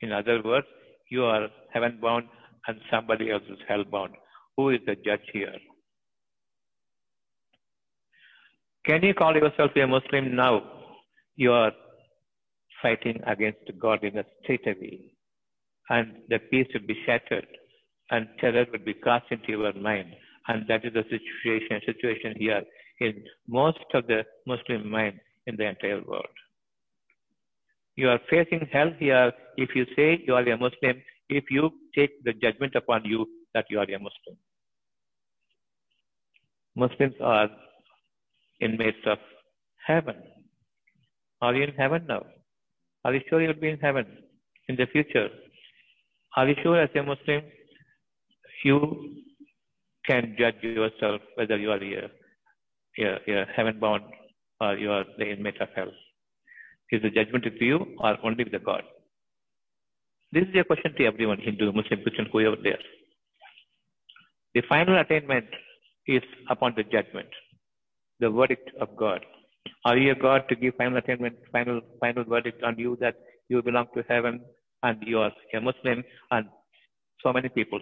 In 0.00 0.12
other 0.12 0.40
words, 0.42 0.66
you 1.10 1.24
are 1.24 1.48
heaven 1.74 1.98
bound 2.00 2.28
and 2.66 2.80
somebody 2.90 3.30
else 3.30 3.42
is 3.50 3.58
hell 3.68 3.84
bound. 3.84 4.14
Who 4.56 4.70
is 4.70 4.80
the 4.86 4.94
judge 4.94 5.28
here? 5.32 5.58
Can 8.86 9.02
you 9.02 9.14
call 9.14 9.34
yourself 9.34 9.72
a 9.74 9.86
Muslim 9.86 10.36
now? 10.36 10.62
You 11.34 11.52
are 11.52 11.72
fighting 12.80 13.20
against 13.26 13.64
God 13.80 14.04
in 14.04 14.16
a 14.18 14.24
straight 14.42 14.64
away. 14.64 15.12
And 15.90 16.18
the 16.28 16.38
peace 16.38 16.68
would 16.72 16.86
be 16.86 16.96
shattered 17.04 17.46
and 18.10 18.28
terror 18.40 18.64
would 18.70 18.84
be 18.84 18.94
cast 18.94 19.24
into 19.30 19.50
your 19.50 19.72
mind. 19.72 20.14
And 20.46 20.68
that 20.68 20.84
is 20.84 20.92
the 20.94 21.02
situation, 21.02 21.80
situation 21.84 22.34
here 22.38 22.62
in 23.00 23.24
most 23.48 23.78
of 23.92 24.06
the 24.06 24.24
Muslim 24.46 24.88
mind 24.88 25.18
in 25.48 25.56
the 25.56 25.64
entire 25.64 26.00
world. 26.06 26.36
You 27.96 28.10
are 28.10 28.20
facing 28.30 28.68
hell 28.72 28.92
here 29.00 29.32
if 29.56 29.70
you 29.74 29.84
say 29.96 30.22
you 30.24 30.34
are 30.34 30.48
a 30.48 30.56
Muslim, 30.56 31.02
if 31.28 31.44
you 31.50 31.70
take 31.96 32.22
the 32.22 32.34
judgment 32.34 32.76
upon 32.76 33.04
you 33.04 33.26
that 33.54 33.64
you 33.68 33.80
are 33.80 33.90
a 33.90 33.98
Muslim. 33.98 34.36
Muslims 36.76 37.14
are 37.20 37.48
inmates 38.60 39.04
of 39.06 39.18
heaven. 39.86 40.16
Are 41.40 41.54
you 41.54 41.64
in 41.64 41.74
heaven 41.74 42.06
now? 42.08 42.22
Are 43.04 43.14
you 43.14 43.20
sure 43.28 43.40
you'll 43.40 43.54
be 43.54 43.68
in 43.68 43.78
heaven 43.78 44.06
in 44.68 44.76
the 44.76 44.86
future? 44.86 45.28
Are 46.36 46.48
you 46.48 46.54
sure 46.62 46.80
as 46.80 46.90
a 46.94 47.02
Muslim 47.02 47.42
you 48.64 49.14
can 50.06 50.34
judge 50.38 50.62
yourself 50.62 51.20
whether 51.36 51.56
you 51.56 51.70
are 51.70 51.78
here, 51.78 52.10
here 52.94 53.46
heaven 53.54 53.78
bound 53.78 54.02
or 54.60 54.76
you 54.76 54.90
are 54.90 55.04
the 55.18 55.30
inmate 55.30 55.60
of 55.60 55.68
hell? 55.76 55.92
Is 56.90 57.02
the 57.02 57.10
judgment 57.10 57.44
with 57.44 57.60
you 57.60 57.94
or 57.98 58.16
only 58.24 58.44
with 58.44 58.52
the 58.52 58.58
God? 58.58 58.82
This 60.32 60.44
is 60.44 60.54
a 60.60 60.64
question 60.64 60.94
to 60.96 61.04
everyone, 61.06 61.38
Hindu, 61.40 61.72
Muslim, 61.72 62.02
Christian, 62.02 62.26
whoever 62.32 62.56
there. 62.62 62.78
The 64.54 64.62
final 64.68 64.98
attainment 64.98 65.46
is 66.06 66.22
upon 66.50 66.74
the 66.76 66.82
judgment, 66.82 67.28
the 68.20 68.30
verdict 68.30 68.70
of 68.80 68.96
God. 68.96 69.24
Are 69.84 69.96
you 69.96 70.12
a 70.12 70.14
God 70.14 70.42
to 70.48 70.56
give 70.56 70.74
final 70.76 70.98
attainment, 70.98 71.36
final 71.52 71.80
final 72.00 72.24
verdict 72.24 72.62
on 72.62 72.78
you 72.78 72.96
that 73.00 73.16
you 73.48 73.62
belong 73.62 73.86
to 73.94 74.04
heaven 74.08 74.40
and 74.82 75.02
you 75.06 75.18
are 75.18 75.32
a 75.54 75.60
Muslim 75.60 76.02
and 76.30 76.46
so 77.22 77.32
many 77.32 77.48
people, 77.48 77.80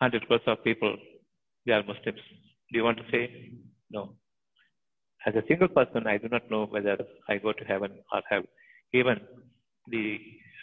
hundred 0.00 0.22
percent 0.28 0.48
of 0.48 0.64
people, 0.64 0.96
they 1.66 1.72
are 1.72 1.82
Muslims. 1.82 2.20
Do 2.70 2.78
you 2.78 2.84
want 2.84 2.98
to 2.98 3.04
say? 3.10 3.52
No. 3.90 4.14
As 5.26 5.34
a 5.34 5.42
single 5.48 5.68
person, 5.68 6.06
I 6.06 6.18
do 6.18 6.28
not 6.28 6.50
know 6.50 6.66
whether 6.66 6.98
I 7.28 7.38
go 7.38 7.52
to 7.52 7.64
heaven 7.64 7.92
or 8.12 8.22
hell. 8.28 8.42
Even 8.92 9.20
the 9.88 10.18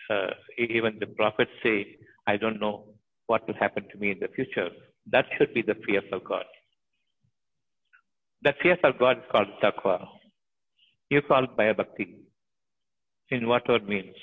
uh, 0.09 0.31
even 0.57 0.97
the 0.99 1.07
prophets 1.07 1.51
say, 1.63 1.95
I 2.27 2.37
don't 2.37 2.59
know 2.59 2.85
what 3.27 3.47
will 3.47 3.55
happen 3.55 3.87
to 3.91 3.97
me 3.97 4.11
in 4.11 4.19
the 4.19 4.27
future. 4.35 4.69
That 5.11 5.25
should 5.37 5.53
be 5.53 5.61
the 5.61 5.75
fear 5.85 6.01
of 6.11 6.23
God. 6.23 6.45
The 8.43 8.53
fear 8.61 8.77
of 8.83 8.97
God 8.97 9.17
is 9.19 9.23
called 9.31 9.47
taqwa. 9.63 10.07
You 11.09 11.21
call 11.21 11.43
it 11.43 11.55
bhaya 11.57 11.75
bhakti 11.77 12.15
in 13.29 13.47
whatever 13.47 13.83
means. 13.85 14.15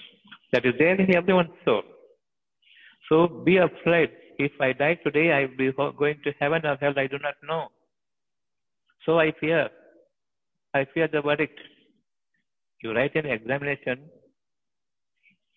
That 0.52 0.66
is 0.66 0.74
there 0.78 1.00
in 1.00 1.14
everyone's 1.14 1.50
soul. 1.64 1.82
So 3.08 3.28
be 3.28 3.58
afraid. 3.58 4.10
If 4.38 4.52
I 4.60 4.72
die 4.72 4.94
today, 5.04 5.32
I 5.32 5.40
will 5.42 5.56
be 5.56 5.72
going 5.72 6.20
to 6.24 6.32
heaven 6.40 6.64
or 6.64 6.76
hell. 6.80 6.94
I 6.96 7.06
do 7.06 7.18
not 7.18 7.34
know. 7.42 7.68
So 9.04 9.18
I 9.18 9.32
fear. 9.40 9.68
I 10.74 10.86
fear 10.92 11.08
the 11.08 11.22
verdict. 11.22 11.58
You 12.82 12.92
write 12.92 13.16
an 13.16 13.26
examination. 13.26 14.08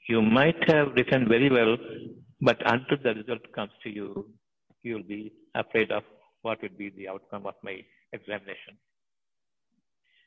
You 0.07 0.21
might 0.21 0.69
have 0.69 0.93
written 0.95 1.27
very 1.27 1.49
well, 1.49 1.77
but 2.41 2.57
until 2.65 2.97
the 3.03 3.13
result 3.19 3.41
comes 3.53 3.71
to 3.83 3.89
you, 3.89 4.29
you 4.83 4.95
will 4.95 5.03
be 5.03 5.31
afraid 5.55 5.91
of 5.91 6.03
what 6.41 6.61
would 6.61 6.77
be 6.77 6.89
the 6.89 7.07
outcome 7.07 7.45
of 7.45 7.53
my 7.63 7.77
examination. 8.13 8.77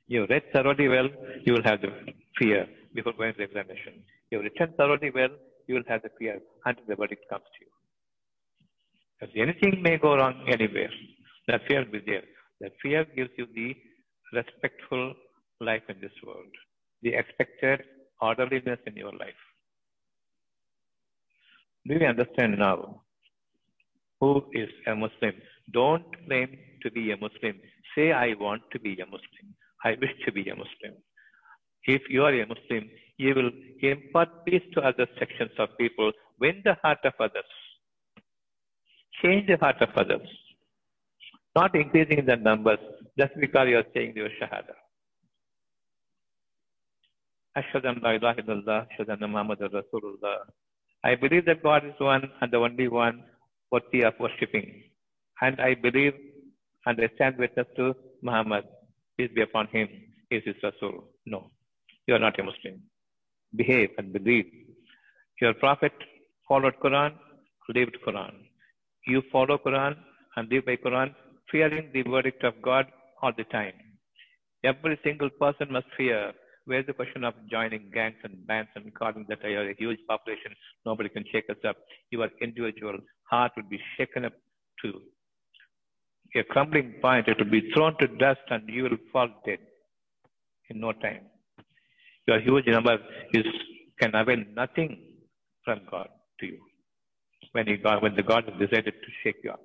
You 0.06 0.26
read 0.28 0.42
thoroughly 0.52 0.88
well, 0.88 1.08
you 1.44 1.52
will 1.54 1.62
have 1.64 1.80
the 1.80 1.88
fear 2.38 2.66
before 2.94 3.14
going 3.14 3.32
to 3.32 3.38
the 3.38 3.44
examination. 3.44 4.02
You 4.30 4.40
written 4.40 4.74
thoroughly 4.76 5.10
well, 5.10 5.30
you 5.66 5.76
will 5.76 5.88
have 5.88 6.02
the 6.02 6.10
fear 6.18 6.40
until 6.66 6.84
the 6.86 6.96
verdict 6.96 7.24
comes 7.30 7.44
to 7.44 7.64
you. 7.64 7.70
Because 9.18 9.34
anything 9.36 9.82
may 9.82 9.96
go 9.96 10.16
wrong 10.16 10.44
anywhere. 10.48 10.90
That 11.48 11.62
fear 11.66 11.84
will 11.84 11.92
be 11.92 12.02
there. 12.04 12.24
That 12.60 12.72
fear 12.82 13.04
gives 13.16 13.30
you 13.38 13.46
the 13.54 13.74
respectful 14.32 15.14
life 15.60 15.82
in 15.88 16.00
this 16.00 16.12
world, 16.26 16.52
the 17.02 17.14
expected 17.14 17.82
orderliness 18.20 18.78
in 18.86 18.96
your 18.96 19.12
life. 19.12 19.42
Do 21.86 21.94
you 21.94 22.06
understand 22.06 22.58
now 22.58 23.02
who 24.20 24.44
is 24.52 24.68
a 24.86 24.94
Muslim? 24.94 25.34
Don't 25.72 26.04
claim 26.26 26.56
to 26.82 26.90
be 26.90 27.12
a 27.12 27.16
Muslim. 27.16 27.60
Say, 27.94 28.12
I 28.12 28.34
want 28.34 28.62
to 28.72 28.80
be 28.80 28.92
a 29.00 29.06
Muslim. 29.06 29.46
I 29.84 29.90
wish 30.00 30.14
to 30.24 30.32
be 30.32 30.48
a 30.48 30.56
Muslim. 30.56 30.94
If 31.84 32.02
you 32.08 32.24
are 32.24 32.34
a 32.34 32.46
Muslim, 32.46 32.90
you 33.18 33.34
will 33.34 33.50
impart 33.80 34.44
peace 34.46 34.62
to 34.74 34.80
other 34.80 35.06
sections 35.18 35.50
of 35.58 35.68
people, 35.78 36.12
win 36.40 36.62
the 36.64 36.76
heart 36.82 36.98
of 37.04 37.12
others, 37.20 37.50
change 39.22 39.46
the 39.46 39.56
heart 39.56 39.80
of 39.80 39.90
others, 39.96 40.26
not 41.54 41.74
increasing 41.74 42.24
the 42.26 42.36
numbers 42.36 42.78
just 43.18 43.32
because 43.38 43.68
you 43.68 43.76
are 43.78 43.86
saying 43.94 44.14
your 44.16 44.30
Shahada. 44.40 44.74
Muhammadur 49.28 49.70
Rasulullah. 49.70 50.38
I 51.04 51.14
believe 51.14 51.44
that 51.46 51.62
God 51.62 51.84
is 51.86 51.94
one 51.98 52.28
and 52.40 52.50
the 52.50 52.56
only 52.56 52.88
one 52.88 53.22
worthy 53.70 54.02
of 54.02 54.14
worshipping. 54.18 54.82
And 55.40 55.60
I 55.60 55.74
believe 55.74 56.14
and 56.86 57.00
I 57.00 57.08
stand 57.14 57.38
witness 57.38 57.66
to 57.76 57.94
Muhammad, 58.22 58.64
peace 59.16 59.30
be 59.34 59.42
upon 59.42 59.66
him, 59.68 59.88
is 60.30 60.42
his 60.44 60.56
Rasul. 60.62 61.04
No, 61.26 61.50
you 62.06 62.14
are 62.14 62.18
not 62.18 62.38
a 62.38 62.42
Muslim. 62.42 62.82
Behave 63.56 63.90
and 63.98 64.12
believe. 64.12 64.46
Your 65.40 65.54
Prophet 65.54 65.92
followed 66.48 66.74
Quran, 66.82 67.12
lived 67.74 67.96
Quran. 68.06 68.34
You 69.06 69.22
follow 69.32 69.58
Quran 69.58 69.96
and 70.36 70.50
live 70.50 70.66
by 70.66 70.76
Quran, 70.76 71.14
fearing 71.50 71.90
the 71.92 72.02
verdict 72.02 72.44
of 72.44 72.60
God 72.62 72.86
all 73.22 73.32
the 73.36 73.44
time. 73.44 73.74
Every 74.64 74.98
single 75.04 75.30
person 75.30 75.72
must 75.72 75.86
fear. 75.96 76.32
Where's 76.66 76.86
the 76.86 76.94
question 76.94 77.24
of 77.24 77.34
joining 77.50 77.90
gangs 77.92 78.16
and 78.24 78.46
bands 78.46 78.70
and 78.74 78.94
calling 78.94 79.26
that 79.28 79.44
you 79.44 79.58
are 79.58 79.68
a 79.68 79.74
huge 79.78 79.98
population, 80.08 80.52
nobody 80.86 81.10
can 81.10 81.24
shake 81.30 81.50
us 81.50 81.62
up. 81.68 81.76
Your 82.10 82.28
individual 82.40 82.96
heart 83.30 83.52
would 83.56 83.68
be 83.68 83.80
shaken 83.96 84.24
up 84.24 84.32
to 84.82 85.02
a 86.34 86.44
crumbling 86.44 86.94
point. 87.00 87.28
It 87.28 87.38
will 87.38 87.50
be 87.50 87.70
thrown 87.72 87.96
to 87.98 88.06
dust 88.06 88.40
and 88.50 88.68
you 88.68 88.84
will 88.84 88.98
fall 89.12 89.28
dead 89.46 89.58
in 90.70 90.80
no 90.80 90.92
time. 90.92 91.22
Your 92.26 92.40
huge 92.40 92.66
number 92.66 92.98
is 93.32 93.44
can 94.00 94.14
avail 94.14 94.42
nothing 94.54 94.98
from 95.64 95.80
God 95.90 96.08
to 96.40 96.46
you 96.46 96.58
when, 97.52 97.66
when 98.00 98.14
the 98.16 98.22
God 98.22 98.44
has 98.44 98.54
decided 98.58 98.94
to 98.94 99.10
shake 99.22 99.36
you 99.44 99.50
up. 99.50 99.60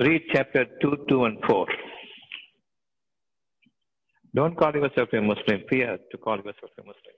Read 0.00 0.22
chapter 0.32 0.64
2, 0.80 1.06
2, 1.08 1.24
and 1.24 1.38
4. 1.44 1.66
Don't 4.34 4.56
call 4.56 4.72
yourself 4.72 5.08
a 5.12 5.20
Muslim. 5.20 5.62
Fear 5.68 5.98
to 6.12 6.18
call 6.18 6.36
yourself 6.36 6.70
a 6.78 6.82
Muslim. 6.82 7.16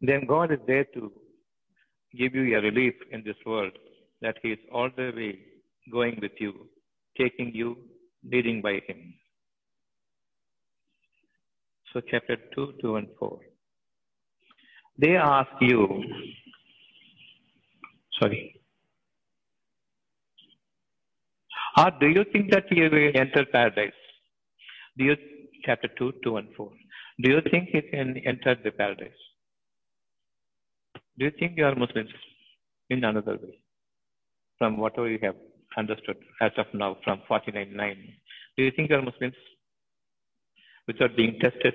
Then 0.00 0.26
God 0.26 0.52
is 0.52 0.58
there 0.66 0.84
to 0.94 1.12
give 2.16 2.34
you 2.34 2.56
a 2.56 2.60
relief 2.60 2.94
in 3.10 3.22
this 3.24 3.36
world 3.44 3.72
that 4.20 4.36
He 4.42 4.52
is 4.52 4.58
all 4.72 4.90
the 4.96 5.12
way 5.14 5.38
going 5.90 6.18
with 6.20 6.32
you, 6.38 6.68
taking 7.16 7.52
you, 7.54 7.76
leading 8.24 8.60
by 8.62 8.80
Him. 8.86 9.14
So, 11.92 12.00
chapter 12.10 12.36
2, 12.54 12.74
2, 12.80 12.96
and 12.96 13.08
4. 13.18 13.38
They 14.98 15.16
ask 15.16 15.50
you, 15.60 16.04
sorry, 18.20 18.60
or 21.78 21.90
do 22.00 22.08
you 22.08 22.24
think 22.32 22.50
that 22.50 22.64
you 22.70 22.90
will 22.90 23.10
enter 23.14 23.44
paradise? 23.52 23.92
Do 24.96 25.04
you, 25.04 25.16
chapter 25.64 25.88
2, 25.96 26.12
2, 26.24 26.36
and 26.36 26.48
4. 26.56 26.70
Do 27.22 27.30
you 27.30 27.40
think 27.50 27.68
you 27.72 27.82
can 27.90 28.16
enter 28.26 28.56
the 28.62 28.72
paradise? 28.72 29.22
Do 31.18 31.24
you 31.24 31.32
think 31.38 31.56
you 31.56 31.64
are 31.66 31.74
Muslims 31.74 32.10
in 32.90 33.02
another 33.02 33.36
way? 33.42 33.58
From 34.58 34.76
whatever 34.78 35.08
you 35.08 35.18
have 35.22 35.34
understood 35.76 36.16
as 36.40 36.52
of 36.56 36.66
now, 36.72 36.96
from 37.02 37.22
49.9. 37.28 37.96
Do 38.56 38.62
you 38.62 38.70
think 38.70 38.90
you 38.90 38.96
are 38.96 39.02
Muslims 39.02 39.34
without 40.86 41.16
being 41.16 41.38
tested? 41.40 41.74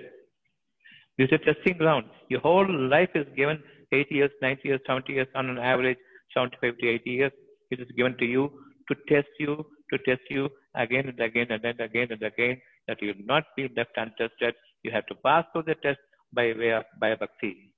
This 1.17 1.27
is 1.29 1.39
a 1.41 1.53
testing 1.53 1.77
ground. 1.77 2.05
Your 2.29 2.39
whole 2.39 2.67
life 2.89 3.09
is 3.15 3.27
given 3.35 3.61
80 3.91 4.15
years, 4.15 4.31
90 4.41 4.61
years, 4.67 4.81
70 4.87 5.11
years, 5.11 5.27
on 5.35 5.49
an 5.49 5.57
average 5.57 5.97
75 6.33 6.77
to 6.77 6.87
80 6.87 7.09
years. 7.09 7.31
It 7.69 7.81
is 7.81 7.87
given 7.97 8.17
to 8.19 8.25
you 8.25 8.49
to 8.89 8.95
test 9.09 9.27
you, 9.39 9.65
to 9.91 9.97
test 10.05 10.21
you 10.29 10.49
again 10.75 11.09
and 11.09 11.19
again 11.19 11.47
and 11.49 11.61
then 11.61 11.79
again 11.81 12.07
and 12.11 12.23
again, 12.23 12.61
that 12.87 13.01
you 13.01 13.09
will 13.09 13.25
not 13.25 13.43
be 13.57 13.69
left 13.75 13.91
untested. 13.97 14.55
You 14.83 14.91
have 14.91 15.05
to 15.07 15.15
pass 15.15 15.43
through 15.51 15.63
the 15.63 15.75
test 15.75 15.99
by 16.33 16.53
way 16.57 16.71
of 16.71 16.85
by 16.99 17.15
bhakti 17.15 17.72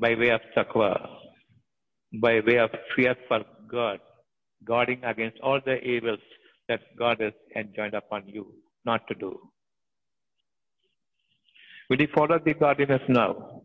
by 0.00 0.14
way 0.14 0.30
of 0.30 0.40
taqwa, 0.56 1.08
by 2.20 2.40
way 2.40 2.58
of 2.58 2.70
fear 2.94 3.14
for 3.28 3.40
God, 3.70 4.00
guarding 4.64 5.02
against 5.04 5.38
all 5.40 5.60
the 5.64 5.76
evils 5.82 6.20
that 6.68 6.80
God 6.98 7.20
has 7.20 7.32
enjoined 7.56 7.94
upon 7.94 8.24
you 8.26 8.52
not 8.84 9.06
to 9.08 9.14
do. 9.14 9.38
Will 11.90 12.00
you 12.00 12.08
follow 12.14 12.38
the 12.44 12.54
godliness 12.54 13.02
now? 13.08 13.62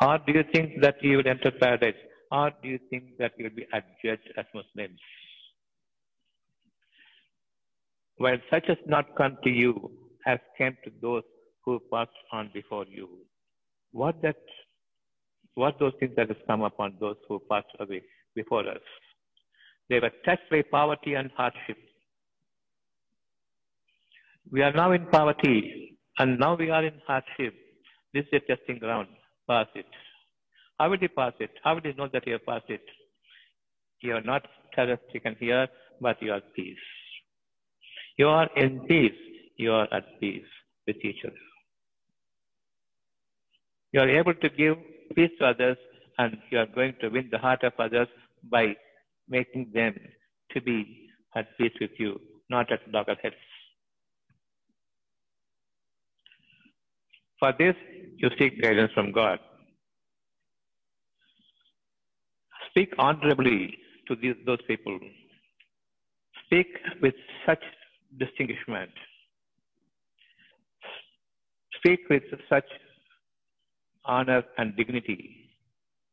Or 0.00 0.18
do 0.26 0.32
you 0.32 0.44
think 0.54 0.80
that 0.80 0.96
you 1.02 1.18
will 1.18 1.28
enter 1.28 1.50
paradise? 1.50 2.00
Or 2.30 2.50
do 2.62 2.68
you 2.68 2.78
think 2.88 3.18
that 3.18 3.32
you 3.36 3.44
will 3.44 3.56
be 3.56 3.66
adjudged 3.72 4.28
as 4.38 4.46
Muslims? 4.54 5.00
While 8.16 8.38
such 8.50 8.66
has 8.68 8.78
not 8.86 9.16
come 9.16 9.36
to 9.44 9.50
you, 9.50 9.90
has 10.24 10.38
came 10.56 10.76
to 10.84 10.90
those 11.00 11.24
who 11.64 11.80
passed 11.92 12.10
on 12.32 12.50
before 12.54 12.86
you. 12.88 13.08
What 13.90 14.22
that 14.22 14.36
what 15.54 15.78
those 15.78 15.92
things 16.00 16.12
that 16.16 16.28
has 16.28 16.36
come 16.46 16.62
upon 16.62 16.94
those 17.00 17.16
who 17.28 17.40
passed 17.50 17.66
away 17.78 18.02
before 18.34 18.68
us. 18.68 18.80
They 19.88 20.00
were 20.00 20.10
touched 20.24 20.48
by 20.50 20.62
poverty 20.62 21.14
and 21.14 21.30
hardship. 21.36 21.76
We 24.50 24.62
are 24.62 24.72
now 24.72 24.92
in 24.92 25.06
poverty 25.06 25.98
and 26.18 26.38
now 26.38 26.56
we 26.56 26.70
are 26.70 26.84
in 26.84 26.94
hardship. 27.06 27.54
This 28.14 28.24
is 28.32 28.42
a 28.42 28.56
testing 28.56 28.78
ground. 28.78 29.08
Pass 29.48 29.66
it. 29.74 29.86
How 30.78 30.90
will 30.90 30.98
you 30.98 31.08
pass 31.08 31.32
it? 31.40 31.50
How 31.62 31.74
will 31.74 31.82
you 31.84 31.94
know 31.94 32.08
that 32.12 32.26
you 32.26 32.34
have 32.34 32.46
passed 32.46 32.68
it? 32.68 32.82
You 34.00 34.14
are 34.14 34.22
not 34.22 34.46
terror 34.74 34.98
stricken 35.08 35.36
here, 35.38 35.68
but 36.00 36.20
you 36.20 36.32
are 36.32 36.36
at 36.36 36.54
peace. 36.54 36.76
You 38.16 38.28
are 38.28 38.48
in 38.56 38.80
peace. 38.80 39.20
You 39.56 39.72
are 39.72 39.88
at 39.92 40.20
peace 40.20 40.50
with 40.86 40.96
each 41.04 41.24
other. 41.24 41.34
You 43.92 44.00
are 44.00 44.08
able 44.08 44.34
to 44.34 44.48
give 44.48 44.76
peace 45.14 45.30
to 45.38 45.46
others 45.46 45.76
and 46.18 46.36
you 46.50 46.58
are 46.58 46.66
going 46.66 46.94
to 47.00 47.08
win 47.08 47.28
the 47.30 47.38
heart 47.38 47.62
of 47.64 47.72
others 47.78 48.08
by 48.50 48.76
making 49.28 49.70
them 49.74 49.94
to 50.52 50.60
be 50.60 51.08
at 51.34 51.56
peace 51.58 51.72
with 51.80 51.90
you, 51.98 52.20
not 52.50 52.70
at 52.72 52.80
loggerheads. 52.92 53.36
For 57.38 57.52
this, 57.58 57.74
you 58.16 58.30
seek 58.38 58.62
guidance 58.62 58.92
from 58.92 59.10
God. 59.12 59.38
Speak 62.70 62.92
honorably 62.98 63.78
to 64.08 64.14
these, 64.14 64.36
those 64.46 64.62
people. 64.66 64.98
Speak 66.44 66.68
with 67.00 67.14
such 67.46 67.62
distinguishment. 68.18 68.90
Speak 71.78 72.00
with 72.08 72.22
such 72.48 72.64
honor 74.04 74.42
and 74.58 74.76
dignity 74.76 75.50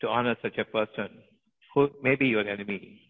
to 0.01 0.07
honor 0.07 0.35
such 0.41 0.57
a 0.57 0.65
person 0.65 1.09
who 1.73 1.89
may 2.01 2.15
be 2.15 2.27
your 2.27 2.47
enemy. 2.47 3.01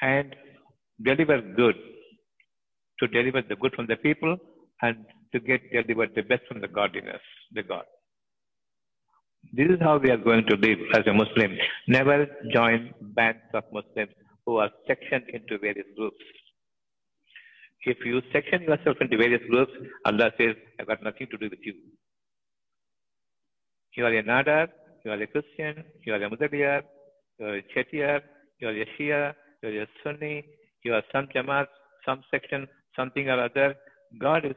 And 0.00 0.34
deliver 1.02 1.40
good, 1.40 1.76
to 3.00 3.08
deliver 3.08 3.42
the 3.42 3.56
good 3.56 3.74
from 3.74 3.86
the 3.86 3.96
people 3.96 4.36
and 4.82 5.04
to 5.32 5.40
get 5.40 5.60
delivered 5.72 6.14
the 6.14 6.22
best 6.22 6.42
from 6.48 6.60
the 6.60 6.68
godliness, 6.68 7.20
the 7.52 7.62
God. 7.62 7.84
This 9.52 9.68
is 9.70 9.78
how 9.80 9.98
we 9.98 10.10
are 10.10 10.16
going 10.16 10.44
to 10.46 10.56
live 10.56 10.78
as 10.94 11.06
a 11.06 11.12
Muslim. 11.12 11.56
Never 11.88 12.26
join 12.52 12.92
bands 13.00 13.40
of 13.54 13.64
Muslims 13.72 14.12
who 14.44 14.56
are 14.58 14.70
sectioned 14.86 15.24
into 15.32 15.58
various 15.58 15.86
groups. 15.96 16.22
If 17.84 17.98
you 18.04 18.20
section 18.32 18.62
yourself 18.62 18.96
into 19.00 19.16
various 19.16 19.42
groups, 19.48 19.72
Allah 20.04 20.30
says, 20.38 20.56
I've 20.80 20.88
got 20.88 21.02
nothing 21.02 21.28
to 21.30 21.36
do 21.36 21.48
with 21.48 21.60
you. 21.62 21.74
You 23.96 24.04
are 24.04 24.14
a 24.14 24.22
Nadar, 24.22 24.68
you 25.04 25.10
are 25.10 25.22
a 25.22 25.26
Christian, 25.26 25.82
you 26.04 26.12
are 26.12 26.22
a 26.22 26.28
Mudaliyar, 26.30 26.82
you 27.38 27.46
are 27.46 27.56
a 27.56 27.62
Chetiyar, 27.62 28.20
you 28.60 28.68
are 28.68 28.72
a 28.72 28.86
Shia, 28.98 29.34
you 29.62 29.68
are 29.68 29.82
a 29.82 29.86
Sunni, 30.04 30.44
you 30.84 30.92
are 30.92 31.02
some 31.12 31.26
Jamaat, 31.34 31.66
some 32.04 32.22
section, 32.30 32.68
something 32.94 33.30
or 33.30 33.42
other. 33.42 33.74
God 34.18 34.44
is 34.44 34.56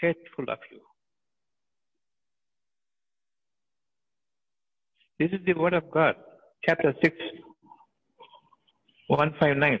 hateful 0.00 0.44
of 0.48 0.58
you. 0.70 0.78
This 5.18 5.32
is 5.32 5.44
the 5.44 5.54
word 5.54 5.74
of 5.74 5.90
God, 5.90 6.14
chapter 6.64 6.94
6, 7.02 7.16
159. 9.08 9.80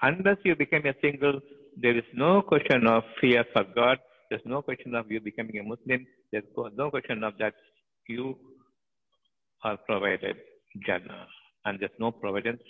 Unless 0.00 0.36
you 0.44 0.56
become 0.56 0.86
a 0.86 0.94
single, 1.02 1.40
there 1.80 1.96
is 1.96 2.04
no 2.14 2.42
question 2.42 2.86
of 2.86 3.02
fear 3.20 3.44
for 3.52 3.64
God. 3.74 3.98
There's 4.30 4.42
no 4.44 4.62
question 4.62 4.94
of 4.94 5.10
you 5.10 5.20
becoming 5.20 5.58
a 5.58 5.62
Muslim. 5.62 6.06
There's 6.30 6.44
no 6.76 6.90
question 6.90 7.22
of 7.24 7.34
that 7.38 7.54
you 8.08 8.38
are 9.64 9.76
provided 9.76 10.36
Jannah. 10.86 11.26
And 11.64 11.78
there's 11.78 11.98
no 11.98 12.10
providence 12.10 12.62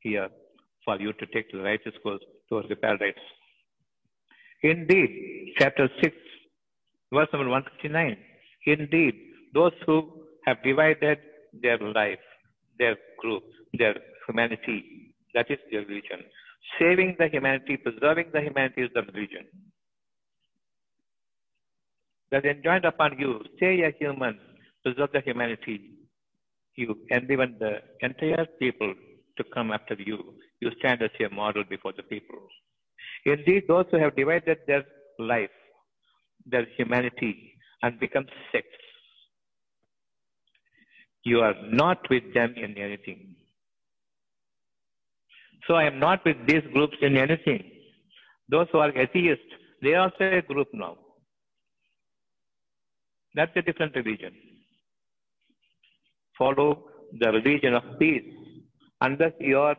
here 0.00 0.28
for 0.84 1.00
you 1.00 1.12
to 1.14 1.26
take 1.26 1.50
the 1.50 1.58
righteous 1.58 1.94
course 2.02 2.22
towards 2.48 2.68
the 2.68 2.76
paradise. 2.76 3.14
Indeed, 4.62 5.54
chapter 5.58 5.88
6, 6.02 6.14
verse 7.12 7.28
number 7.32 7.48
159. 7.48 8.16
Indeed, 8.66 9.14
those 9.52 9.72
who 9.86 10.10
have 10.46 10.62
divided 10.62 11.18
their 11.62 11.78
life, 11.78 12.18
their 12.78 12.96
group, 13.18 13.44
their 13.72 13.94
humanity, 14.26 15.14
that 15.34 15.50
is 15.50 15.58
their 15.70 15.82
religion. 15.82 16.20
Saving 16.78 17.16
the 17.18 17.28
humanity, 17.28 17.76
preserving 17.76 18.30
the 18.32 18.40
humanity 18.40 18.82
is 18.82 18.90
the 18.94 19.02
religion. 19.02 19.46
That 22.30 22.44
enjoined 22.44 22.84
upon 22.84 23.18
you, 23.18 23.42
stay 23.56 23.82
a 23.82 23.92
human, 23.98 24.38
preserve 24.82 25.10
the 25.12 25.20
humanity. 25.20 25.92
You 26.74 26.96
and 27.10 27.30
even 27.30 27.56
the 27.60 27.82
entire 28.00 28.46
people 28.58 28.94
to 29.36 29.44
come 29.54 29.70
after 29.70 29.94
you. 29.94 30.34
You 30.60 30.70
stand 30.78 31.02
as 31.02 31.10
a 31.20 31.32
model 31.32 31.64
before 31.68 31.92
the 31.96 32.02
people. 32.02 32.48
Indeed, 33.24 33.64
those 33.68 33.86
who 33.90 33.98
have 33.98 34.16
divided 34.16 34.58
their 34.66 34.84
life, 35.18 35.50
their 36.46 36.66
humanity, 36.76 37.54
and 37.82 37.98
become 38.00 38.26
sects, 38.50 38.68
you 41.22 41.40
are 41.40 41.54
not 41.70 41.98
with 42.10 42.34
them 42.34 42.54
in 42.56 42.76
anything. 42.76 43.34
So 45.66 45.74
I 45.74 45.84
am 45.84 45.98
not 45.98 46.24
with 46.24 46.36
these 46.46 46.62
groups 46.72 46.96
in 47.00 47.16
anything. 47.16 47.62
Those 48.48 48.66
who 48.72 48.78
are 48.78 48.96
atheists, 48.96 49.44
they 49.82 49.94
are 49.94 50.10
also 50.10 50.24
a 50.38 50.42
group 50.42 50.68
now. 50.72 50.96
That's 53.34 53.52
a 53.56 53.62
different 53.62 53.96
religion. 53.96 54.32
Follow 56.38 56.84
the 57.18 57.30
religion 57.32 57.74
of 57.74 57.98
peace. 57.98 58.24
Unless 59.00 59.32
you 59.40 59.58
are 59.58 59.76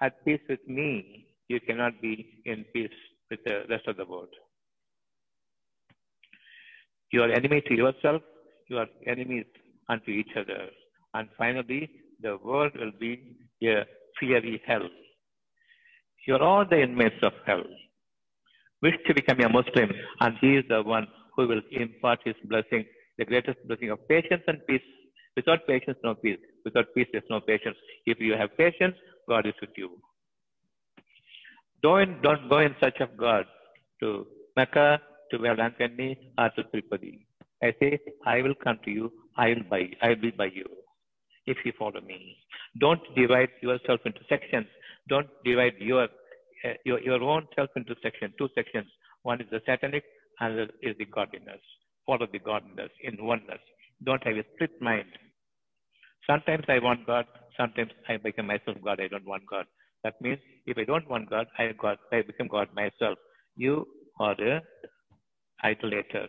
at 0.00 0.24
peace 0.24 0.40
with 0.48 0.66
me, 0.68 1.26
you 1.48 1.60
cannot 1.60 2.00
be 2.00 2.42
in 2.44 2.64
peace 2.72 2.98
with 3.30 3.40
the 3.44 3.62
rest 3.68 3.86
of 3.88 3.96
the 3.96 4.04
world. 4.04 4.28
You 7.12 7.22
are 7.22 7.30
enemy 7.30 7.60
to 7.68 7.74
yourself, 7.74 8.22
you 8.68 8.78
are 8.78 8.86
enemies 9.06 9.46
unto 9.88 10.10
each 10.10 10.30
other. 10.36 10.68
And 11.14 11.28
finally, 11.36 11.90
the 12.20 12.38
world 12.42 12.72
will 12.78 12.92
be 12.98 13.36
a 13.62 13.84
fiery 14.18 14.62
hell. 14.66 14.88
You 16.26 16.36
are 16.36 16.42
all 16.42 16.64
the 16.64 16.80
inmates 16.80 17.22
of 17.22 17.32
hell. 17.46 17.64
Wish 18.82 18.94
to 19.06 19.14
become 19.14 19.40
a 19.40 19.48
Muslim, 19.48 19.90
and 20.20 20.36
He 20.40 20.56
is 20.56 20.64
the 20.68 20.82
one 20.82 21.06
who 21.36 21.46
will 21.48 21.62
impart 21.70 22.20
His 22.24 22.34
blessing, 22.44 22.84
the 23.18 23.24
greatest 23.24 23.58
blessing 23.66 23.90
of 23.90 24.06
patience 24.08 24.42
and 24.46 24.58
peace. 24.66 24.82
Without 25.36 25.66
patience, 25.66 25.98
no 26.04 26.14
peace. 26.14 26.38
Without 26.64 26.86
peace, 26.94 27.08
there's 27.12 27.24
no 27.28 27.40
patience. 27.40 27.76
If 28.06 28.20
you 28.20 28.34
have 28.34 28.56
patience, 28.56 28.94
God 29.28 29.46
is 29.46 29.54
with 29.60 29.70
you. 29.76 29.98
Don't, 31.82 32.22
don't 32.22 32.48
go 32.48 32.58
in 32.60 32.74
search 32.80 33.00
of 33.00 33.16
God 33.16 33.44
to 34.00 34.26
Mecca, 34.56 35.00
to 35.30 35.38
Velankani, 35.38 36.16
or 36.38 36.50
to 36.50 36.62
Tirupati. 36.64 37.26
I 37.62 37.74
say, 37.80 37.98
I 38.26 38.42
will 38.42 38.54
come 38.54 38.78
to 38.84 38.90
you. 38.90 39.12
I 39.36 39.48
will 39.48 39.64
buy. 39.68 39.90
I 40.00 40.08
will 40.10 40.22
be 40.26 40.30
by 40.30 40.46
you 40.46 40.66
if 41.46 41.58
you 41.64 41.72
follow 41.78 42.00
me. 42.00 42.36
Don't 42.78 43.00
divide 43.16 43.50
yourself 43.60 44.00
into 44.04 44.20
sections. 44.28 44.66
Don't 45.08 45.28
divide 45.44 45.74
your 45.78 46.04
uh, 46.04 46.74
your, 46.84 47.00
your 47.00 47.22
own 47.22 47.46
self 47.54 47.70
into 47.76 47.94
section, 48.02 48.32
two 48.38 48.48
sections. 48.54 48.86
One 49.22 49.40
is 49.40 49.46
the 49.50 49.60
satanic, 49.66 50.04
and 50.40 50.70
is 50.82 50.96
the 50.98 51.04
godliness. 51.04 51.60
Follow 52.06 52.26
the 52.30 52.38
godliness 52.38 52.90
in 53.02 53.22
oneness. 53.24 53.60
Don't 54.02 54.22
have 54.24 54.36
a 54.36 54.44
split 54.54 54.80
mind. 54.80 55.06
Sometimes 56.28 56.64
I 56.68 56.78
want 56.78 57.06
God. 57.06 57.26
Sometimes 57.58 57.90
I 58.08 58.16
become 58.16 58.46
myself 58.46 58.76
God. 58.82 59.00
I 59.00 59.08
don't 59.08 59.26
want 59.26 59.44
God. 59.48 59.66
That 60.04 60.20
means 60.20 60.38
if 60.66 60.76
I 60.78 60.84
don't 60.84 61.08
want 61.08 61.30
God, 61.30 61.46
I 61.58 61.72
God. 61.80 61.98
I 62.12 62.22
become 62.22 62.48
God 62.48 62.68
myself. 62.74 63.18
You 63.56 63.86
are 64.20 64.36
a 64.40 64.60
idolater. 65.62 66.28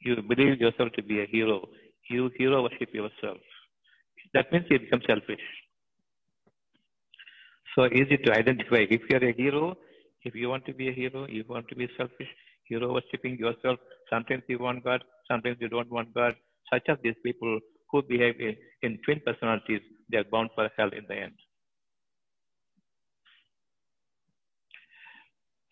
You 0.00 0.16
believe 0.22 0.60
yourself 0.60 0.90
to 0.96 1.02
be 1.02 1.20
a 1.20 1.26
hero. 1.26 1.68
You 2.08 2.30
hero 2.38 2.62
worship 2.62 2.92
yourself. 2.92 3.38
That 4.34 4.50
means 4.52 4.66
you 4.70 4.78
become 4.78 5.02
selfish. 5.06 5.40
So 7.74 7.86
easy 7.86 8.16
to 8.24 8.32
identify. 8.32 8.84
If 8.90 9.02
you 9.08 9.16
are 9.16 9.24
a 9.24 9.32
hero, 9.32 9.76
if 10.22 10.34
you 10.34 10.48
want 10.48 10.66
to 10.66 10.74
be 10.74 10.88
a 10.88 10.92
hero, 10.92 11.26
you 11.28 11.44
want 11.48 11.68
to 11.68 11.76
be 11.76 11.88
selfish, 11.96 12.28
hero 12.64 12.92
worshipping 12.94 13.38
yourself. 13.38 13.78
Sometimes 14.10 14.42
you 14.48 14.58
want 14.58 14.84
God, 14.84 15.02
sometimes 15.28 15.56
you 15.60 15.68
don't 15.68 15.90
want 15.90 16.12
God. 16.14 16.34
Such 16.72 16.82
as 16.88 16.98
these 17.02 17.14
people 17.24 17.58
who 17.90 18.02
behave 18.02 18.40
in, 18.40 18.56
in 18.82 18.98
twin 19.04 19.20
personalities, 19.24 19.80
they 20.10 20.18
are 20.18 20.24
bound 20.24 20.50
for 20.54 20.68
hell 20.76 20.90
in 20.90 21.04
the 21.08 21.14
end. 21.14 21.32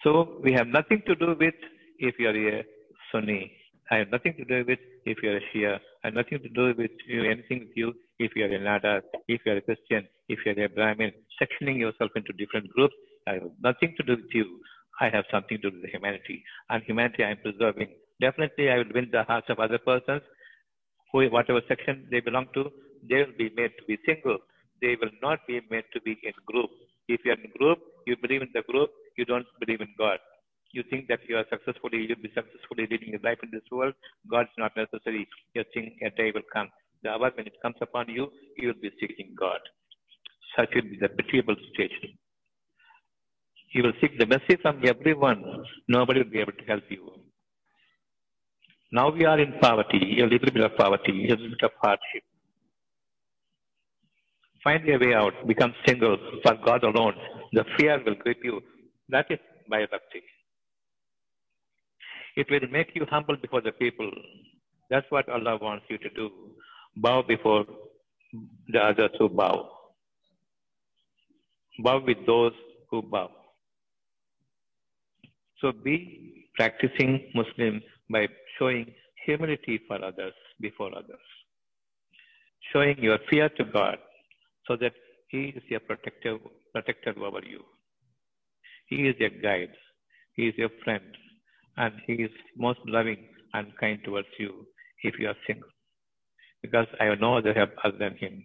So 0.03 0.38
we 0.42 0.53
have 0.53 0.68
nothing 0.68 1.03
to 1.07 1.14
do 1.16 1.36
with 1.38 1.55
if 1.99 2.14
you 2.18 2.28
are 2.28 2.59
a 2.59 2.64
Sunni. 3.11 3.53
I 3.90 3.96
have 3.96 4.11
nothing 4.11 4.34
to 4.38 4.44
do 4.44 4.64
with 4.66 4.78
if 5.11 5.18
you 5.22 5.30
are 5.30 5.38
a 5.38 5.46
Shia. 5.50 5.78
Have 6.04 6.14
nothing 6.14 6.38
to 6.44 6.48
do 6.50 6.74
with 6.76 6.96
you, 7.06 7.24
anything 7.34 7.61
with 7.61 7.76
you 7.76 7.92
if 8.18 8.32
you 8.36 8.44
are 8.44 8.54
a 8.59 8.61
Nadar, 8.68 9.00
if 9.26 9.40
you 9.44 9.52
are 9.52 9.56
a 9.56 9.61
Christian, 9.68 10.06
if 10.28 10.38
you 10.44 10.52
are 10.52 10.64
a 10.64 10.68
Brahmin, 10.68 11.12
sectioning 11.40 11.78
yourself 11.78 12.11
into 12.14 12.32
different 12.40 12.68
groups. 12.70 12.94
I 13.26 13.34
have 13.34 13.50
nothing 13.62 13.94
to 13.98 14.02
do 14.02 14.16
with 14.16 14.34
you. 14.34 14.46
I 15.00 15.09
have 15.09 15.24
something 15.30 15.59
to 15.62 15.70
do 15.70 15.80
with 15.80 15.90
humanity. 15.90 16.42
And 16.70 16.82
humanity 16.82 17.24
I 17.24 17.30
am 17.30 17.38
preserving. 17.38 17.88
Definitely 18.20 18.68
I 18.70 18.78
will 18.78 18.92
win 18.94 19.09
the 19.12 19.22
hearts 19.22 19.48
of 19.48 19.59
other 19.61 19.78
persons, 19.78 20.22
who, 21.12 21.26
whatever 21.30 21.61
section 21.68 22.06
they 22.11 22.20
belong 22.20 22.46
to, 22.54 22.64
they 23.09 23.18
will 23.22 23.36
be 23.38 23.50
made 23.56 23.72
to 23.78 23.84
be 23.86 23.96
single. 24.04 24.38
They 24.82 24.96
will 25.00 25.14
not 25.22 25.38
be 25.46 25.61
made 25.70 25.84
to 25.94 26.00
be 26.00 26.18
in 26.22 26.32
group. 26.46 26.70
If 27.09 27.20
you 27.24 27.32
are 27.32 27.40
in 27.42 27.50
group, 27.59 27.78
you 28.06 28.16
believe 28.20 28.42
in 28.42 28.50
the 28.52 28.62
group, 28.70 28.90
you 29.16 29.24
don't 29.24 29.46
believe 29.61 29.80
in 29.80 29.92
God. 29.96 30.18
You 30.72 30.82
think 30.90 31.08
that 31.08 31.20
you 31.28 31.36
are 31.36 31.46
successfully, 31.50 32.06
you'll 32.08 32.22
be 32.22 32.32
successfully 32.34 32.86
living 32.90 33.08
your 33.08 33.20
life 33.22 33.38
in 33.42 33.50
this 33.50 33.62
world. 33.70 33.94
God 34.30 34.42
is 34.42 34.58
not 34.58 34.76
necessary. 34.76 35.26
You 35.54 35.64
think 35.72 35.94
a 36.02 36.10
day 36.10 36.30
will 36.34 36.48
come. 36.52 36.68
The 37.02 37.10
hour 37.10 37.30
when 37.34 37.46
it 37.46 37.54
comes 37.62 37.76
upon 37.80 38.08
you, 38.08 38.28
you 38.56 38.68
will 38.68 38.82
be 38.82 38.90
seeking 39.00 39.34
God. 39.38 39.60
Such 40.56 40.70
will 40.74 40.82
be 40.82 40.98
the 41.00 41.08
pitiable 41.08 41.56
situation. 41.68 42.18
You 43.72 43.82
will 43.84 43.92
seek 44.00 44.18
the 44.18 44.26
mercy 44.26 44.56
from 44.60 44.82
everyone. 44.84 45.42
Nobody 45.88 46.22
will 46.22 46.30
be 46.30 46.40
able 46.40 46.52
to 46.52 46.64
help 46.64 46.84
you. 46.90 47.12
Now 48.92 49.10
we 49.10 49.24
are 49.26 49.38
in 49.38 49.52
poverty, 49.60 50.20
a 50.20 50.26
little 50.26 50.50
bit 50.50 50.64
of 50.64 50.76
poverty, 50.76 51.26
a 51.28 51.30
little 51.32 51.50
bit 51.50 51.62
of 51.62 51.70
hardship. 51.82 52.24
Find 54.64 54.84
your 54.84 54.98
way 54.98 55.14
out. 55.14 55.34
Become 55.46 55.74
single 55.86 56.16
for 56.42 56.54
God 56.64 56.84
alone. 56.84 57.14
The 57.52 57.64
fear 57.76 58.02
will 58.04 58.14
grip 58.14 58.38
you. 58.42 58.60
That 59.08 59.26
is 59.30 59.38
bhakti. 59.68 60.22
It 62.41 62.49
will 62.53 62.68
make 62.70 62.91
you 62.95 63.05
humble 63.11 63.36
before 63.36 63.61
the 63.62 63.72
people. 63.72 64.11
That's 64.91 65.11
what 65.11 65.28
Allah 65.28 65.59
wants 65.61 65.86
you 65.91 65.99
to 65.99 66.11
do. 66.11 66.30
Bow 66.97 67.22
before 67.26 67.64
the 68.68 68.78
others 68.78 69.11
who 69.18 69.28
bow. 69.28 69.68
Bow 71.80 72.01
with 72.07 72.24
those 72.26 72.53
who 72.91 73.03
bow. 73.03 73.28
So 75.61 75.72
be 75.72 76.47
practicing 76.55 77.12
Muslim 77.34 77.82
by 78.09 78.28
showing 78.57 78.86
humility 79.26 79.80
for 79.89 79.97
others 80.05 80.34
before 80.61 80.97
others. 80.97 81.26
Showing 82.72 82.99
your 83.03 83.18
fear 83.28 83.49
to 83.49 83.64
God 83.64 83.99
so 84.68 84.76
that 84.76 84.93
He 85.28 85.47
is 85.57 85.62
your 85.68 85.80
protector, 85.80 86.39
protector 86.72 87.14
over 87.20 87.41
you. 87.45 87.64
He 88.86 89.09
is 89.09 89.16
your 89.18 89.30
guide. 89.30 89.74
He 90.34 90.47
is 90.47 90.55
your 90.57 90.70
friend. 90.84 91.16
And 91.79 91.95
He 92.07 92.14
is 92.14 92.31
most 92.57 92.81
loving 92.87 93.29
and 93.55 93.72
kind 93.81 93.99
towards 94.05 94.29
you 94.39 94.66
if 95.03 95.18
you 95.18 95.29
are 95.29 95.37
single. 95.47 95.70
Because 96.61 96.87
I 97.01 97.05
have 97.05 97.20
no 97.20 97.39
other 97.39 97.55
help 97.55 97.70
other 97.83 97.97
than 97.97 98.16
Him. 98.18 98.43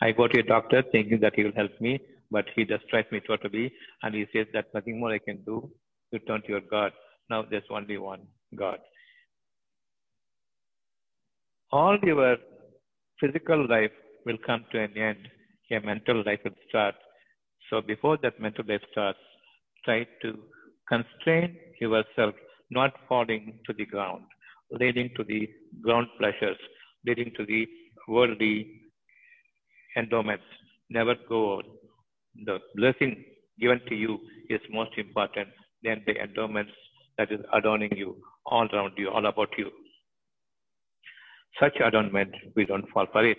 I 0.00 0.12
go 0.12 0.28
to 0.28 0.40
a 0.40 0.42
doctor 0.42 0.82
thinking 0.92 1.20
that 1.20 1.34
he 1.34 1.44
will 1.44 1.56
help 1.56 1.70
me, 1.80 1.98
but 2.30 2.44
he 2.54 2.64
just 2.64 2.86
tries 2.88 3.06
me 3.10 3.20
totally, 3.26 3.72
and 4.02 4.14
he 4.14 4.26
says 4.32 4.46
that 4.52 4.66
nothing 4.74 5.00
more 5.00 5.12
I 5.12 5.18
can 5.18 5.42
do. 5.44 5.70
You 6.12 6.18
turn 6.20 6.42
to 6.42 6.48
your 6.48 6.60
God. 6.60 6.92
Now 7.30 7.44
there's 7.50 7.70
only 7.70 7.96
one 7.96 8.26
God. 8.54 8.78
All 11.72 11.98
your 12.02 12.36
physical 13.20 13.66
life 13.68 13.90
will 14.26 14.38
come 14.46 14.64
to 14.72 14.80
an 14.80 14.96
end. 14.96 15.28
Your 15.70 15.80
mental 15.80 16.22
life 16.24 16.40
will 16.44 16.52
start. 16.68 16.94
So 17.70 17.80
before 17.80 18.18
that 18.22 18.38
mental 18.38 18.64
life 18.68 18.82
starts, 18.92 19.18
try 19.84 20.06
to 20.22 20.38
constrain 20.88 21.56
yourself 21.80 22.34
not 22.70 22.92
falling 23.08 23.58
to 23.66 23.72
the 23.72 23.86
ground, 23.86 24.24
leading 24.70 25.10
to 25.16 25.24
the 25.24 25.48
ground 25.82 26.08
pleasures, 26.18 26.58
leading 27.06 27.32
to 27.36 27.46
the 27.46 27.66
worldly 28.08 28.82
endowments. 29.96 30.44
Never 30.90 31.14
go. 31.28 31.62
The 32.44 32.58
blessing 32.74 33.24
given 33.58 33.80
to 33.88 33.94
you 33.94 34.18
is 34.50 34.60
most 34.70 34.92
important 34.98 35.48
than 35.82 36.02
the 36.06 36.16
endowments 36.22 36.72
that 37.18 37.32
is 37.32 37.40
adorning 37.52 37.96
you 37.96 38.16
all 38.44 38.68
around 38.72 38.92
you, 38.96 39.10
all 39.10 39.26
about 39.26 39.48
you. 39.56 39.70
Such 41.60 41.76
adornment, 41.80 42.34
we 42.54 42.66
don't 42.66 42.88
fall 42.90 43.06
for 43.12 43.24
it. 43.24 43.38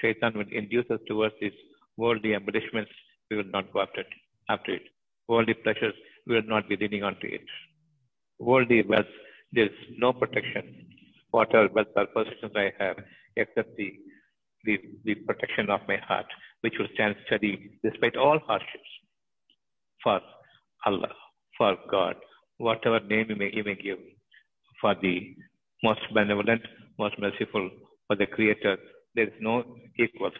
Shaitan 0.00 0.36
will 0.36 0.50
induce 0.50 0.90
us 0.90 0.98
towards 1.06 1.34
these 1.40 1.52
worldly 1.96 2.34
embellishments. 2.34 2.90
We 3.30 3.36
will 3.36 3.50
not 3.52 3.72
go 3.72 3.82
after 3.82 4.00
it. 4.00 4.08
After 4.48 4.74
it. 4.74 4.82
Worldly 5.28 5.54
pleasures, 5.54 5.94
we 6.26 6.34
will 6.34 6.48
not 6.48 6.68
be 6.68 6.76
leaning 6.76 7.04
onto 7.04 7.26
it. 7.28 7.42
Worldly 8.44 8.82
wealth, 8.82 9.14
there 9.52 9.66
is 9.66 9.78
no 9.98 10.12
protection. 10.12 10.64
Whatever 11.30 11.68
wealth 11.74 11.88
or 11.96 12.06
possessions 12.14 12.52
I 12.54 12.72
have, 12.78 12.96
except 13.36 13.74
the, 13.76 13.90
the, 14.64 14.78
the 15.04 15.14
protection 15.14 15.70
of 15.70 15.80
my 15.88 15.96
heart, 16.08 16.26
which 16.60 16.74
will 16.78 16.88
stand 16.94 17.16
steady 17.26 17.78
despite 17.82 18.16
all 18.16 18.38
hardships. 18.46 18.90
For 20.02 20.20
Allah, 20.84 21.12
for 21.56 21.76
God, 21.90 22.16
whatever 22.58 23.00
name 23.00 23.26
you 23.30 23.36
may, 23.36 23.50
you 23.52 23.64
may 23.64 23.76
give, 23.76 23.98
for 24.80 24.94
the 25.00 25.34
most 25.82 26.00
benevolent, 26.12 26.62
most 26.98 27.18
merciful, 27.18 27.70
for 28.06 28.16
the 28.16 28.26
Creator, 28.26 28.76
there 29.14 29.28
is 29.28 29.38
no 29.40 29.64
equals. 29.98 30.34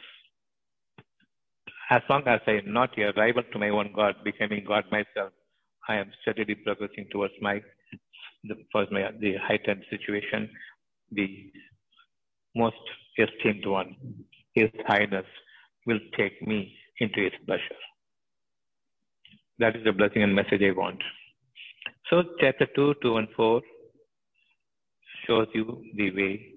As 1.91 2.03
long 2.11 2.23
as 2.27 2.41
I 2.47 2.53
am 2.53 2.73
not 2.73 2.99
a 2.99 3.13
rival 3.17 3.45
to 3.53 3.59
my 3.59 3.71
own 3.71 3.93
God, 3.97 4.17
becoming 4.25 4.65
God 4.67 4.85
myself, 4.91 5.33
I 5.89 5.97
am 5.97 6.11
steadily 6.23 6.55
progressing 6.55 7.07
towards 7.11 7.35
my 7.41 7.61
the 8.45 8.57
first 8.73 8.93
my 8.93 9.11
the 9.21 9.35
heightened 9.43 9.85
situation, 9.91 10.51
the 11.13 11.51
most 12.55 12.77
esteemed 13.19 13.67
one, 13.67 13.97
His 14.55 14.71
Highness, 14.87 15.27
will 15.87 16.01
take 16.17 16.47
me 16.47 16.77
into 17.01 17.23
His 17.23 17.33
pleasure. 17.47 17.81
That 19.59 19.77
is 19.77 19.85
the 19.85 19.93
blessing 19.93 20.23
and 20.23 20.35
message 20.35 20.63
I 20.63 20.73
want. 20.73 21.01
So, 22.11 22.23
chapter 22.41 22.67
2, 22.75 22.95
2 23.03 23.17
and 23.17 23.29
4 23.37 23.61
shows 25.27 25.47
you 25.55 25.83
the 25.97 26.11
way 26.11 26.55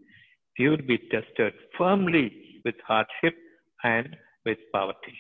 you 0.58 0.72
will 0.72 0.88
be 0.88 0.98
tested 1.12 1.54
firmly 1.78 2.60
with 2.66 2.76
hardship 2.86 3.36
and 3.84 4.16
with 4.46 4.58
poverty. 4.74 5.18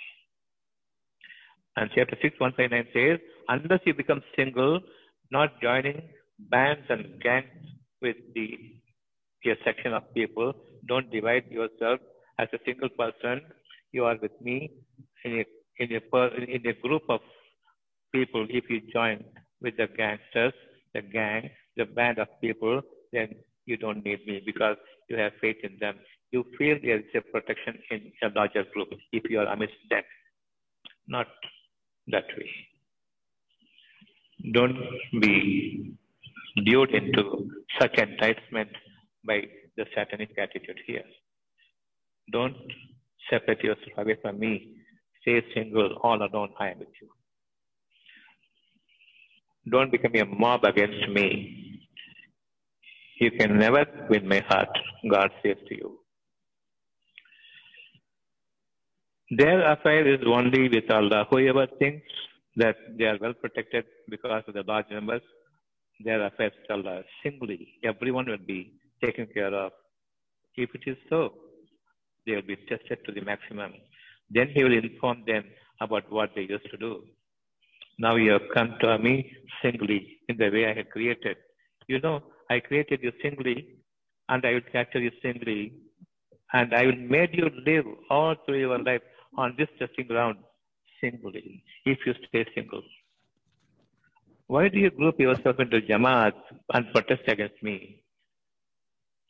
And 1.75 1.89
chapter 1.95 2.17
6, 2.21 2.39
159 2.39 2.87
says, 2.93 3.19
unless 3.49 3.79
you 3.85 3.93
become 3.93 4.21
single, 4.35 4.79
not 5.31 5.61
joining 5.61 6.01
bands 6.39 6.83
and 6.89 7.19
gangs 7.21 7.47
with 8.01 8.17
the 8.35 8.57
a 9.45 9.55
section 9.63 9.93
of 9.93 10.03
people, 10.13 10.53
don't 10.87 11.09
divide 11.09 11.45
yourself 11.49 11.99
as 12.37 12.47
a 12.53 12.57
single 12.65 12.89
person. 12.89 13.41
You 13.91 14.05
are 14.05 14.17
with 14.21 14.33
me 14.41 14.71
in 15.23 15.39
a, 15.39 15.45
in 15.83 15.89
a, 15.93 16.27
in 16.55 16.67
a 16.67 16.73
group 16.85 17.03
of 17.09 17.21
people. 18.13 18.45
If 18.49 18.65
you 18.69 18.81
join 18.91 19.23
with 19.61 19.77
the 19.77 19.87
gangsters, 19.95 20.53
the 20.93 21.01
gang, 21.01 21.49
the 21.77 21.85
band 21.85 22.19
of 22.19 22.27
people, 22.41 22.81
then 23.13 23.35
you 23.65 23.77
don't 23.77 24.03
need 24.03 24.25
me 24.25 24.41
because 24.45 24.75
you 25.09 25.17
have 25.17 25.31
faith 25.39 25.57
in 25.63 25.77
them. 25.79 25.95
You 26.31 26.43
feel 26.57 26.75
there 26.81 26.97
is 26.97 27.05
a 27.15 27.21
protection 27.21 27.79
in 27.89 28.11
a 28.23 28.29
larger 28.35 28.65
group 28.73 28.89
if 29.13 29.23
you 29.29 29.39
are 29.39 29.47
amidst 29.47 29.75
them. 29.89 30.03
Not 31.07 31.27
that 32.07 32.25
way. 32.37 32.49
Don't 34.53 34.77
be 35.21 35.93
lured 36.57 36.91
into 36.91 37.49
such 37.79 37.97
enticement 37.97 38.69
by 39.25 39.41
the 39.75 39.85
satanic 39.95 40.31
attitude 40.37 40.79
here. 40.85 41.03
Don't 42.31 42.55
separate 43.29 43.63
yourself 43.63 43.97
away 43.97 44.17
from 44.21 44.39
me. 44.39 44.69
Stay 45.21 45.41
single, 45.53 45.97
all 46.03 46.21
alone, 46.21 46.49
I 46.59 46.69
am 46.69 46.79
with 46.79 46.89
you. 47.01 47.09
Don't 49.69 49.91
become 49.91 50.15
a 50.15 50.25
mob 50.25 50.63
against 50.63 51.09
me. 51.09 51.89
You 53.19 53.31
can 53.31 53.57
never 53.57 53.85
win 54.09 54.27
my 54.27 54.39
heart, 54.47 54.69
God 55.11 55.31
says 55.43 55.57
to 55.67 55.75
you. 55.75 55.99
Their 59.31 59.71
affair 59.73 60.07
is 60.07 60.21
only 60.25 60.69
with 60.69 60.89
Allah. 60.89 61.25
Whoever 61.29 61.67
thinks 61.79 62.07
that 62.57 62.75
they 62.97 63.05
are 63.05 63.17
well 63.21 63.33
protected 63.33 63.85
because 64.09 64.43
of 64.47 64.53
the 64.53 64.63
large 64.67 64.89
numbers, 64.91 65.21
their 66.03 66.25
affairs 66.25 66.53
with 66.59 66.71
Allah 66.77 66.99
uh, 66.99 67.01
singly. 67.21 67.59
Everyone 67.83 68.25
will 68.31 68.45
be 68.55 68.73
taken 69.03 69.27
care 69.27 69.53
of. 69.53 69.71
If 70.55 70.71
it 70.73 70.81
is 70.87 70.97
so, 71.09 71.33
they 72.25 72.33
will 72.35 72.49
be 72.53 72.57
tested 72.69 72.99
to 73.05 73.11
the 73.11 73.21
maximum. 73.21 73.73
Then 74.29 74.49
he 74.53 74.63
will 74.63 74.77
inform 74.77 75.23
them 75.25 75.43
about 75.79 76.11
what 76.11 76.31
they 76.35 76.41
used 76.41 76.69
to 76.71 76.77
do. 76.77 77.03
Now 77.99 78.15
you 78.15 78.31
have 78.31 78.49
come 78.53 78.75
to 78.81 78.97
me 78.97 79.31
singly 79.61 80.17
in 80.27 80.37
the 80.37 80.49
way 80.49 80.65
I 80.65 80.73
had 80.73 80.89
created. 80.89 81.37
You 81.87 81.99
know, 82.01 82.21
I 82.49 82.59
created 82.59 83.01
you 83.03 83.11
singly 83.21 83.67
and 84.29 84.45
I 84.45 84.53
will 84.53 84.67
capture 84.71 84.99
you 84.99 85.11
singly 85.21 85.73
and 86.53 86.73
I 86.73 86.85
will 86.87 87.01
make 87.17 87.35
you 87.35 87.49
live 87.65 87.85
all 88.09 88.35
through 88.45 88.59
your 88.59 88.79
life 88.79 89.01
on 89.37 89.55
this 89.57 89.69
testing 89.79 90.07
ground 90.07 90.37
singly 90.99 91.63
if 91.85 91.99
you 92.05 92.13
stay 92.27 92.45
single. 92.55 92.83
Why 94.47 94.69
do 94.69 94.79
you 94.79 94.89
group 94.89 95.19
yourself 95.19 95.59
into 95.59 95.81
Jamaat 95.81 96.33
and 96.73 96.91
protest 96.93 97.23
against 97.27 97.61
me? 97.61 98.03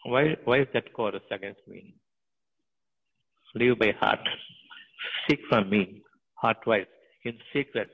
Why, 0.06 0.36
why 0.46 0.60
is 0.60 0.68
that 0.74 0.94
chorus 0.94 1.24
against 1.32 1.62
me? 1.68 1.96
Live 3.56 3.80
by 3.80 3.92
heart. 4.00 4.20
Seek 5.28 5.40
from 5.50 5.70
me, 5.70 6.04
heart-wise, 6.36 6.86
in 7.24 7.34
secret. 7.52 7.90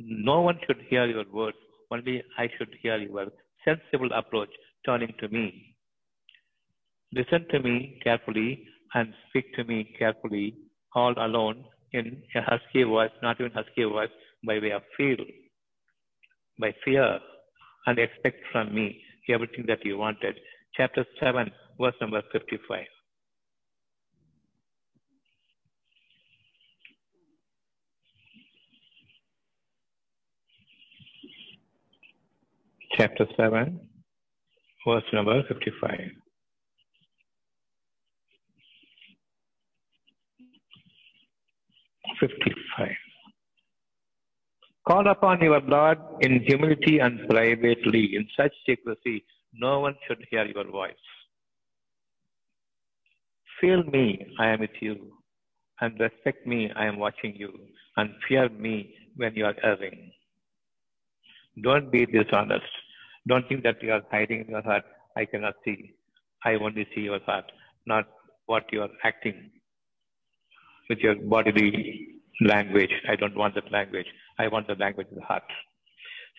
No 0.00 0.40
one 0.40 0.58
should 0.66 0.82
hear 0.88 1.06
your 1.06 1.24
words, 1.32 1.56
only 1.92 2.22
I 2.36 2.48
should 2.58 2.74
hear 2.82 2.96
your 2.96 3.28
sensible 3.64 4.10
approach 4.12 4.50
turning 4.84 5.14
to 5.20 5.28
me. 5.28 5.76
Listen 7.12 7.46
to 7.50 7.60
me 7.60 8.00
carefully 8.02 8.66
and 8.94 9.14
speak 9.28 9.54
to 9.54 9.64
me 9.64 9.94
carefully, 9.98 10.56
all 10.94 11.14
alone 11.16 11.64
in 11.92 12.22
a 12.34 12.42
husky 12.42 12.82
voice, 12.82 13.10
not 13.22 13.40
even 13.40 13.52
husky 13.52 13.84
voice, 13.84 14.10
by 14.44 14.58
way 14.58 14.72
of 14.72 14.82
feel, 14.96 15.16
by 16.60 16.74
fear, 16.84 17.18
and 17.86 17.98
expect 17.98 18.38
from 18.52 18.74
me 18.74 19.02
everything 19.28 19.64
that 19.66 19.84
you 19.84 19.98
wanted. 19.98 20.36
Chapter 20.74 21.04
7, 21.20 21.50
verse 21.80 21.94
number 22.00 22.22
55. 22.32 22.84
Chapter 32.96 33.26
7, 33.36 33.80
verse 34.86 35.04
number 35.12 35.42
55. 35.48 35.98
Fifty-five. 42.20 42.96
Call 44.88 45.06
upon 45.08 45.40
your 45.40 45.60
Lord 45.60 45.98
in 46.20 46.40
humility 46.40 46.98
and 46.98 47.28
privately. 47.28 48.16
In 48.16 48.26
such 48.36 48.52
secrecy, 48.66 49.24
no 49.54 49.80
one 49.80 49.94
should 50.06 50.24
hear 50.30 50.44
your 50.46 50.64
voice. 50.64 50.94
Feel 53.60 53.82
me, 53.84 54.26
I 54.38 54.48
am 54.48 54.60
with 54.60 54.76
you, 54.80 55.12
and 55.80 55.98
respect 56.00 56.46
me, 56.46 56.70
I 56.74 56.86
am 56.86 56.98
watching 56.98 57.36
you, 57.36 57.52
and 57.96 58.10
fear 58.26 58.48
me 58.48 58.94
when 59.16 59.34
you 59.34 59.44
are 59.44 59.56
erring. 59.62 60.10
Don't 61.62 61.92
be 61.92 62.06
dishonest. 62.06 62.64
Don't 63.28 63.46
think 63.48 63.62
that 63.64 63.82
you 63.82 63.92
are 63.92 64.02
hiding 64.10 64.40
in 64.40 64.48
your 64.48 64.62
heart. 64.62 64.84
I 65.16 65.24
cannot 65.24 65.54
see. 65.64 65.92
I 66.44 66.54
only 66.54 66.86
see 66.94 67.02
your 67.02 67.20
heart, 67.26 67.44
not 67.86 68.06
what 68.46 68.64
you 68.72 68.82
are 68.82 68.90
acting 69.04 69.50
with 70.88 70.98
your 70.98 71.16
bodily 71.16 72.08
language. 72.40 72.92
I 73.08 73.16
don't 73.16 73.36
want 73.36 73.54
that 73.54 73.70
language. 73.70 74.06
I 74.38 74.48
want 74.48 74.66
the 74.66 74.74
language 74.74 75.08
of 75.10 75.16
the 75.16 75.24
heart. 75.24 75.42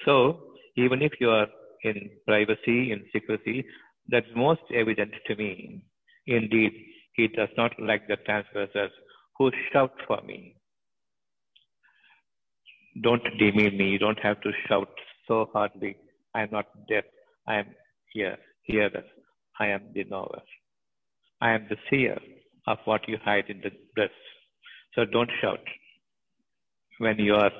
So, 0.05 0.39
even 0.77 1.01
if 1.01 1.13
you 1.19 1.29
are 1.29 1.47
in 1.83 2.09
privacy, 2.25 2.91
in 2.91 3.03
secrecy, 3.11 3.65
that's 4.07 4.27
most 4.35 4.61
evident 4.73 5.11
to 5.27 5.35
me. 5.35 5.83
Indeed, 6.25 6.71
he 7.13 7.27
does 7.27 7.49
not 7.57 7.71
like 7.79 8.07
the 8.07 8.17
transgressors 8.25 8.91
who 9.37 9.51
shout 9.71 9.93
for 10.07 10.21
me. 10.25 10.55
Don't 13.01 13.23
demean 13.37 13.77
me. 13.77 13.89
You 13.89 13.99
don't 13.99 14.19
have 14.19 14.41
to 14.41 14.51
shout 14.67 14.89
so 15.27 15.49
hardly. 15.53 15.95
I 16.33 16.43
am 16.43 16.49
not 16.51 16.65
deaf. 16.87 17.03
I 17.47 17.55
am 17.57 17.67
here. 18.13 18.37
Here, 18.63 18.91
I 19.59 19.67
am 19.67 19.81
the 19.93 20.03
knower. 20.03 20.41
I 21.41 21.53
am 21.53 21.67
the 21.69 21.77
seer 21.89 22.19
of 22.67 22.77
what 22.85 23.07
you 23.07 23.17
hide 23.23 23.45
in 23.49 23.61
the 23.61 23.71
breast. 23.95 24.13
So 24.99 25.05
don't 25.05 25.31
shout 25.39 25.63
when 26.97 27.19
you 27.19 27.33
are 27.35 27.51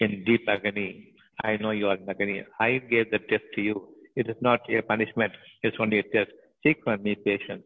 in 0.00 0.24
deep 0.24 0.48
agony. 0.48 1.14
I 1.44 1.56
know 1.56 1.70
you 1.70 1.86
are 1.86 1.94
in 1.94 2.08
agony. 2.10 2.42
I 2.58 2.78
gave 2.90 3.12
the 3.12 3.20
test 3.30 3.44
to 3.54 3.60
you. 3.60 3.76
It 4.16 4.28
is 4.28 4.34
not 4.40 4.62
a 4.68 4.82
punishment, 4.82 5.32
it's 5.62 5.76
only 5.78 6.00
a 6.00 6.02
test. 6.02 6.32
Seek 6.64 6.78
from 6.82 7.04
me 7.04 7.14
patience. 7.24 7.62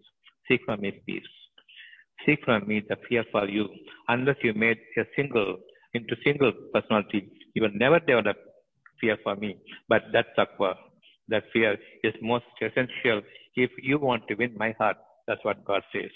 Seek 0.46 0.60
from 0.66 0.82
me 0.82 1.00
peace. 1.06 1.32
Seek 2.26 2.40
from 2.44 2.68
me 2.68 2.82
the 2.86 2.96
fear 3.08 3.24
for 3.32 3.48
you. 3.48 3.70
Unless 4.08 4.36
you 4.42 4.52
made 4.52 4.76
a 4.98 5.04
single 5.16 5.56
into 5.94 6.14
single 6.22 6.52
personality, 6.74 7.32
you 7.54 7.62
will 7.62 7.72
never 7.72 8.00
develop 8.00 8.36
fear 9.00 9.16
for 9.24 9.34
me. 9.36 9.56
But 9.88 10.02
that 10.12 10.26
taqwa, 10.38 10.74
that 11.28 11.44
fear 11.54 11.78
is 12.04 12.12
most 12.20 12.44
essential 12.60 13.22
if 13.56 13.70
you 13.82 13.98
want 13.98 14.28
to 14.28 14.34
win 14.34 14.54
my 14.58 14.74
heart. 14.78 14.98
That's 15.26 15.42
what 15.42 15.64
God 15.64 15.80
says. 15.90 16.10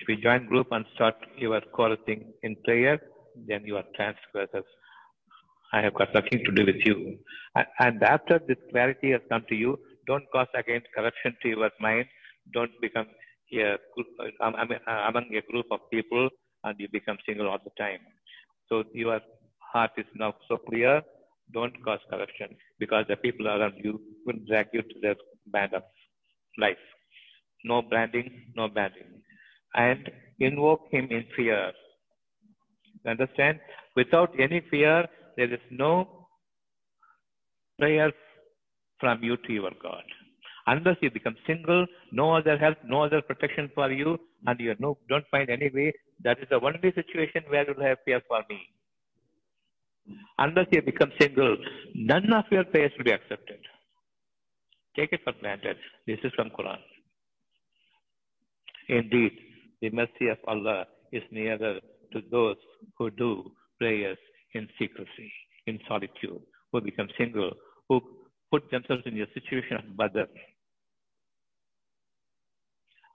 If 0.00 0.08
you 0.08 0.16
join 0.16 0.46
group 0.46 0.68
and 0.72 0.84
start 0.94 1.14
your 1.36 1.60
chorusing 1.76 2.24
in 2.42 2.56
prayer, 2.64 2.98
then 3.48 3.64
you 3.64 3.76
are 3.76 3.84
transgressors. 3.94 4.64
I 5.72 5.82
have 5.82 5.94
got 5.94 6.14
nothing 6.14 6.42
to 6.44 6.52
do 6.52 6.64
with 6.64 6.80
you. 6.84 7.18
And 7.78 8.02
after 8.02 8.40
this 8.48 8.56
clarity 8.70 9.12
has 9.12 9.20
come 9.28 9.44
to 9.48 9.54
you, 9.54 9.78
don't 10.06 10.24
cause 10.32 10.48
again 10.54 10.82
corruption 10.96 11.36
to 11.42 11.48
your 11.48 11.70
mind. 11.80 12.06
Don't 12.54 12.70
become 12.80 13.06
a, 13.52 13.76
um, 14.40 14.54
among 15.08 15.26
a 15.36 15.42
group 15.52 15.66
of 15.70 15.80
people 15.92 16.28
and 16.64 16.80
you 16.80 16.88
become 16.90 17.18
single 17.26 17.48
all 17.48 17.58
the 17.62 17.70
time. 17.78 18.00
So 18.68 18.84
your 18.94 19.20
heart 19.72 19.92
is 19.98 20.06
now 20.14 20.34
so 20.48 20.56
clear. 20.56 21.02
Don't 21.52 21.74
cause 21.84 22.00
corruption 22.08 22.56
because 22.78 23.04
the 23.08 23.16
people 23.16 23.48
around 23.48 23.74
you 23.82 24.00
will 24.24 24.38
drag 24.48 24.68
you 24.72 24.82
to 24.82 24.94
their 25.02 25.16
band 25.46 25.74
of 25.74 25.82
life. 26.58 26.84
No 27.64 27.82
branding, 27.82 28.30
no 28.56 28.68
banding. 28.68 29.09
And 29.74 30.10
invoke 30.38 30.88
him 30.90 31.08
in 31.10 31.24
fear 31.36 31.72
Understand? 33.06 33.60
Without 33.96 34.32
any 34.38 34.62
fear, 34.70 35.06
there 35.36 35.52
is 35.52 35.60
no 35.70 36.26
prayer 37.78 38.12
from 38.98 39.22
you 39.22 39.36
to 39.36 39.52
your 39.52 39.70
God. 39.82 40.02
Unless 40.66 40.96
you 41.00 41.10
become 41.10 41.36
single, 41.46 41.86
no 42.12 42.36
other 42.36 42.58
help, 42.58 42.76
no 42.84 43.04
other 43.04 43.22
protection 43.22 43.70
for 43.74 43.90
you, 43.90 44.18
and 44.46 44.60
you 44.60 44.74
no, 44.78 44.98
don't 45.08 45.24
find 45.30 45.48
any 45.48 45.70
way, 45.70 45.92
that 46.22 46.38
is 46.38 46.48
the 46.50 46.60
only 46.60 46.92
situation 46.94 47.42
where 47.48 47.66
you 47.66 47.74
will 47.76 47.84
have 47.84 47.98
fear 48.04 48.20
for 48.28 48.42
me. 48.48 48.60
Unless 50.38 50.66
you 50.70 50.82
become 50.82 51.10
single, 51.18 51.56
none 51.94 52.32
of 52.32 52.44
your 52.50 52.64
prayers 52.64 52.92
will 52.98 53.04
be 53.04 53.12
accepted. 53.12 53.60
Take 54.96 55.12
it 55.12 55.20
for 55.24 55.32
granted. 55.40 55.76
This 56.06 56.18
is 56.22 56.32
from 56.36 56.50
Quran. 56.50 56.78
Indeed, 58.88 59.32
the 59.80 59.90
mercy 59.90 60.28
of 60.28 60.38
Allah 60.46 60.86
is 61.12 61.22
nearer 61.30 61.80
to 62.12 62.22
those 62.30 62.56
who 62.98 63.10
do 63.10 63.50
prayers 63.78 64.18
in 64.54 64.68
secrecy, 64.78 65.32
in 65.66 65.78
solitude, 65.88 66.40
who 66.72 66.80
become 66.80 67.08
single, 67.18 67.52
who 67.88 68.00
put 68.50 68.70
themselves 68.70 69.02
in 69.06 69.20
a 69.20 69.26
situation 69.32 69.76
of 69.76 69.96
bother. 69.96 70.26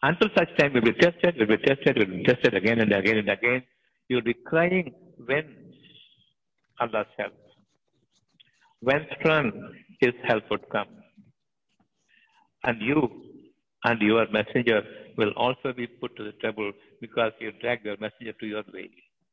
Until 0.02 0.30
such 0.38 0.50
time 0.58 0.74
we 0.74 0.80
will 0.80 0.94
be 0.94 1.00
tested, 1.00 1.36
will 1.38 1.48
be 1.48 1.58
tested, 1.58 1.98
will 1.98 2.18
be 2.18 2.24
tested 2.24 2.54
again 2.54 2.80
and 2.80 2.94
again 2.94 3.18
and 3.18 3.30
again. 3.30 3.64
You'll 4.08 4.22
be 4.22 4.36
crying 4.36 4.94
when 5.26 5.46
Allah's 6.80 7.08
help. 7.18 7.34
When 8.82 9.06
from 9.22 9.52
His 10.00 10.14
help 10.28 10.44
would 10.52 10.70
come. 10.70 10.88
And 12.64 12.82
you 12.82 13.10
and 13.86 14.02
your 14.02 14.28
messenger 14.32 14.82
will 15.16 15.32
also 15.46 15.72
be 15.72 15.86
put 15.86 16.16
to 16.18 16.24
the 16.24 16.32
trouble 16.44 16.72
because 17.02 17.32
you 17.40 17.52
drag 17.62 17.86
your 17.86 17.98
messenger 17.98 18.34
to 18.40 18.48
your 18.48 18.64
way. 18.74 18.90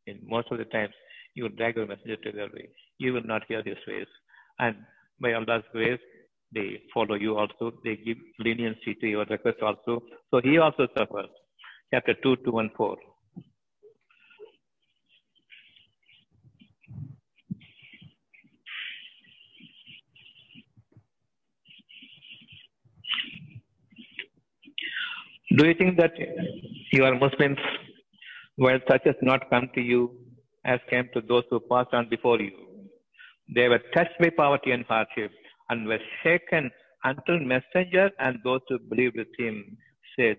In 0.07 0.19
most 0.35 0.49
of 0.51 0.59
the 0.59 0.67
times, 0.67 0.95
you 1.35 1.49
drag 1.49 1.77
your 1.77 1.87
messenger 1.87 2.17
to 2.17 2.33
their 2.33 2.51
way. 2.57 2.69
You 2.99 3.15
will 3.15 3.25
not 3.25 3.43
hear 3.49 3.63
his 3.65 3.79
ways. 3.89 4.07
And 4.59 4.77
by 5.21 5.33
Allah's 5.33 5.65
grace, 5.73 6.01
they 6.55 6.83
follow 6.93 7.15
you 7.15 7.39
also. 7.39 7.73
They 7.83 7.97
give 7.97 8.19
leniency 8.39 8.95
to 9.01 9.07
your 9.07 9.25
request 9.25 9.63
also. 9.63 10.03
So 10.31 10.41
he 10.43 10.59
also 10.59 10.87
suffers. 10.97 11.31
Chapter 11.93 12.15
2, 12.23 12.37
2 12.45 12.59
and 12.59 12.71
4. 12.77 12.97
Do 25.57 25.67
you 25.67 25.75
think 25.75 25.99
that 25.99 26.13
your 26.93 27.15
Muslims 27.19 27.59
while 28.57 28.79
such 28.89 29.03
has 29.05 29.17
not 29.21 29.51
come 29.51 29.69
to 29.75 29.83
you 29.83 30.11
as 30.65 30.81
came 30.89 31.09
to 31.13 31.21
those 31.21 31.45
who 31.51 31.61
passed 31.71 31.93
on 31.93 32.09
before 32.09 32.41
you? 32.41 32.53
They 33.55 33.69
were 33.69 33.81
touched 33.95 34.19
by 34.19 34.31
poverty 34.31 34.71
and 34.71 34.87
hardship 34.87 35.31
and 35.69 35.87
were 35.87 35.99
shaken 36.23 36.71
until 37.05 37.39
messenger 37.41 38.11
and 38.19 38.39
those 38.45 38.61
who 38.69 38.79
believed 38.79 39.17
with 39.17 39.29
him 39.39 39.77
said, 40.17 40.37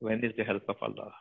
When 0.00 0.22
is 0.22 0.32
the 0.36 0.44
help 0.44 0.64
of 0.68 0.76
Allah? 0.82 1.12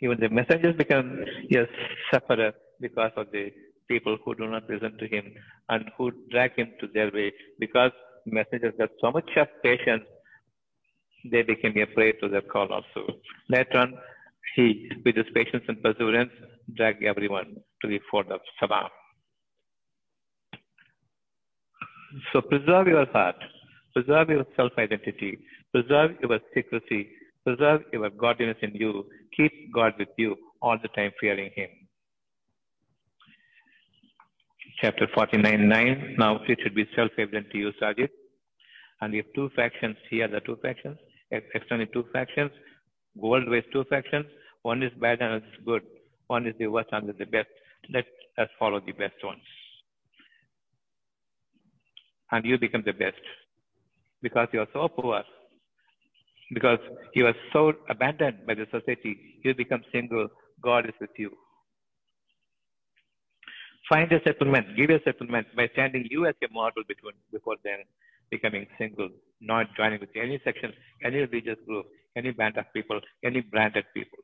Even 0.00 0.20
the 0.20 0.28
messengers 0.28 0.76
become 0.76 1.24
a 1.52 1.66
sufferer 2.12 2.52
because 2.80 3.12
of 3.16 3.26
the 3.32 3.50
people 3.88 4.16
who 4.24 4.34
do 4.36 4.46
not 4.46 4.68
listen 4.68 4.96
to 4.98 5.08
him 5.08 5.32
and 5.70 5.90
who 5.96 6.12
drag 6.30 6.54
him 6.54 6.72
to 6.80 6.86
their 6.94 7.10
way 7.10 7.32
because 7.58 7.90
messengers 8.26 8.74
got 8.78 8.90
so 9.00 9.10
much 9.10 9.30
of 9.36 9.48
patience 9.64 10.04
they 11.30 11.42
became 11.42 11.76
a 11.78 11.86
prey 11.86 12.12
to 12.12 12.28
their 12.28 12.42
call 12.42 12.68
also. 12.72 13.06
Later 13.48 13.78
on, 13.78 13.94
he, 14.54 14.90
with 15.04 15.16
his 15.16 15.26
patience 15.34 15.64
and 15.68 15.82
perseverance, 15.82 16.30
dragged 16.76 17.04
everyone 17.04 17.56
to 17.82 17.88
the 17.88 18.00
fort 18.10 18.30
of 18.30 18.40
Sabah. 18.60 18.88
So 22.32 22.40
preserve 22.40 22.86
your 22.88 23.06
heart, 23.12 23.36
preserve 23.92 24.30
your 24.30 24.46
self-identity, 24.56 25.38
preserve 25.72 26.12
your 26.22 26.38
secrecy, 26.54 27.10
preserve 27.44 27.82
your 27.92 28.08
godliness 28.10 28.56
in 28.62 28.74
you, 28.74 29.06
keep 29.36 29.72
God 29.74 29.94
with 29.98 30.08
you 30.16 30.36
all 30.62 30.78
the 30.80 30.88
time 30.88 31.12
fearing 31.20 31.50
him. 31.54 31.68
Chapter 34.80 35.06
49 35.14 35.68
9. 35.68 36.16
Now 36.18 36.40
it 36.46 36.58
should 36.62 36.74
be 36.74 36.86
self 36.94 37.10
evident 37.18 37.50
to 37.50 37.58
you, 37.58 37.72
Sajid. 37.80 38.08
And 39.00 39.12
we 39.12 39.18
have 39.18 39.26
two 39.34 39.50
factions 39.56 39.96
here, 40.10 40.28
the 40.28 40.40
two 40.40 40.56
factions, 40.62 40.98
externally 41.30 41.88
two 41.92 42.04
factions, 42.12 42.50
Gold 43.20 43.48
weighs 43.48 43.64
two 43.72 43.84
factions. 43.84 44.26
One 44.62 44.82
is 44.82 44.92
bad 45.00 45.20
and 45.20 45.32
one 45.32 45.42
is 45.42 45.64
good. 45.64 45.82
One 46.26 46.46
is 46.46 46.54
the 46.58 46.66
worst 46.66 46.88
and 46.92 47.08
the 47.08 47.24
best. 47.24 47.48
Let 47.92 48.04
us 48.38 48.48
follow 48.58 48.80
the 48.80 48.92
best 48.92 49.14
ones. 49.24 49.40
And 52.32 52.44
you 52.44 52.58
become 52.58 52.82
the 52.84 52.92
best 52.92 53.22
because 54.20 54.48
you 54.52 54.60
are 54.60 54.68
so 54.72 54.88
poor, 54.88 55.22
because 56.52 56.80
you 57.14 57.26
are 57.26 57.34
so 57.52 57.72
abandoned 57.88 58.46
by 58.46 58.54
the 58.54 58.66
society, 58.72 59.16
you 59.44 59.54
become 59.54 59.82
single, 59.92 60.28
God 60.60 60.86
is 60.86 60.94
with 61.00 61.10
you. 61.16 61.30
Find 63.88 64.10
a 64.10 64.20
settlement, 64.24 64.76
give 64.76 64.90
a 64.90 65.00
settlement 65.04 65.46
by 65.56 65.68
standing 65.74 66.08
you 66.10 66.26
as 66.26 66.34
a 66.42 66.52
model 66.52 66.82
between, 66.88 67.14
before 67.30 67.54
them, 67.62 67.78
becoming 68.30 68.66
single, 68.78 69.08
not 69.40 69.66
joining 69.76 70.00
with 70.00 70.10
any 70.16 70.40
section, 70.44 70.72
any 71.04 71.18
religious 71.18 71.58
group, 71.66 71.86
any 72.16 72.30
band 72.32 72.56
of 72.56 72.64
people, 72.74 73.00
any 73.24 73.40
branded 73.40 73.84
people. 73.94 74.18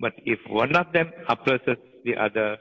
But 0.00 0.12
if 0.24 0.38
one 0.48 0.76
of 0.76 0.92
them 0.92 1.10
oppresses 1.28 1.78
the 2.04 2.16
other, 2.16 2.58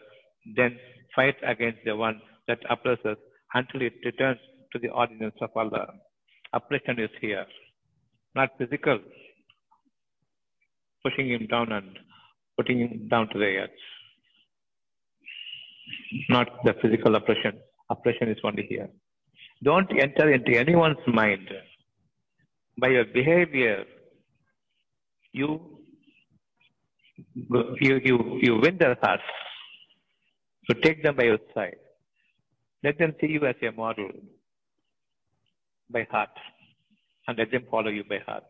then 0.56 0.78
fight 1.16 1.36
against 1.44 1.80
the 1.86 1.96
one 1.96 2.22
that 2.48 2.60
oppresses 2.70 3.18
until 3.54 3.82
it 3.82 3.94
returns 4.06 4.40
to 4.72 4.80
the 4.80 4.90
ordinance 4.90 5.36
of 5.42 5.50
Allah. 5.56 5.88
Oppression 6.54 7.00
is 7.00 7.10
here, 7.20 7.46
not 8.36 8.50
physical, 8.58 9.00
pushing 11.04 11.30
him 11.30 11.48
down 11.48 11.72
and 11.72 11.98
putting 12.58 12.80
him 12.80 13.08
down 13.10 13.28
to 13.30 13.40
the 13.40 13.52
earth. 13.64 13.80
Not 16.30 16.48
the 16.64 16.74
physical 16.82 17.16
oppression. 17.16 17.60
Oppression 17.90 18.30
is 18.30 18.38
only 18.44 18.66
here. 18.68 18.90
Don't 19.64 19.90
enter 20.00 20.32
into 20.32 20.58
anyone's 20.58 21.06
mind. 21.08 21.50
By 22.78 22.90
your 22.90 23.06
behavior, 23.06 23.86
you 25.32 25.76
you 27.80 28.00
you, 28.04 28.40
you 28.42 28.60
win 28.62 28.78
their 28.78 28.98
hearts. 29.02 29.24
So 30.68 30.78
take 30.82 31.04
them 31.04 31.16
by 31.16 31.24
your 31.24 31.40
side. 31.54 31.78
Let 32.84 32.98
them 33.00 33.16
see 33.20 33.28
you 33.28 33.46
as 33.46 33.56
a 33.62 33.72
model 33.72 34.10
by 35.90 36.06
heart. 36.12 36.30
And 37.28 37.38
let 37.38 37.52
them 37.52 37.64
follow 37.72 37.90
you 37.90 38.04
by 38.04 38.20
heart, 38.26 38.44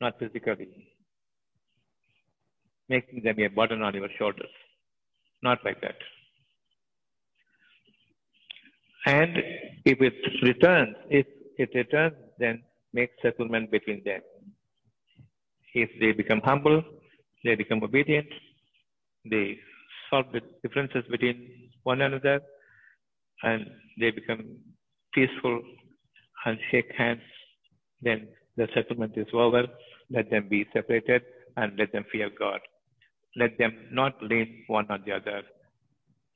not 0.00 0.18
physically. 0.18 0.68
Making 2.88 3.22
them 3.24 3.40
a 3.40 3.48
burden 3.48 3.82
on 3.82 3.94
your 3.94 4.08
shoulders. 4.18 4.50
Not 5.42 5.58
like 5.64 5.80
that. 5.80 5.96
And 9.06 9.36
if 9.84 10.00
it 10.00 10.14
returns, 10.42 10.96
if 11.10 11.26
it 11.56 11.70
returns, 11.74 12.14
then 12.38 12.62
make 12.92 13.10
settlement 13.22 13.70
between 13.70 14.02
them. 14.04 14.20
If 15.74 15.90
they 16.00 16.12
become 16.12 16.40
humble, 16.44 16.82
they 17.44 17.54
become 17.54 17.82
obedient, 17.82 18.26
they 19.30 19.58
solve 20.10 20.26
the 20.32 20.40
differences 20.62 21.04
between 21.10 21.70
one 21.84 22.00
another, 22.00 22.40
and 23.42 23.66
they 24.00 24.10
become 24.10 24.42
peaceful 25.14 25.62
and 26.44 26.58
shake 26.70 26.90
hands, 26.96 27.20
then 28.02 28.28
the 28.56 28.68
settlement 28.74 29.12
is 29.16 29.26
over. 29.32 29.64
Let 30.10 30.30
them 30.30 30.48
be 30.48 30.66
separated 30.72 31.22
and 31.56 31.78
let 31.78 31.92
them 31.92 32.04
fear 32.10 32.30
God. 32.36 32.60
Let 33.36 33.58
them 33.58 33.72
not 33.92 34.20
lean 34.22 34.64
one 34.66 34.90
on 34.90 35.02
the 35.06 35.12
other. 35.12 35.42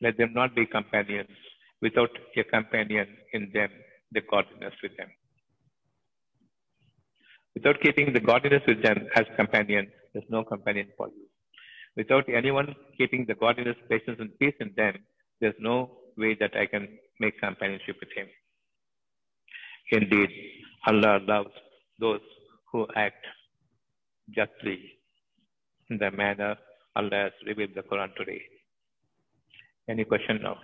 Let 0.00 0.16
them 0.18 0.32
not 0.34 0.54
be 0.54 0.66
companions 0.66 1.30
without 1.82 2.10
a 2.36 2.44
companion 2.44 3.06
in 3.32 3.50
them, 3.52 3.70
the 4.12 4.22
godliness 4.30 4.74
with 4.82 4.96
them. 4.96 5.08
Without 7.54 7.80
keeping 7.82 8.12
the 8.12 8.20
godliness 8.20 8.62
with 8.66 8.82
them 8.82 9.08
as 9.14 9.26
companion, 9.36 9.90
there's 10.12 10.30
no 10.30 10.42
companion 10.44 10.88
for 10.96 11.08
you. 11.08 11.26
Without 11.96 12.28
anyone 12.28 12.74
keeping 12.96 13.26
the 13.26 13.34
godliness, 13.34 13.76
patience, 13.90 14.18
and 14.20 14.30
peace 14.38 14.54
in 14.60 14.72
them, 14.76 14.94
there's 15.40 15.60
no 15.60 15.90
way 16.16 16.34
that 16.40 16.56
I 16.56 16.66
can 16.66 16.88
make 17.20 17.38
companionship 17.40 17.96
with 18.00 18.08
him. 18.16 18.28
Indeed, 19.90 20.30
Allah 20.86 21.20
loves 21.26 21.54
those 21.98 22.20
who 22.70 22.86
act 22.96 23.24
justly 24.34 24.78
in 25.90 25.98
the 25.98 26.10
manner 26.10 26.56
Allah 26.94 27.24
has 27.24 27.32
revealed 27.46 27.74
the 27.74 27.82
Quran 27.82 28.14
today. 28.16 28.40
Any 29.88 30.04
question 30.04 30.40
now? 30.42 30.58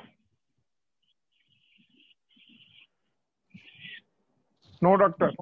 No, 4.81 4.97
doctor. 4.97 5.33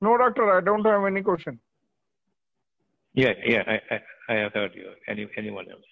No, 0.00 0.18
doctor, 0.18 0.58
I 0.58 0.60
don't 0.60 0.84
have 0.84 1.04
any 1.04 1.22
question. 1.22 1.58
Yeah, 3.14 3.32
yeah, 3.44 3.62
I, 3.66 3.94
I, 3.94 4.00
I 4.28 4.34
have 4.40 4.52
heard 4.52 4.72
you. 4.74 4.90
Any, 5.08 5.28
anyone 5.36 5.66
else? 5.70 5.82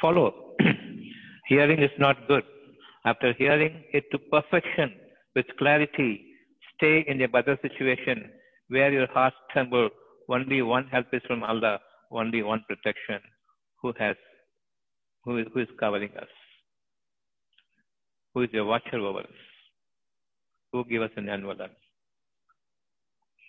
Follow. 0.00 0.54
hearing 1.48 1.82
is 1.82 1.90
not 1.98 2.26
good. 2.28 2.44
After 3.08 3.32
hearing 3.32 3.74
it 3.94 4.04
to 4.12 4.18
perfection 4.18 4.92
with 5.34 5.46
clarity, 5.58 6.10
stay 6.74 7.04
in 7.08 7.22
a 7.22 7.28
better 7.36 7.56
situation 7.62 8.30
where 8.68 8.92
your 8.92 9.06
heart 9.16 9.32
tremble. 9.52 9.88
Only 10.28 10.60
one 10.60 10.86
help 10.88 11.06
is 11.14 11.22
from 11.26 11.42
Allah, 11.42 11.78
only 12.10 12.42
one 12.42 12.62
protection. 12.68 13.20
Who 13.80 13.94
has, 13.98 14.16
who 15.24 15.38
is, 15.38 15.46
who 15.54 15.60
is 15.60 15.68
covering 15.80 16.10
us? 16.24 16.32
Who 18.34 18.42
is 18.42 18.50
a 18.54 18.62
watcher 18.62 18.98
over 18.98 19.20
us? 19.20 19.40
Who 20.72 20.84
give 20.84 21.00
us 21.00 21.10
an 21.16 21.30
envelope? 21.30 21.70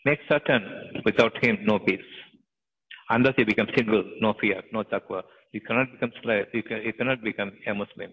Make 0.05 0.19
certain 0.29 0.63
without 1.03 1.43
him 1.43 1.57
no 1.65 1.79
peace. 1.79 2.11
Unless 3.09 3.33
you 3.37 3.45
become 3.45 3.67
single, 3.75 4.05
no 4.21 4.35
fear, 4.39 4.61
no 4.71 4.83
taqwa. 4.83 5.23
You 5.51 5.59
cannot 5.61 5.91
become 5.91 6.13
slave. 6.23 6.45
You, 6.53 6.63
can, 6.63 6.81
you 6.83 6.93
cannot 6.93 7.21
become 7.21 7.51
a 7.67 7.73
Muslim. 7.73 8.11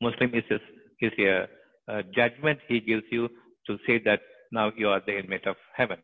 Muslim 0.00 0.34
is 0.34 0.44
a, 0.50 0.58
is 1.04 1.12
a, 1.18 1.46
a 1.88 2.02
judgment 2.02 2.58
he 2.68 2.80
gives 2.80 3.04
you 3.10 3.28
to 3.66 3.78
say 3.86 4.00
that 4.04 4.20
now 4.52 4.72
you 4.76 4.88
are 4.88 5.02
the 5.06 5.18
inmate 5.18 5.46
of 5.46 5.56
heaven. 5.76 5.98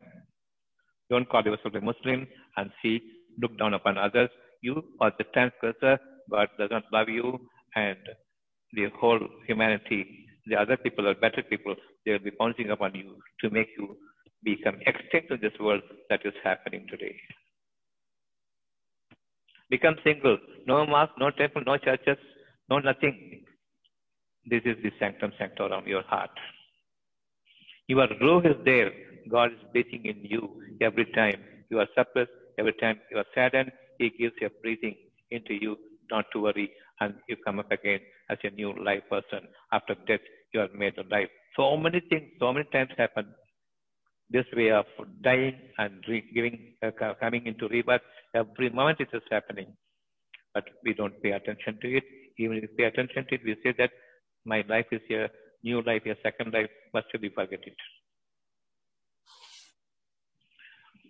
Don't 1.09 1.29
call 1.29 1.43
yourself 1.43 1.73
a 1.75 1.81
Muslim 1.81 2.27
and 2.57 2.69
see, 2.81 3.01
look 3.41 3.57
down 3.57 3.73
upon 3.73 3.97
others. 3.97 4.29
You 4.61 4.83
are 5.01 5.11
the 5.17 5.25
transgressor. 5.33 5.99
God 6.29 6.49
does 6.59 6.69
not 6.71 6.83
love 6.91 7.09
you, 7.09 7.39
and 7.75 7.97
the 8.73 8.87
whole 8.99 9.19
humanity, 9.47 10.27
the 10.45 10.55
other 10.55 10.77
people 10.77 11.07
are 11.07 11.15
better 11.15 11.43
people. 11.43 11.75
They 12.05 12.11
will 12.13 12.19
be 12.19 12.31
bouncing 12.37 12.69
upon 12.71 12.95
you 12.95 13.17
to 13.41 13.49
make 13.49 13.69
you 13.77 13.97
become 14.43 14.75
extinct 14.85 15.31
in 15.31 15.39
this 15.41 15.57
world 15.59 15.81
that 16.09 16.21
is 16.25 16.33
happening 16.43 16.85
today. 16.89 17.15
Become 19.69 19.95
single. 20.03 20.37
No 20.65 20.85
mosque, 20.85 21.13
no 21.19 21.31
temple, 21.31 21.63
no 21.65 21.77
churches, 21.77 22.17
no 22.69 22.79
nothing. 22.79 23.43
This 24.49 24.61
is 24.65 24.77
the 24.83 24.91
sanctum 24.99 25.33
sanctorum, 25.37 25.85
your 25.87 26.03
heart. 26.03 26.31
Your 27.87 28.07
ruh 28.21 28.39
is 28.39 28.55
there. 28.63 28.91
God 29.29 29.51
is 29.51 29.59
breathing 29.73 30.05
in 30.05 30.23
you 30.23 30.61
every 30.81 31.05
time 31.13 31.39
you 31.69 31.79
are 31.79 31.87
suppressed, 31.97 32.31
every 32.57 32.73
time 32.73 32.99
you 33.11 33.17
are 33.17 33.25
saddened. 33.35 33.71
He 33.99 34.09
gives 34.09 34.35
you 34.39 34.49
breathing 34.61 34.95
into 35.31 35.53
you, 35.53 35.77
not 36.11 36.25
to 36.33 36.39
worry, 36.39 36.71
and 37.01 37.15
you 37.27 37.35
come 37.45 37.59
up 37.59 37.71
again 37.71 37.99
as 38.29 38.37
a 38.43 38.51
new 38.51 38.73
life 38.83 39.03
person. 39.09 39.47
After 39.71 39.95
death, 40.07 40.21
you 40.53 40.61
are 40.61 40.69
made 40.73 40.97
alive. 40.97 41.27
So 41.57 41.75
many 41.75 42.01
things, 42.09 42.29
so 42.39 42.53
many 42.53 42.65
times 42.71 42.91
happen. 42.97 43.27
This 44.29 44.45
way 44.55 44.71
of 44.71 44.85
dying 45.23 45.55
and 45.77 46.03
giving, 46.33 46.73
uh, 46.83 46.91
coming 47.19 47.47
into 47.47 47.67
rebirth, 47.67 48.01
every 48.35 48.69
moment 48.69 48.99
it 48.99 49.09
is 49.13 49.23
happening. 49.31 49.73
But 50.53 50.65
we 50.83 50.93
don't 50.93 51.21
pay 51.21 51.31
attention 51.31 51.79
to 51.81 51.97
it. 51.97 52.03
Even 52.37 52.57
if 52.57 52.63
we 52.63 52.67
pay 52.77 52.83
attention 52.85 53.25
to 53.27 53.35
it, 53.35 53.41
we 53.43 53.55
say 53.63 53.73
that 53.77 53.91
my 54.47 54.63
life 54.69 54.85
is 54.91 55.01
a 55.11 55.29
new 55.63 55.81
life, 55.81 56.03
a 56.05 56.15
second 56.23 56.53
life, 56.53 56.69
must 56.93 57.07
we 57.21 57.29
forget 57.29 57.59
it. 57.71 57.75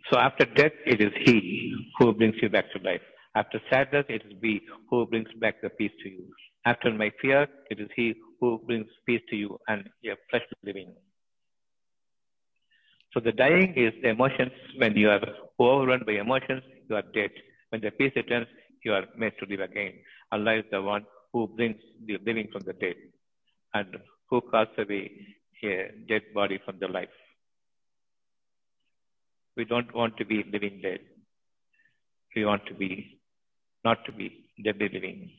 So 0.10 0.18
after 0.18 0.46
death, 0.46 0.78
it 0.86 1.02
is 1.02 1.14
He 1.26 1.38
who 1.98 2.14
brings 2.14 2.36
you 2.42 2.50
back 2.50 2.72
to 2.74 2.80
life. 2.84 3.02
After 3.36 3.60
sadness, 3.70 4.06
it 4.10 4.24
is 4.26 4.34
He 4.42 4.62
who 4.90 5.06
brings 5.06 5.28
back 5.40 5.62
the 5.62 5.70
peace 5.70 5.92
to 6.04 6.10
you. 6.10 6.26
After 6.66 6.92
my 6.92 7.12
fear, 7.22 7.48
it 7.70 7.80
is 7.80 7.90
He 7.96 8.16
who 8.40 8.60
brings 8.66 8.88
peace 9.06 9.22
to 9.30 9.36
you 9.36 9.60
and 9.68 9.88
a 10.06 10.16
fresh 10.30 10.48
living. 10.64 10.96
So 13.14 13.20
the 13.20 13.32
dying 13.32 13.74
is 13.76 13.94
the 14.02 14.10
emotions. 14.10 14.52
When 14.78 14.96
you 14.96 15.10
are 15.10 15.22
overrun 15.60 16.04
by 16.06 16.14
emotions, 16.14 16.64
you 16.90 16.96
are 16.96 17.06
dead. 17.14 17.32
When 17.70 17.82
the 17.82 17.92
peace 17.92 18.14
returns, 18.16 18.48
you 18.84 18.94
are 18.94 19.06
made 19.18 19.34
to 19.40 19.46
live 19.46 19.62
again. 19.70 19.94
Allah 20.32 20.56
is 20.58 20.66
the 20.72 20.82
one 20.82 21.06
who 21.34 21.48
brings 21.48 21.78
the 22.06 22.18
living 22.26 22.48
from 22.52 22.64
the 22.66 22.74
dead 22.74 22.96
and 23.74 23.98
who 24.30 24.42
casts 24.52 24.78
away 24.78 25.12
a 25.64 25.92
dead 26.08 26.22
body 26.34 26.60
from 26.64 26.78
the 26.80 26.88
life. 26.88 27.10
We 29.56 29.66
don't 29.66 29.94
want 29.94 30.18
to 30.18 30.26
be 30.26 30.44
living 30.52 30.82
dead. 30.82 31.00
We 32.36 32.46
want 32.46 32.66
to 32.68 32.74
be 32.74 33.20
not 33.84 34.06
to 34.06 34.12
be 34.12 34.46
deadly 34.64 34.90
living. 34.94 35.32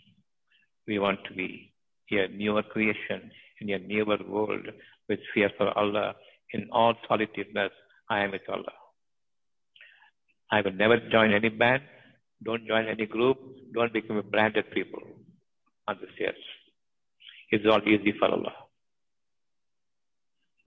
We 0.86 0.98
want 0.98 1.20
to 1.28 1.34
be 1.34 1.72
a 2.10 2.28
newer 2.28 2.62
creation 2.62 3.30
in 3.60 3.70
a 3.70 3.78
newer 3.78 4.18
world 4.26 4.66
with 5.08 5.20
fear 5.34 5.50
for 5.56 5.76
Allah 5.76 6.14
in 6.52 6.68
all 6.72 6.94
solitudeness. 7.06 7.70
I 8.08 8.24
am 8.24 8.30
with 8.32 8.48
Allah. 8.48 8.76
I 10.50 10.62
will 10.62 10.72
never 10.72 10.96
join 11.10 11.32
any 11.32 11.50
band. 11.50 11.82
Don't 12.42 12.66
join 12.66 12.86
any 12.86 13.06
group. 13.06 13.38
Don't 13.74 13.92
become 13.92 14.16
a 14.16 14.22
branded 14.22 14.70
people 14.70 15.02
on 15.86 15.98
the 16.00 16.06
stairs. 16.14 16.42
It's 17.50 17.66
all 17.66 17.82
easy 17.82 18.12
for 18.18 18.28
Allah. 18.30 18.54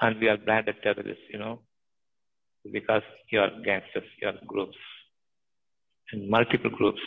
And 0.02 0.20
we 0.20 0.28
are 0.30 0.38
branded 0.38 0.78
terrorists, 0.82 1.24
you 1.32 1.40
know, 1.40 1.60
because 2.72 3.04
you 3.32 3.40
are 3.40 3.52
gangsters, 3.64 4.10
you 4.22 4.28
are 4.30 4.38
groups, 4.48 4.78
and 6.12 6.30
multiple 6.30 6.72
groups. 6.72 7.02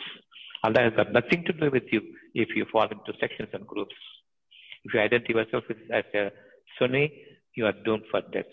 Allah 0.63 0.81
has 0.81 0.93
got 0.93 1.11
nothing 1.11 1.43
to 1.45 1.53
do 1.53 1.69
with 1.69 1.83
you 1.91 2.01
if 2.33 2.49
you 2.55 2.65
fall 2.71 2.87
into 2.95 3.13
sections 3.19 3.49
and 3.53 3.67
groups. 3.67 3.95
If 4.85 4.93
you 4.93 4.99
identify 4.99 5.39
yourself 5.39 5.63
as 5.91 6.05
a 6.13 6.31
Sunni, 6.79 7.11
you 7.55 7.65
are 7.65 7.73
doomed 7.85 8.03
for 8.09 8.21
death, 8.21 8.51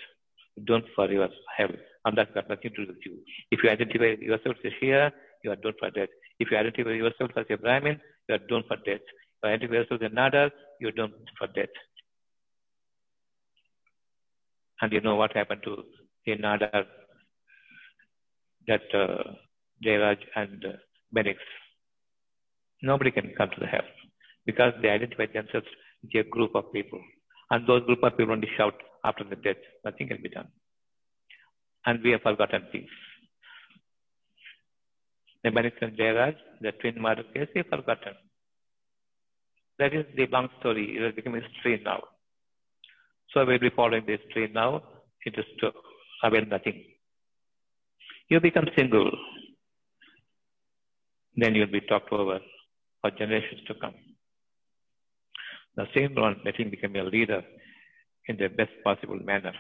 doomed 0.65 0.85
for 0.95 1.11
your 1.11 1.29
hell. 1.57 1.71
Allah 2.05 2.25
has 2.25 2.35
got 2.35 2.49
nothing 2.49 2.71
to 2.75 2.85
do 2.85 2.93
with 2.93 3.05
you. 3.07 3.19
If 3.51 3.63
you 3.63 3.71
identify 3.71 4.17
yourself 4.21 4.57
as 4.65 4.73
a 4.73 4.85
Shia, 4.85 5.13
you 5.45 5.53
are 5.53 5.57
doomed 5.57 5.77
for 5.79 5.91
death. 5.91 6.09
If 6.41 6.51
you 6.51 6.57
identify 6.57 6.91
yourself 6.91 7.31
as 7.37 7.47
a 7.49 7.57
Brahmin, 7.57 8.01
you 8.29 8.35
are 8.35 8.45
doomed 8.49 8.65
for 8.67 8.77
death. 8.77 9.01
If 9.07 9.43
you 9.45 9.49
identify 9.49 9.75
yourself 9.75 10.03
as 10.03 10.11
a 10.11 10.15
Nadar, 10.15 10.51
you 10.83 10.89
are 10.89 10.99
doomed 10.99 11.31
for 11.39 11.47
death. 11.59 11.75
And 14.81 14.93
you 14.93 15.01
know 15.01 15.15
what 15.15 15.37
happened 15.41 15.63
to 15.65 15.77
the 16.27 16.37
Nadar, 16.37 16.85
that 18.69 18.95
uh, 19.03 19.23
Jayaraj 19.85 20.19
and 20.35 20.65
uh, 20.65 20.77
Benix. 21.17 21.37
Nobody 22.83 23.13
can 23.13 23.33
come 23.39 23.51
to 23.51 23.61
the 23.61 23.67
hell 23.67 23.89
because 24.45 24.73
they 24.83 24.89
identify 24.89 25.27
themselves 25.27 25.69
with 26.03 26.27
a 26.27 26.29
group 26.29 26.57
of 26.57 26.73
people. 26.73 27.01
And 27.51 27.67
those 27.67 27.85
group 27.87 28.03
of 28.03 28.17
people 28.17 28.33
only 28.33 28.49
shout 28.57 28.75
after 29.05 29.25
the 29.25 29.37
death. 29.37 29.63
Nothing 29.85 30.09
can 30.09 30.21
be 30.23 30.31
done. 30.31 30.49
And 31.87 32.03
we 32.03 32.11
have 32.13 32.23
forgotten 32.23 32.67
things. 32.73 32.91
The 35.45 35.51
Benix 35.51 35.73
and 35.81 35.97
Jayaraj, 35.97 36.37
the 36.61 36.73
twin 36.73 37.01
murder 37.01 37.25
case, 37.35 37.49
we 37.55 37.61
have 37.61 37.69
forgotten. 37.69 38.15
That 39.83 39.95
is 39.99 40.07
the 40.17 40.27
long 40.35 40.49
story. 40.61 40.85
It 40.97 41.03
has 41.03 41.15
become 41.17 41.35
a 41.35 41.41
history 41.41 41.83
now. 41.85 42.01
So 43.31 43.45
we'll 43.45 43.59
be 43.59 43.71
following 43.75 44.05
this 44.07 44.21
tree 44.33 44.49
now. 44.55 44.81
It 45.27 45.35
is 45.37 45.45
to 45.61 45.73
avail 46.23 46.45
nothing. 46.47 46.85
You 48.29 48.39
become 48.39 48.69
single. 48.77 49.11
Then 51.37 51.57
you'll 51.57 51.77
be 51.79 51.81
talked 51.81 52.13
over 52.13 52.39
for 53.01 53.11
generations 53.11 53.63
to 53.67 53.75
come. 53.75 53.95
The 55.75 55.87
same 55.97 56.15
one, 56.15 56.37
let 56.45 56.61
him 56.61 56.71
become 56.71 56.95
a 56.95 57.03
leader 57.03 57.43
in 58.29 58.37
the 58.37 58.49
best 58.49 58.75
possible 58.85 59.19
manner. 59.31 59.55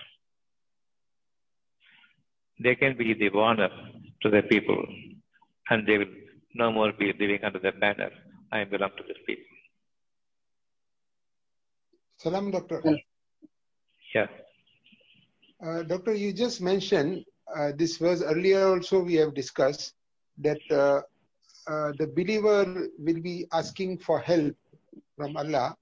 They 2.62 2.77
can 2.77 2.97
be 2.97 3.14
the 3.14 3.31
warner 3.31 3.70
to 4.23 4.31
the 4.31 4.43
people, 4.43 4.85
and 5.68 5.85
they 5.85 5.99
will 5.99 6.14
no 6.55 6.70
more 6.70 6.93
be 6.93 7.12
living 7.18 7.41
under 7.43 7.59
the 7.59 7.73
banner, 7.73 8.11
I 8.53 8.62
belong 8.64 8.91
to 8.99 9.03
this 9.09 9.16
people. 9.27 9.52
Salam, 12.23 12.51
Doctor. 12.53 12.81
Yeah. 14.14 14.27
Uh, 15.64 15.83
Doctor, 15.83 16.14
you 16.14 16.33
just 16.33 16.61
mentioned 16.61 17.25
uh, 17.57 17.73
this 17.77 17.99
was 18.01 18.23
earlier 18.23 18.66
also 18.68 19.01
we 19.03 19.14
have 19.14 19.35
discussed 19.35 19.95
that 20.39 20.61
uh, 20.70 21.01
uh, 21.70 21.93
the 21.99 22.07
believer 22.07 22.89
will 22.99 23.20
be 23.20 23.47
asking 23.53 23.99
for 23.99 24.20
help 24.20 24.55
from 25.16 25.37
Allah 25.37 25.77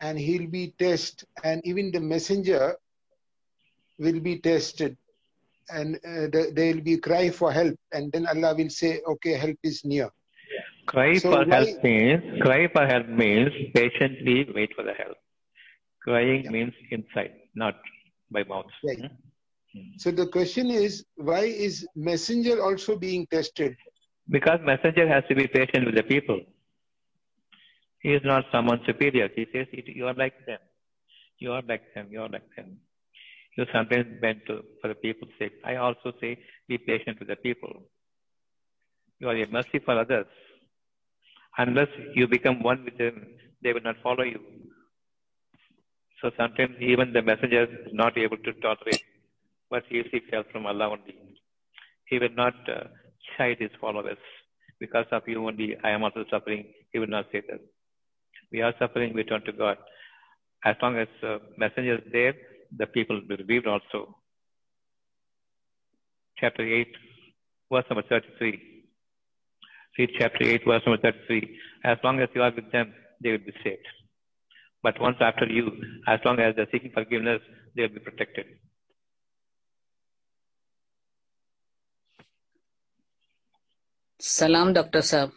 and 0.00 0.18
he'll 0.18 0.46
be 0.48 0.74
tested 0.78 1.28
and 1.44 1.60
even 1.64 1.90
the 1.92 2.00
messenger 2.00 2.76
will 3.98 4.20
be 4.20 4.38
tested 4.38 4.96
and 5.70 5.96
uh, 5.96 6.26
the, 6.34 6.52
they'll 6.54 6.80
be 6.80 6.96
cry 6.98 7.30
for 7.30 7.52
help 7.52 7.76
and 7.92 8.10
then 8.12 8.26
Allah 8.26 8.54
will 8.54 8.70
say 8.70 9.00
okay 9.06 9.34
help 9.34 9.56
is 9.62 9.84
near 9.84 10.10
Cry 10.86 11.18
So 11.18 11.30
for 11.30 11.44
why- 11.44 11.54
help 11.56 11.84
means 11.84 12.40
cry 12.42 12.68
for 12.72 12.86
help 12.86 13.08
means 13.08 13.52
patiently 13.74 14.48
wait 14.54 14.70
for 14.74 14.82
the 14.84 14.94
help. 14.94 15.16
Crying 16.08 16.44
Yeah. 16.44 16.50
means 16.56 16.74
inside, 16.90 17.32
not 17.54 17.76
by 18.30 18.44
mouth. 18.44 18.72
Right. 18.90 18.98
Hmm? 19.72 19.88
so 20.02 20.10
the 20.18 20.26
question 20.34 20.70
is 20.70 20.92
why 21.28 21.40
is 21.66 21.74
messenger 22.10 22.54
also 22.66 22.96
being 23.06 23.26
tested 23.34 23.76
Because 24.36 24.60
messenger 24.68 25.04
has 25.08 25.24
to 25.28 25.34
be 25.40 25.46
patient 25.56 25.84
with 25.88 25.96
the 25.98 26.02
people. 26.14 26.38
He 28.04 28.10
is 28.18 28.22
not 28.30 28.44
someone 28.54 28.80
superior. 28.88 29.28
He 29.36 29.44
says, 29.52 29.66
"It- 29.78 29.88
you 30.00 30.06
are 30.10 30.14
like 30.22 30.36
them. 30.48 30.60
You 31.44 31.52
are 31.56 31.62
like 31.72 31.84
them. 31.94 32.06
You 32.14 32.20
are 32.24 32.28
like 32.36 32.48
them. 32.56 32.68
You 33.56 33.66
sometimes 33.74 34.08
bend 34.24 34.40
to, 34.48 34.56
for 34.80 34.88
the 34.92 34.98
people's 35.04 35.32
sake. 35.38 35.54
I 35.72 35.76
also 35.86 36.12
say, 36.20 36.32
be 36.68 36.78
patient 36.90 37.18
with 37.20 37.28
the 37.34 37.36
people. 37.46 37.74
You 39.20 39.28
are 39.30 39.36
a 39.44 39.46
mercy 39.56 39.80
for 39.86 39.98
others. 40.04 40.26
Unless 41.64 41.88
you 42.14 42.26
become 42.36 42.62
one 42.62 42.84
with 42.84 42.98
them, 42.98 43.16
they 43.62 43.72
will 43.72 43.86
not 43.90 43.96
follow 44.06 44.24
you. 44.34 44.40
So 46.20 46.30
sometimes 46.36 46.74
even 46.80 47.12
the 47.12 47.22
messenger 47.22 47.64
is 47.64 47.92
not 47.92 48.18
able 48.18 48.38
to 48.38 48.52
tolerate, 48.54 49.02
but 49.70 49.84
he 49.88 50.02
seeks 50.10 50.26
help 50.32 50.50
from 50.50 50.66
Allah 50.66 50.90
only. 50.90 51.16
He 52.06 52.18
will 52.18 52.34
not 52.34 52.54
uh, 52.68 52.84
chide 53.36 53.58
his 53.60 53.70
followers. 53.80 54.18
Because 54.80 55.06
of 55.12 55.22
you 55.26 55.46
only, 55.46 55.76
I 55.84 55.90
am 55.90 56.02
also 56.02 56.24
suffering. 56.30 56.66
He 56.92 56.98
will 56.98 57.08
not 57.08 57.26
say 57.30 57.42
that. 57.48 57.60
We 58.50 58.62
are 58.62 58.74
suffering, 58.78 59.12
we 59.14 59.24
turn 59.24 59.44
to 59.44 59.52
God. 59.52 59.76
As 60.64 60.76
long 60.82 60.96
as 60.96 61.08
uh, 61.22 61.38
messenger 61.56 61.96
is 61.96 62.12
there, 62.12 62.34
the 62.76 62.86
people 62.86 63.20
will 63.28 63.44
be 63.46 63.60
also. 63.66 64.16
Chapter 66.38 66.62
8, 66.62 66.88
verse 67.70 67.84
number 67.90 68.02
33. 68.08 68.60
Read 69.98 70.10
chapter 70.18 70.44
8, 70.44 70.62
verse 70.64 70.82
number 70.86 71.02
33. 71.02 71.58
As 71.84 71.98
long 72.02 72.20
as 72.20 72.28
you 72.34 72.42
are 72.42 72.52
with 72.54 72.70
them, 72.72 72.92
they 73.22 73.32
will 73.32 73.38
be 73.38 73.52
saved. 73.62 73.86
But 74.82 75.00
once 75.00 75.16
after 75.20 75.46
you, 75.46 75.70
as 76.06 76.20
long 76.24 76.38
as 76.38 76.54
they're 76.54 76.68
seeking 76.70 76.92
forgiveness, 76.92 77.40
they 77.74 77.82
will 77.82 77.88
be 77.88 78.00
protected. 78.00 78.46
Salam, 84.20 84.72
Dr. 84.72 85.00
Saab. 85.00 85.32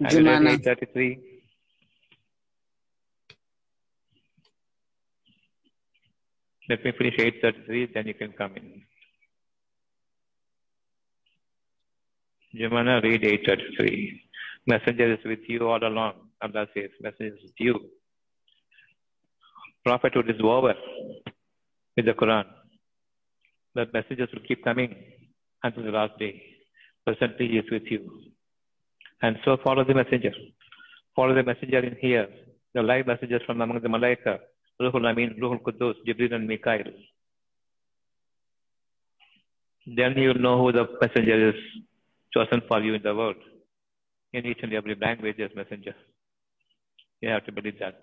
Read 0.00 0.10
Jumana. 0.10 0.52
833? 0.52 1.18
Let 6.70 6.84
me 6.84 6.92
finish 6.98 7.14
833, 7.18 7.92
then 7.94 8.06
you 8.06 8.14
can 8.14 8.32
come 8.32 8.56
in. 8.56 8.82
Jumana, 12.54 13.02
read 13.02 13.24
833. 13.24 14.22
Messenger 14.66 15.14
is 15.14 15.24
with 15.24 15.40
you 15.48 15.66
all 15.66 15.82
along. 15.82 16.14
Allah 16.42 16.66
says, 16.74 16.90
Messenger 17.00 17.34
is 17.36 17.42
with 17.42 17.58
you. 17.58 17.80
Prophethood 19.88 20.28
is 20.28 20.40
over 20.44 20.74
with 21.96 22.04
the 22.04 22.12
Quran. 22.12 22.44
The 23.74 23.86
messages 23.94 24.28
will 24.34 24.42
keep 24.46 24.62
coming 24.62 24.94
until 25.62 25.82
the 25.84 25.90
last 25.90 26.18
day. 26.18 26.42
Presently, 27.06 27.48
he 27.48 27.56
is 27.56 27.64
with 27.70 27.84
you. 27.90 28.00
And 29.22 29.38
so 29.46 29.56
follow 29.64 29.84
the 29.84 29.94
messenger. 29.94 30.32
Follow 31.16 31.34
the 31.34 31.42
messenger 31.42 31.78
in 31.78 31.96
here. 32.02 32.28
The 32.74 32.82
live 32.82 33.06
messages 33.06 33.40
from 33.46 33.62
among 33.62 33.80
the 33.80 33.88
Malaika, 33.88 34.40
Ruhul 34.78 35.08
Amin, 35.10 35.36
Ruhul 35.40 35.62
Qudus, 35.62 35.94
Jibril 36.06 36.34
and 36.34 36.46
Mikael. 36.46 36.92
Then 39.86 40.18
you 40.18 40.28
will 40.28 40.42
know 40.48 40.58
who 40.62 40.70
the 40.70 40.86
messenger 41.00 41.48
is 41.48 41.60
chosen 42.34 42.60
for 42.68 42.82
you 42.82 42.92
in 42.92 43.02
the 43.02 43.14
world. 43.14 43.36
In 44.34 44.44
each 44.44 44.58
and 44.62 44.74
every 44.74 44.96
language, 45.00 45.36
there's 45.38 45.56
messenger. 45.56 45.94
You 47.22 47.30
have 47.30 47.46
to 47.46 47.52
believe 47.52 47.78
that. 47.78 47.98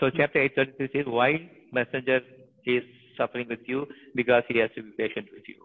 So 0.00 0.08
chapter 0.08 0.40
833 0.40 0.88
says, 0.92 1.06
why 1.06 1.50
messenger 1.72 2.20
is 2.64 2.82
suffering 3.18 3.46
with 3.48 3.60
you? 3.66 3.86
Because 4.14 4.42
he 4.48 4.58
has 4.58 4.70
to 4.74 4.82
be 4.82 4.92
patient 4.98 5.26
with 5.30 5.42
you. 5.46 5.56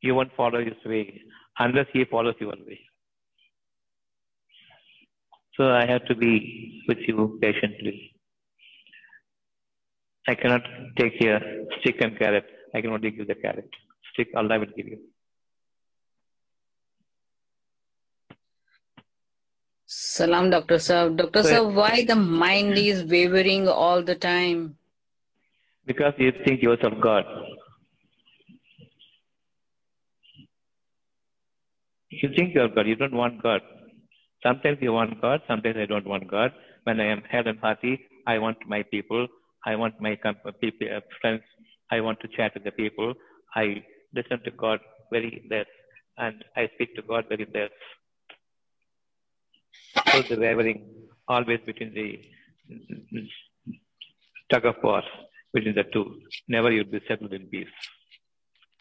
You 0.00 0.14
won't 0.14 0.32
follow 0.36 0.64
his 0.64 0.74
way 0.86 1.20
unless 1.58 1.86
he 1.92 2.04
follows 2.06 2.34
your 2.40 2.56
way. 2.66 2.80
So 5.56 5.70
I 5.70 5.86
have 5.86 6.04
to 6.06 6.14
be 6.14 6.82
with 6.88 6.98
you 7.06 7.38
patiently. 7.40 8.12
I 10.26 10.34
cannot 10.34 10.62
take 10.98 11.12
here 11.18 11.40
stick 11.80 11.96
and 12.00 12.18
carrot. 12.18 12.46
I 12.74 12.80
can 12.80 12.90
only 12.90 13.10
give 13.10 13.28
the 13.28 13.34
carrot. 13.34 13.68
Stick, 14.12 14.28
Allah 14.34 14.58
will 14.58 14.74
give 14.76 14.88
you. 14.88 14.98
Salam, 19.94 20.50
Dr. 20.50 20.76
Saab. 20.84 21.16
Dr. 21.16 21.42
So- 21.42 21.50
Saab, 21.50 21.74
why 21.80 22.04
the 22.04 22.16
mind 22.16 22.78
is 22.78 23.04
wavering 23.04 23.68
all 23.68 24.02
the 24.02 24.16
time? 24.16 24.76
Because 25.86 26.14
you 26.18 26.32
think 26.44 26.62
yourself 26.62 26.94
God. 27.00 27.24
You 32.10 32.28
think 32.36 32.54
you're 32.54 32.68
God. 32.68 32.86
You 32.88 32.96
don't 32.96 33.14
want 33.22 33.40
God. 33.42 33.60
Sometimes 34.42 34.78
you 34.80 34.92
want 34.92 35.20
God. 35.20 35.40
Sometimes 35.48 35.76
I 35.84 35.86
don't 35.86 36.06
want 36.06 36.28
God. 36.30 36.52
When 36.84 37.00
I 37.00 37.06
am 37.12 37.22
held 37.30 37.46
and 37.46 37.58
hearty, 37.60 37.94
I 38.26 38.38
want 38.38 38.58
my 38.66 38.82
people. 38.82 39.26
I 39.66 39.76
want 39.76 40.00
my 40.00 40.16
people, 40.60 40.88
uh, 40.96 41.00
friends. 41.20 41.42
I 41.90 42.00
want 42.00 42.20
to 42.20 42.28
chat 42.36 42.52
with 42.54 42.64
the 42.64 42.72
people. 42.72 43.14
I 43.54 43.82
listen 44.14 44.40
to 44.44 44.50
God 44.50 44.80
very 45.12 45.42
less, 45.50 45.66
and 46.18 46.44
I 46.56 46.68
speak 46.74 46.94
to 46.96 47.02
God 47.02 47.24
very 47.28 47.46
less. 47.54 47.70
So 50.10 50.22
the 50.22 50.36
wavering 50.40 50.78
always 51.28 51.60
between 51.66 51.94
the 51.94 52.08
tug 54.50 54.64
of 54.66 54.76
war 54.82 55.02
between 55.54 55.74
the 55.74 55.84
two. 55.92 56.20
Never 56.48 56.70
you'll 56.72 56.92
be 56.96 57.00
settled 57.08 57.32
in 57.32 57.46
peace. 57.46 57.68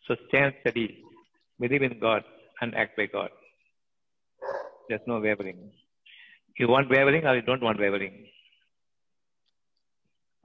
So 0.08 0.16
stand 0.28 0.54
steady, 0.62 1.04
believe 1.60 1.84
in 1.84 2.00
God, 2.00 2.24
and 2.62 2.76
act 2.76 2.98
by 2.98 3.06
God. 3.06 3.30
There's 4.90 5.02
no 5.08 5.20
wavering. 5.20 5.72
You 6.58 6.68
want 6.68 6.90
wavering 6.90 7.26
or 7.26 7.36
you 7.36 7.42
don't 7.42 7.62
want 7.62 7.80
wavering? 7.80 8.26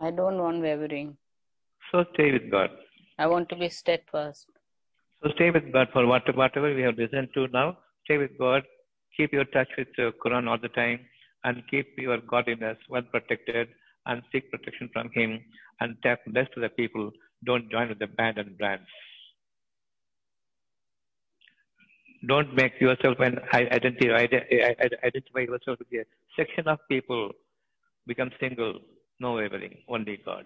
I 0.01 0.11
don't 0.11 0.39
want 0.39 0.63
wavering. 0.63 1.17
So 1.91 2.05
stay 2.15 2.31
with 2.33 2.51
God. 2.51 2.71
I 3.19 3.27
want 3.27 3.49
to 3.49 3.57
be 3.57 3.69
steadfast. 3.69 4.47
So 5.23 5.31
stay 5.35 5.51
with 5.51 5.73
God 5.73 5.89
for 5.93 6.07
what, 6.07 6.23
whatever 6.37 6.73
we 6.73 6.83
have 6.83 6.97
listened 6.97 7.29
to 7.35 7.49
now. 7.49 7.79
Stay 8.05 8.19
with 8.19 8.39
God. 8.39 8.63
Keep 9.17 9.33
your 9.33 9.45
touch 9.45 9.69
with 9.77 9.89
the 9.97 10.13
Quran 10.25 10.49
all 10.49 10.59
the 10.61 10.69
time 10.69 11.01
and 11.45 11.63
keep 11.71 11.99
your 11.99 12.19
godliness 12.19 12.79
well 12.89 13.03
protected 13.03 13.69
and 14.07 14.23
seek 14.33 14.51
protection 14.51 14.89
from 14.93 15.11
Him 15.15 15.41
and 15.81 15.97
tap 16.03 16.21
less 16.33 16.47
to 16.55 16.61
the 16.61 16.69
people. 16.69 17.11
Don't 17.45 17.71
join 17.71 17.89
with 17.89 17.99
the 17.99 18.07
band 18.07 18.39
and 18.39 18.57
brands. 18.59 18.89
Don't 22.27 22.53
make 22.55 22.81
yourself 22.81 23.17
an 23.21 23.39
identity, 23.55 24.11
identify 24.11 25.41
yourself 25.41 25.79
with 25.79 25.89
a 25.93 26.05
section 26.37 26.67
of 26.67 26.79
people. 26.89 27.31
Become 28.07 28.31
single, 28.41 28.81
no 29.21 29.35
wavering, 29.35 29.77
only 29.89 30.19
God. 30.25 30.45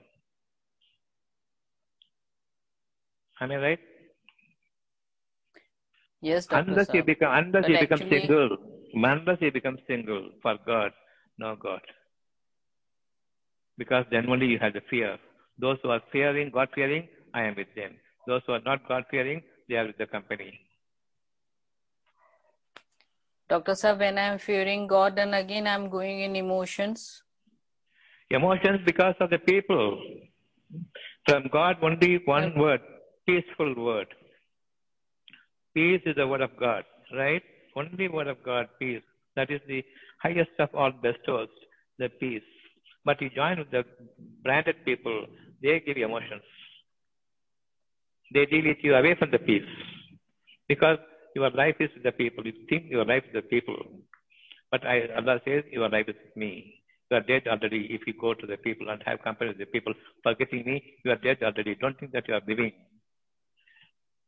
Am 3.41 3.51
I 3.51 3.57
right? 3.57 3.79
Yes, 6.23 6.47
Dr. 6.47 6.71
Unless 6.71 6.89
you 6.95 7.03
Saab. 7.03 7.07
become 7.07 7.33
unless 7.35 7.63
But 7.63 7.71
you 7.71 7.79
become 7.81 8.03
actually- 8.03 8.21
single, 8.21 8.57
unless 8.95 9.41
you 9.41 9.51
become 9.53 9.79
single 9.89 10.31
for 10.43 10.57
God, 10.67 10.93
no 11.39 11.57
God. 11.57 11.83
Because 13.77 14.05
then 14.11 14.29
only 14.29 14.47
you 14.47 14.59
have 14.61 14.73
the 14.75 14.83
fear. 14.91 15.19
Those 15.59 15.79
who 15.83 15.91
are 15.91 16.03
fearing, 16.13 16.51
God 16.51 16.69
fearing, 16.75 17.09
I 17.35 17.43
am 17.49 17.57
with 17.57 17.75
them. 17.75 17.99
Those 18.27 18.43
who 18.47 18.53
are 18.53 18.61
not 18.61 18.87
God 18.87 19.05
fearing, 19.11 19.43
they 19.69 19.75
are 19.77 19.87
with 19.87 19.99
the 19.99 20.07
company. 20.07 20.61
Dr. 23.49 23.73
Saab, 23.73 23.99
when 23.99 24.17
I'm 24.19 24.39
fearing 24.39 24.87
God, 24.87 25.17
then 25.17 25.35
again 25.35 25.67
I'm 25.67 25.89
going 25.91 26.21
in 26.21 26.37
emotions. 26.37 27.23
Emotions 28.31 28.81
because 28.87 29.15
of 29.21 29.29
the 29.31 29.39
people. 29.39 30.01
From 31.27 31.49
God, 31.53 31.77
only 31.83 32.19
one 32.25 32.45
Okay. 32.45 32.61
word, 32.61 32.81
peaceful 33.27 33.75
word. 33.75 34.07
Peace 35.75 36.03
is 36.05 36.17
the 36.17 36.27
word 36.27 36.43
of 36.43 36.51
God, 36.59 36.85
right? 37.15 37.43
Only 37.77 38.09
word 38.09 38.29
of 38.29 38.43
God, 38.45 38.69
peace. 38.79 39.03
That 39.37 39.51
is 39.51 39.61
the 39.67 39.83
highest 40.23 40.51
of 40.59 40.69
all 40.75 40.93
bestows, 40.93 41.49
the 41.99 42.09
peace. 42.09 42.43
But 43.05 43.21
you 43.21 43.31
join 43.31 43.59
with 43.59 43.71
the 43.71 43.85
branded 44.45 44.77
people, 44.85 45.27
they 45.63 45.81
give 45.81 45.97
you 45.97 46.07
emotions. 46.07 46.43
They 48.33 48.47
deal 48.47 48.65
with 48.67 48.79
you 48.83 48.95
away 48.95 49.15
from 49.19 49.31
the 49.31 49.39
peace. 49.39 49.69
Because 50.69 50.99
your 51.35 51.51
life 51.51 51.77
is 51.81 51.91
with 51.95 52.03
the 52.03 52.13
people. 52.13 52.47
You 52.47 52.53
think 52.69 52.91
your 52.91 53.05
life 53.05 53.25
is 53.27 53.33
the 53.33 53.43
people. 53.43 53.77
But 54.71 54.87
I, 54.87 55.09
Allah 55.17 55.41
says, 55.45 55.65
your 55.71 55.89
life 55.89 56.07
is 56.09 56.17
with 56.25 56.37
me. 56.37 56.83
You 57.11 57.19
are 57.19 57.21
dead 57.21 57.43
already 57.47 57.89
if 57.91 58.03
you 58.07 58.15
go 58.19 58.33
to 58.33 58.47
the 58.47 58.57
people 58.57 58.89
and 58.89 59.03
have 59.05 59.23
company 59.23 59.49
with 59.49 59.59
the 59.59 59.67
people. 59.67 59.93
Forgetting 60.23 60.65
me, 60.65 60.83
you 61.05 61.11
are 61.11 61.17
dead 61.17 61.39
already. 61.43 61.75
Don't 61.75 61.99
think 61.99 62.13
that 62.13 62.27
you 62.29 62.35
are 62.35 62.41
living. 62.49 62.73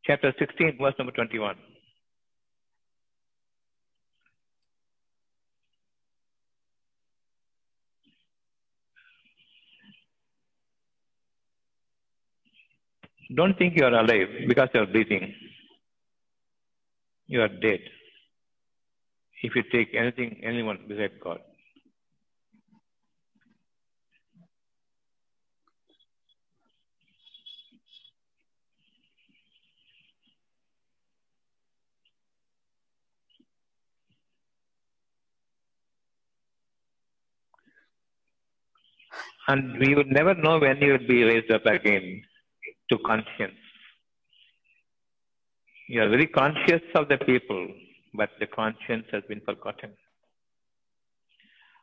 Chapter 0.07 0.35
16, 0.39 0.77
verse 0.79 0.95
number 0.99 1.13
21. 1.13 1.57
Don't 13.35 13.57
think 13.57 13.77
you 13.77 13.85
are 13.85 13.95
alive 13.95 14.29
because 14.47 14.69
you 14.75 14.81
are 14.81 14.87
breathing. 14.87 15.35
You 17.27 17.41
are 17.41 17.49
dead. 17.49 17.81
If 19.43 19.57
you 19.57 19.63
take 19.73 19.95
anything, 19.95 20.41
anyone 20.45 20.81
beside 20.87 21.19
God. 21.21 21.39
And 39.49 39.78
we 39.78 39.95
will 39.95 40.07
never 40.07 40.34
know 40.34 40.59
when 40.59 40.78
you 40.78 40.92
will 40.92 41.07
be 41.07 41.22
raised 41.24 41.51
up 41.51 41.66
again 41.66 42.22
to 42.90 42.99
conscience. 42.99 43.59
You 45.88 46.03
are 46.03 46.09
very 46.09 46.26
conscious 46.26 46.82
of 46.95 47.09
the 47.09 47.18
people, 47.18 47.68
but 48.14 48.30
the 48.40 48.47
conscience 48.47 49.05
has 49.12 49.22
been 49.28 49.40
forgotten. 49.40 49.90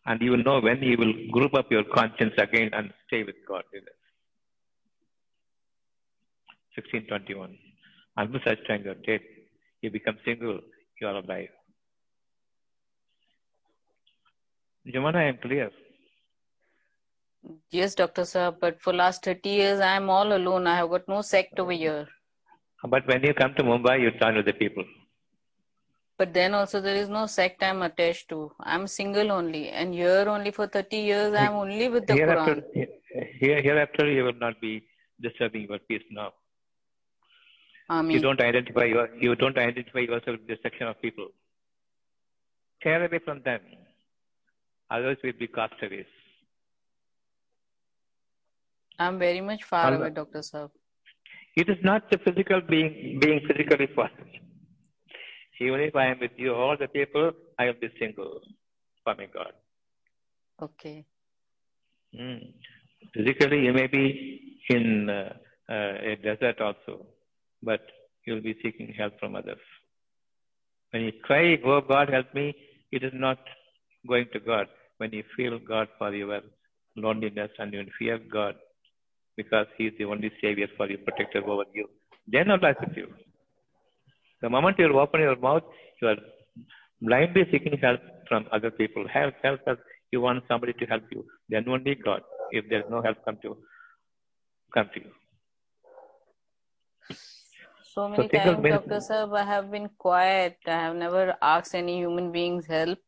And 0.08 0.20
you 0.22 0.32
will 0.32 0.44
know 0.44 0.60
when 0.60 0.82
you 0.82 0.98
will 0.98 1.14
group 1.32 1.54
up 1.54 1.72
your 1.72 1.84
conscience 1.84 2.34
again 2.38 2.72
and 2.74 2.92
stay 3.08 3.24
with 3.24 3.36
God. 3.48 3.64
1621. 6.76 7.58
Until 8.18 8.40
such 8.46 8.66
time 8.68 8.82
you 8.84 8.92
are 8.92 9.02
dead, 9.06 9.22
you 9.82 9.92
become 9.92 10.18
single, 10.26 10.60
you 11.00 11.08
are 11.08 11.18
alive. 11.18 11.50
Jumana, 14.88 15.18
I 15.18 15.24
am 15.26 15.38
clear. 15.38 15.70
Yes, 17.72 17.96
Dr. 17.96 18.22
Saab, 18.22 18.60
but 18.60 18.82
for 18.82 18.94
last 18.94 19.24
30 19.24 19.50
years 19.50 19.80
I'm 19.80 20.10
all 20.10 20.34
alone. 20.34 20.68
I 20.68 20.76
have 20.76 20.90
got 20.90 21.08
no 21.08 21.22
sect 21.22 21.60
over 21.60 21.72
here. 21.72 22.08
But 22.84 23.08
when 23.08 23.24
you 23.24 23.34
come 23.34 23.54
to 23.56 23.64
Mumbai, 23.64 24.02
you 24.02 24.12
join 24.12 24.36
with 24.36 24.46
the 24.46 24.54
people. 24.54 24.84
But 26.18 26.34
then 26.34 26.54
also 26.54 26.82
there 26.82 26.96
is 26.96 27.10
no 27.10 27.26
sect 27.26 27.64
I'm 27.64 27.82
attached 27.82 28.30
to. 28.30 28.52
I'm 28.60 28.86
single 28.86 29.32
only. 29.32 29.70
And 29.70 29.94
here 29.94 30.26
only 30.28 30.52
for 30.52 30.68
30 30.68 30.98
years 30.98 31.34
I'm 31.34 31.54
only 31.54 31.90
with 31.90 32.06
the 32.06 32.14
hereafter, 32.14 32.56
Quran. 32.56 32.88
here, 33.40 33.62
hereafter, 33.62 34.12
you 34.12 34.24
will 34.24 34.40
not 34.40 34.62
be 34.62 34.84
disturbing 35.20 35.68
your 35.68 35.80
peace 35.80 36.04
now. 36.12 36.34
You 38.08 38.20
don't 38.20 38.40
identify 38.40 38.86
your, 38.86 39.10
you 39.20 39.36
don't 39.36 39.58
identify 39.58 40.00
yourself 40.00 40.38
with 40.40 40.48
the 40.48 40.58
section 40.64 40.88
of 40.88 41.02
people. 41.02 41.28
Tear 42.82 43.04
away 43.06 43.20
from 43.20 43.42
them. 43.42 43.60
Otherwise, 44.90 45.18
we'll 45.24 45.34
be 45.34 45.48
castaways. 45.48 46.06
I'm 49.02 49.18
very 49.18 49.42
much 49.42 49.64
far 49.64 49.94
away, 49.96 50.10
Dr. 50.12 50.42
Saab. 50.48 50.70
It 51.62 51.70
is 51.74 51.80
not 51.84 52.10
the 52.12 52.18
physical 52.26 52.62
being 52.74 53.20
being 53.24 53.40
physically 53.48 53.88
far. 53.96 54.10
Even 55.66 55.82
if 55.88 55.96
I 55.96 56.06
am 56.12 56.20
with 56.26 56.36
you, 56.44 56.54
all 56.54 56.78
the 56.84 56.88
people, 56.98 57.32
I 57.60 57.66
will 57.66 57.80
be 57.82 57.90
single 58.00 58.32
for 59.04 59.16
my 59.22 59.28
God. 59.38 59.54
Okay. 60.68 60.96
Hmm. 62.16 62.38
Physically, 63.16 63.60
you 63.66 63.74
may 63.74 63.88
be 63.88 64.06
in 64.70 65.10
uh, 65.10 65.34
uh, 65.76 65.94
a 66.12 66.16
desert 66.28 66.62
also, 66.62 66.96
but 67.64 67.92
you 68.26 68.34
will 68.36 68.48
be 68.50 68.56
seeking 68.64 68.94
help 68.98 69.20
from 69.20 69.36
others. 69.36 69.68
When 70.92 71.04
you 71.04 71.14
cry, 71.28 71.46
Oh 71.66 71.82
God, 71.94 72.10
help 72.18 72.34
me, 72.34 72.48
it 72.92 73.04
is 73.04 73.14
not 73.28 73.40
going 74.08 74.28
to 74.34 74.40
God. 74.40 74.68
When 74.98 75.12
you 75.12 75.24
feel 75.36 75.58
God 75.60 75.88
for 75.98 76.14
your 76.14 76.42
loneliness 76.96 77.52
and 77.58 77.74
you 77.74 77.86
fear 78.00 78.20
God 78.40 78.56
because 79.38 79.68
He 79.78 79.88
is 79.88 79.94
the 79.98 80.06
only 80.06 80.32
Savior 80.42 80.68
for 80.78 80.90
you, 80.90 80.98
protector 80.98 81.44
over 81.50 81.64
you, 81.74 81.88
then 82.28 82.50
is 82.52 82.76
with 82.80 82.96
you. 82.96 83.08
The 84.42 84.50
moment 84.50 84.80
you 84.80 85.00
open 85.00 85.22
your 85.22 85.36
mouth, 85.36 85.64
you 86.02 86.08
are 86.08 86.18
blindly 87.02 87.44
seeking 87.52 87.78
help 87.80 88.00
from 88.28 88.48
other 88.52 88.72
people. 88.72 89.08
Help, 89.08 89.36
help 89.44 89.60
us. 89.68 89.78
You 90.12 90.22
want 90.22 90.44
somebody 90.48 90.74
to 90.74 90.86
help 90.86 91.04
you. 91.12 91.26
Then 91.50 91.68
only 91.70 91.96
God. 91.96 92.22
If 92.52 92.66
there's 92.70 92.90
no 92.90 93.02
help, 93.02 93.18
come 93.24 93.38
to 93.44 93.58
come 94.74 94.90
to 94.94 95.00
you. 95.02 95.12
So 97.94 98.08
many 98.08 98.30
single 98.30 98.56
times, 98.56 98.88
Dr. 98.88 99.00
Sahab, 99.00 99.38
I 99.38 99.44
have 99.44 99.70
been 99.70 99.90
quiet. 99.98 100.58
I 100.66 100.72
have 100.72 100.96
never 100.96 101.36
asked 101.42 101.76
any 101.76 101.98
human 101.98 102.32
beings 102.32 102.66
help. 102.66 103.00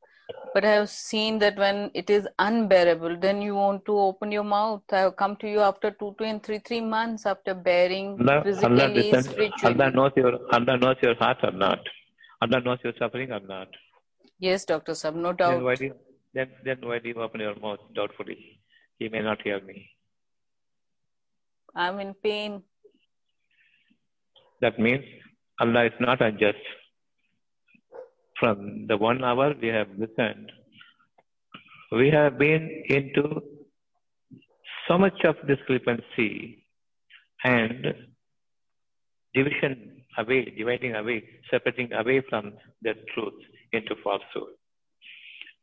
But 0.54 0.66
I 0.66 0.72
have 0.72 0.90
seen 0.90 1.40
that 1.40 1.58
when 1.58 1.90
it 1.94 2.10
is 2.10 2.28
unbearable, 2.38 3.18
then 3.20 3.42
you 3.42 3.56
want 3.56 3.86
to 3.86 3.98
open 3.98 4.32
your 4.32 4.44
mouth. 4.44 4.84
I 4.92 5.00
have 5.00 5.16
come 5.16 5.36
to 5.38 5.50
you 5.50 5.60
after 5.60 5.92
two, 5.92 6.16
two 6.18 6.24
and 6.26 6.44
three, 6.44 6.60
three 6.60 6.82
months 6.82 7.26
after 7.26 7.54
bearing 7.54 8.18
Allah, 8.20 8.34
Allah, 8.36 8.44
physically, 8.44 8.94
listen, 8.94 9.24
spiritually. 9.24 9.76
Allah 9.82 9.92
knows 9.92 10.12
your 10.16 10.34
Allah 10.54 10.78
knows 10.78 10.96
your 11.02 11.16
heart 11.16 11.38
or 11.44 11.52
not. 11.52 11.80
Allah 12.42 12.62
knows 12.62 12.78
your 12.84 12.94
suffering 13.00 13.32
or 13.32 13.40
not. 13.40 13.68
Yes, 14.40 14.66
Dr. 14.66 14.94
Sahab, 14.94 15.16
no 15.16 15.34
Then 15.34 15.64
why 15.64 15.76
doubt. 15.76 15.80
do 15.80 15.86
you, 15.86 15.96
then 16.34 16.50
then 16.64 16.78
why 16.82 17.00
do 17.00 17.10
you 17.10 17.16
open 17.16 17.42
your 17.42 17.56
mouth 17.60 17.80
doubtfully? 17.96 18.38
He 19.00 19.10
may 19.10 19.22
not 19.22 19.42
hear 19.42 19.60
me. 19.62 19.90
I'm 21.76 22.00
in 22.00 22.14
pain. 22.14 22.62
That 24.62 24.78
means 24.80 25.04
Allah 25.60 25.86
is 25.86 25.94
not 26.00 26.22
unjust. 26.22 26.58
From 28.44 28.88
the 28.88 28.98
one 28.98 29.24
hour 29.24 29.54
we 29.62 29.70
have 29.70 29.88
listened, 29.98 30.52
we 31.94 32.10
have 32.10 32.38
been 32.38 32.84
into 32.90 33.42
so 34.86 34.98
much 34.98 35.24
of 35.24 35.36
discrepancy 35.48 36.66
and 37.46 37.94
division 39.34 40.04
away, 40.18 40.54
dividing 40.58 40.94
away, 40.94 41.24
separating 41.50 41.94
away 41.94 42.22
from 42.30 42.52
the 42.82 42.96
truth 43.14 43.40
into 43.72 43.96
falsehood. 44.04 44.56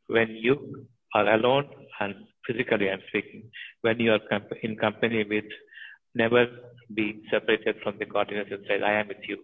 When 0.06 0.30
you 0.30 0.86
are 1.14 1.34
alone 1.34 1.68
and 2.00 2.14
physically 2.46 2.88
I'm 2.88 3.02
speaking, 3.08 3.50
when 3.82 4.00
you 4.00 4.12
are 4.12 4.20
in 4.62 4.76
company 4.76 5.26
with 5.28 5.44
never 6.14 6.46
be 6.94 7.22
separated 7.30 7.76
from 7.82 7.98
the 7.98 8.06
godliness 8.06 8.48
inside. 8.50 8.82
I 8.82 9.00
am 9.00 9.08
with 9.08 9.28
you. 9.28 9.36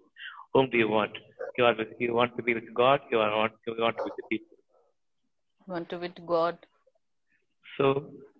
Whom 0.57 0.71
do 0.71 0.79
you 0.79 0.89
want? 0.89 1.17
You 1.59 1.65
are 1.67 1.75
with, 1.79 1.89
you 1.99 2.15
want 2.19 2.35
to 2.39 2.43
be 2.43 2.55
with 2.59 2.69
God. 2.73 3.01
You 3.11 3.19
are 3.25 3.33
want 3.39 3.53
you 3.67 3.75
want 3.79 3.99
to 3.99 4.05
be 4.05 4.11
with 4.11 4.21
the 4.21 4.29
people. 4.31 4.57
Want 5.73 5.91
to 5.91 5.99
be 5.99 6.09
with 6.09 6.27
God. 6.27 6.57
So 7.77 7.87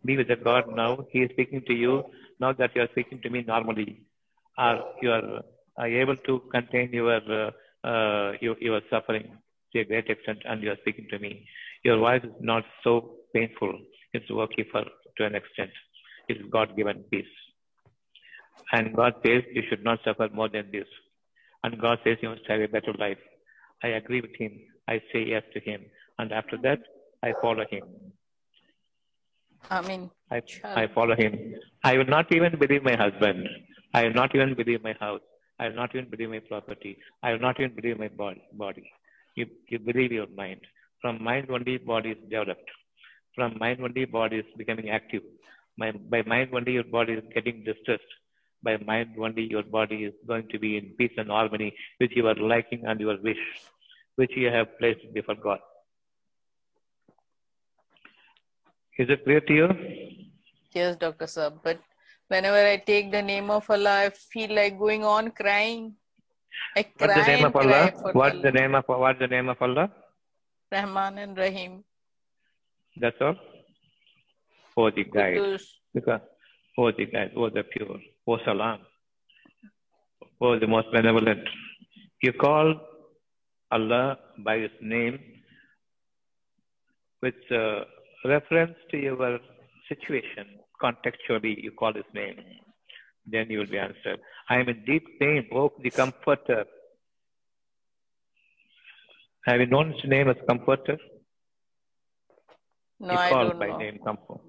be 0.03 0.17
with 0.17 0.29
the 0.29 0.37
God 0.37 0.65
now. 0.75 0.91
He 1.11 1.19
is 1.25 1.31
speaking 1.35 1.63
to 1.67 1.75
you 1.75 2.05
now 2.41 2.53
that 2.55 2.75
you 2.75 2.81
are 2.85 2.89
speaking 2.93 3.21
to 3.25 3.29
me 3.29 3.45
normally. 3.47 4.01
Are 4.57 4.79
you 5.03 5.11
are, 5.17 5.43
are 5.77 5.89
able 6.03 6.17
to 6.29 6.41
contain 6.55 6.91
your 6.91 7.17
uh, 7.17 7.51
uh, 7.91 8.33
your, 8.41 8.57
your 8.61 8.81
suffering 8.89 9.27
to 9.73 9.81
a 9.81 9.85
great 9.85 10.09
extent, 10.09 10.39
and 10.47 10.63
you 10.63 10.71
are 10.71 10.81
speaking 10.81 11.09
to 11.11 11.19
me. 11.19 11.47
Your 11.85 11.99
voice 11.99 12.25
is 12.25 12.37
not 12.41 12.65
so 12.83 12.93
painful. 13.35 13.75
It's 14.15 14.31
working 14.31 14.65
for 14.73 14.85
to 15.19 15.27
an 15.27 15.35
extent. 15.35 15.71
It's 16.29 16.41
God-given 16.51 17.05
peace. 17.11 17.35
And 18.73 18.97
God 18.97 19.13
says 19.25 19.43
you 19.53 19.65
should 19.69 19.85
not 19.85 19.99
suffer 20.03 20.31
more 20.33 20.49
than 20.49 20.71
this. 20.73 20.89
And 21.67 21.81
God 21.81 21.99
says 22.05 22.19
you 22.23 22.31
must 22.31 22.47
have 22.49 22.61
a 22.61 22.69
better 22.69 22.93
life. 22.99 23.23
I 23.83 23.89
agree 24.01 24.21
with 24.21 24.37
Him. 24.39 24.53
I 24.89 25.01
say 25.13 25.25
yes 25.35 25.43
to 25.55 25.61
Him. 25.61 25.81
And 26.19 26.33
after 26.33 26.57
that, 26.63 26.79
I 27.23 27.33
follow 27.43 27.65
Him. 27.71 27.83
I 29.71 29.81
mean, 29.83 30.11
I, 30.31 30.43
I 30.75 30.87
follow 30.95 31.17
him. 31.17 31.55
I 31.83 31.97
will 31.99 32.07
not 32.07 32.33
even 32.33 32.59
believe 32.59 32.85
my 32.85 32.97
husband. 32.97 33.49
I 33.95 34.05
will 34.05 34.15
not 34.15 34.35
even 34.35 34.55
believe 34.55 34.83
my 34.83 34.95
house. 35.01 35.21
I 35.59 35.69
will 35.69 35.75
not 35.75 35.95
even 35.95 36.09
believe 36.11 36.31
my 36.31 36.41
property. 36.41 36.99
I 37.23 37.33
will 37.33 37.41
not 37.41 37.59
even 37.61 37.75
believe 37.75 37.99
my 37.99 38.09
body. 38.09 38.43
body. 38.53 38.91
You, 39.35 39.47
you 39.69 39.79
believe 39.79 40.13
your 40.13 40.27
mind. 40.37 40.61
From 41.01 41.23
mind 41.23 41.49
only 41.51 41.79
body 41.79 42.11
is 42.11 42.19
developed. 42.31 42.71
From 43.35 43.59
mind 43.59 43.81
only 43.81 44.05
body 44.05 44.39
is 44.39 44.45
becoming 44.57 44.91
active. 44.91 45.23
My, 45.79 45.93
by 45.93 46.23
mind 46.23 46.51
only 46.55 46.73
your 46.73 46.85
body 46.85 47.15
is 47.15 47.25
getting 47.35 47.65
distressed. 47.65 48.13
By 48.63 48.77
mind 48.79 49.15
only 49.21 49.45
your 49.51 49.63
body 49.63 50.05
is 50.05 50.15
going 50.27 50.49
to 50.49 50.59
be 50.59 50.77
in 50.77 50.95
peace 50.99 51.13
and 51.17 51.29
harmony 51.29 51.75
with 52.01 52.11
your 52.13 52.35
liking 52.35 52.85
and 52.87 52.99
your 52.99 53.17
wish, 53.23 53.39
which 54.17 54.33
you 54.35 54.49
have 54.51 54.79
placed 54.79 55.13
before 55.15 55.37
God. 55.37 55.59
Is 58.99 59.11
it 59.11 59.25
clear 59.25 59.41
to 59.41 59.53
you? 59.53 59.69
yes, 60.73 60.97
Dr. 60.97 61.27
Sir. 61.27 61.53
But 61.63 61.81
whenever 62.29 62.57
I 62.57 62.77
take 62.79 63.13
the 63.13 63.23
name 63.23 63.51
of 63.51 63.69
Allah, 63.71 64.07
I 64.07 64.11
feel 64.11 64.55
like 64.55 64.79
going 64.79 65.05
on 65.05 65.31
crying. 65.31 65.95
I 66.77 66.87
What's 66.99 67.13
cry 67.13 67.21
the 67.23 67.27
name 67.33 67.45
of 67.45 67.57
Allah? 67.57 67.93
for 68.01 68.13
What's 68.13 68.43
the 68.43 68.53
name 68.53 68.75
of 68.75 68.85
what's 68.87 69.19
the 69.19 69.27
name 69.27 69.49
of 69.49 69.61
Allah? 69.61 69.91
Rahman 70.73 71.19
and 71.19 71.37
Rahim. 71.37 71.85
That's 72.97 73.17
all. 73.21 73.37
For 74.75 74.91
the 74.91 75.05
guide. 75.05 75.61
Because 75.95 76.21
oh 76.79 76.91
the 76.93 77.07
guide, 77.07 77.33
oh 77.37 77.51
the 77.51 77.63
pure, 77.63 77.99
oh 78.27 78.39
salam. 78.45 78.81
Oh 80.41 80.59
the 80.59 80.67
most 80.67 80.89
benevolent. 80.93 81.45
You 82.23 82.33
call 82.33 82.75
Allah 83.71 84.19
by 84.45 84.59
his 84.59 84.71
name 84.81 85.19
with 87.23 87.35
uh, 87.51 87.81
reference 88.25 88.77
to 88.91 88.97
your 88.99 89.39
situation. 89.89 90.47
Contextually 90.83 91.63
you 91.63 91.73
call 91.73 91.93
his 91.95 92.11
name. 92.15 92.37
Then 93.27 93.51
you 93.51 93.59
will 93.59 93.67
be 93.67 93.79
answered. 93.79 94.21
I 94.49 94.57
am 94.61 94.69
in 94.69 94.85
deep 94.85 95.05
pain, 95.21 95.47
oh 95.53 95.73
the 95.83 95.91
comforter. 95.91 96.65
Have 99.47 99.61
you 99.61 99.67
known 99.67 99.93
his 99.93 100.05
name 100.11 100.29
as 100.29 100.37
comforter? 100.49 100.99
No, 102.99 103.13
you 103.13 103.19
I 103.19 103.31
call 103.31 103.51
by 103.55 103.69
know. 103.69 103.79
name 103.79 103.99
comfort. 104.05 104.41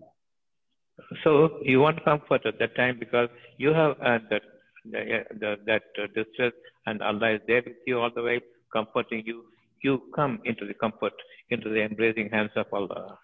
So 1.23 1.59
you 1.61 1.79
want 1.79 2.03
comfort 2.03 2.45
at 2.45 2.59
that 2.59 2.75
time 2.75 2.97
because 2.99 3.29
you 3.57 3.73
have 3.73 3.91
uh, 4.01 4.19
that 4.29 4.41
the, 4.83 5.23
the, 5.39 5.55
that 5.65 5.83
uh, 6.01 6.07
distress 6.15 6.53
and 6.85 7.01
Allah 7.01 7.35
is 7.35 7.41
there 7.47 7.63
with 7.65 7.75
you 7.85 7.99
all 7.99 8.11
the 8.13 8.23
way, 8.23 8.39
comforting 8.73 9.23
you. 9.25 9.45
You 9.83 10.01
come 10.15 10.39
into 10.45 10.65
the 10.65 10.73
comfort, 10.73 11.13
into 11.49 11.69
the 11.69 11.81
embracing 11.81 12.29
hands 12.29 12.51
of 12.55 12.65
Allah. 12.73 13.19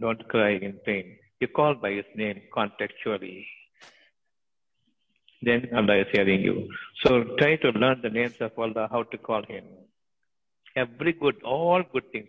Don't 0.00 0.28
cry 0.28 0.50
in 0.50 0.78
pain. 0.84 1.16
You 1.40 1.48
call 1.48 1.74
by 1.74 1.90
His 1.92 2.04
name 2.14 2.42
contextually. 2.54 3.46
Then 5.42 5.68
Allah 5.74 6.00
is 6.00 6.06
hearing 6.12 6.40
you. 6.40 6.68
So 7.02 7.24
try 7.38 7.56
to 7.56 7.70
learn 7.70 8.00
the 8.02 8.10
names 8.10 8.36
of 8.40 8.52
Allah, 8.58 8.88
how 8.90 9.02
to 9.04 9.18
call 9.18 9.42
Him. 9.44 9.64
Every 10.74 11.12
good, 11.12 11.36
all 11.42 11.82
good 11.92 12.10
things 12.12 12.28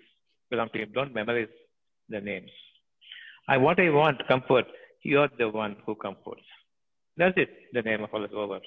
belong 0.50 0.70
to 0.74 0.80
Him. 0.80 0.92
Don't 0.94 1.14
memorize 1.14 1.48
the 2.10 2.22
names. 2.22 2.52
I 3.48 3.58
what 3.58 3.80
I 3.80 3.90
want, 3.90 4.28
comfort. 4.28 4.66
You 5.04 5.20
are 5.20 5.30
the 5.38 5.50
one 5.50 5.78
who 5.86 5.96
comforts. 5.96 6.44
That's 7.16 7.38
it. 7.38 7.50
The 7.74 7.82
name 7.82 8.04
of 8.04 8.14
Allah 8.14 8.26
is 8.26 8.32
over. 8.36 8.60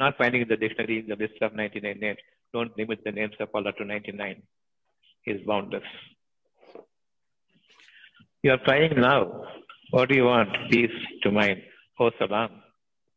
Not 0.00 0.16
finding 0.18 0.42
in 0.42 0.48
the 0.48 0.56
dictionary 0.56 1.04
the 1.08 1.16
list 1.16 1.40
of 1.40 1.54
99 1.54 1.98
names. 2.00 2.18
Don't 2.52 2.76
limit 2.76 3.00
the 3.04 3.12
names 3.12 3.34
of 3.40 3.48
Allah 3.54 3.72
to 3.78 3.84
99. 3.84 4.42
He 5.22 5.30
is 5.30 5.40
boundless. 5.46 5.82
You 8.42 8.52
are 8.52 8.58
trying 8.64 9.00
now. 9.00 9.44
What 9.90 10.08
do 10.08 10.16
you 10.16 10.24
want? 10.24 10.50
Peace 10.70 10.90
to 11.22 11.30
mind. 11.30 11.62
Oh 11.98 12.10
Salam, 12.18 12.50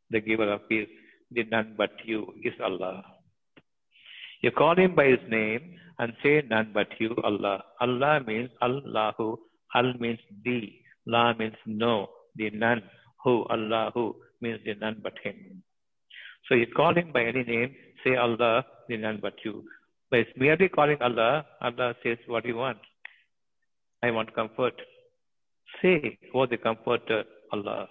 the 0.09 0.21
giver 0.21 0.49
of 0.53 0.67
peace, 0.69 0.87
the 1.31 1.43
none 1.43 1.75
but 1.77 1.91
you 2.05 2.33
is 2.43 2.53
Allah. 2.63 3.03
You 4.41 4.51
call 4.51 4.75
him 4.77 4.95
by 4.95 5.05
his 5.05 5.19
name 5.29 5.75
and 5.97 6.13
say 6.23 6.41
none 6.49 6.71
but 6.73 6.87
you, 6.99 7.15
Allah. 7.23 7.63
Allah 7.81 8.21
means 8.25 8.49
Allahu. 8.61 9.37
Al 9.75 9.93
means 9.99 10.19
the. 10.43 10.73
La 11.05 11.33
means 11.33 11.55
no. 11.65 12.09
The 12.35 12.49
none. 12.51 12.83
Who? 13.23 13.43
Allah, 13.49 13.91
who 13.93 14.15
means 14.41 14.59
the 14.65 14.75
none 14.75 14.99
but 15.03 15.13
him. 15.23 15.63
So 16.47 16.55
you 16.55 16.67
call 16.75 16.95
him 16.95 17.11
by 17.11 17.23
any 17.25 17.43
name, 17.43 17.75
say 18.03 18.15
Allah, 18.15 18.65
the 18.87 18.97
none 18.97 19.19
but 19.21 19.33
you. 19.45 19.63
By 20.11 20.25
merely 20.35 20.69
calling 20.69 20.97
Allah, 21.01 21.45
Allah 21.61 21.93
says 22.03 22.17
what 22.27 22.45
you 22.45 22.55
want. 22.55 22.79
I 24.01 24.09
want 24.11 24.33
comfort. 24.33 24.73
Say, 25.81 26.17
oh 26.33 26.47
the 26.47 26.57
comforter, 26.57 27.23
Allah. 27.53 27.87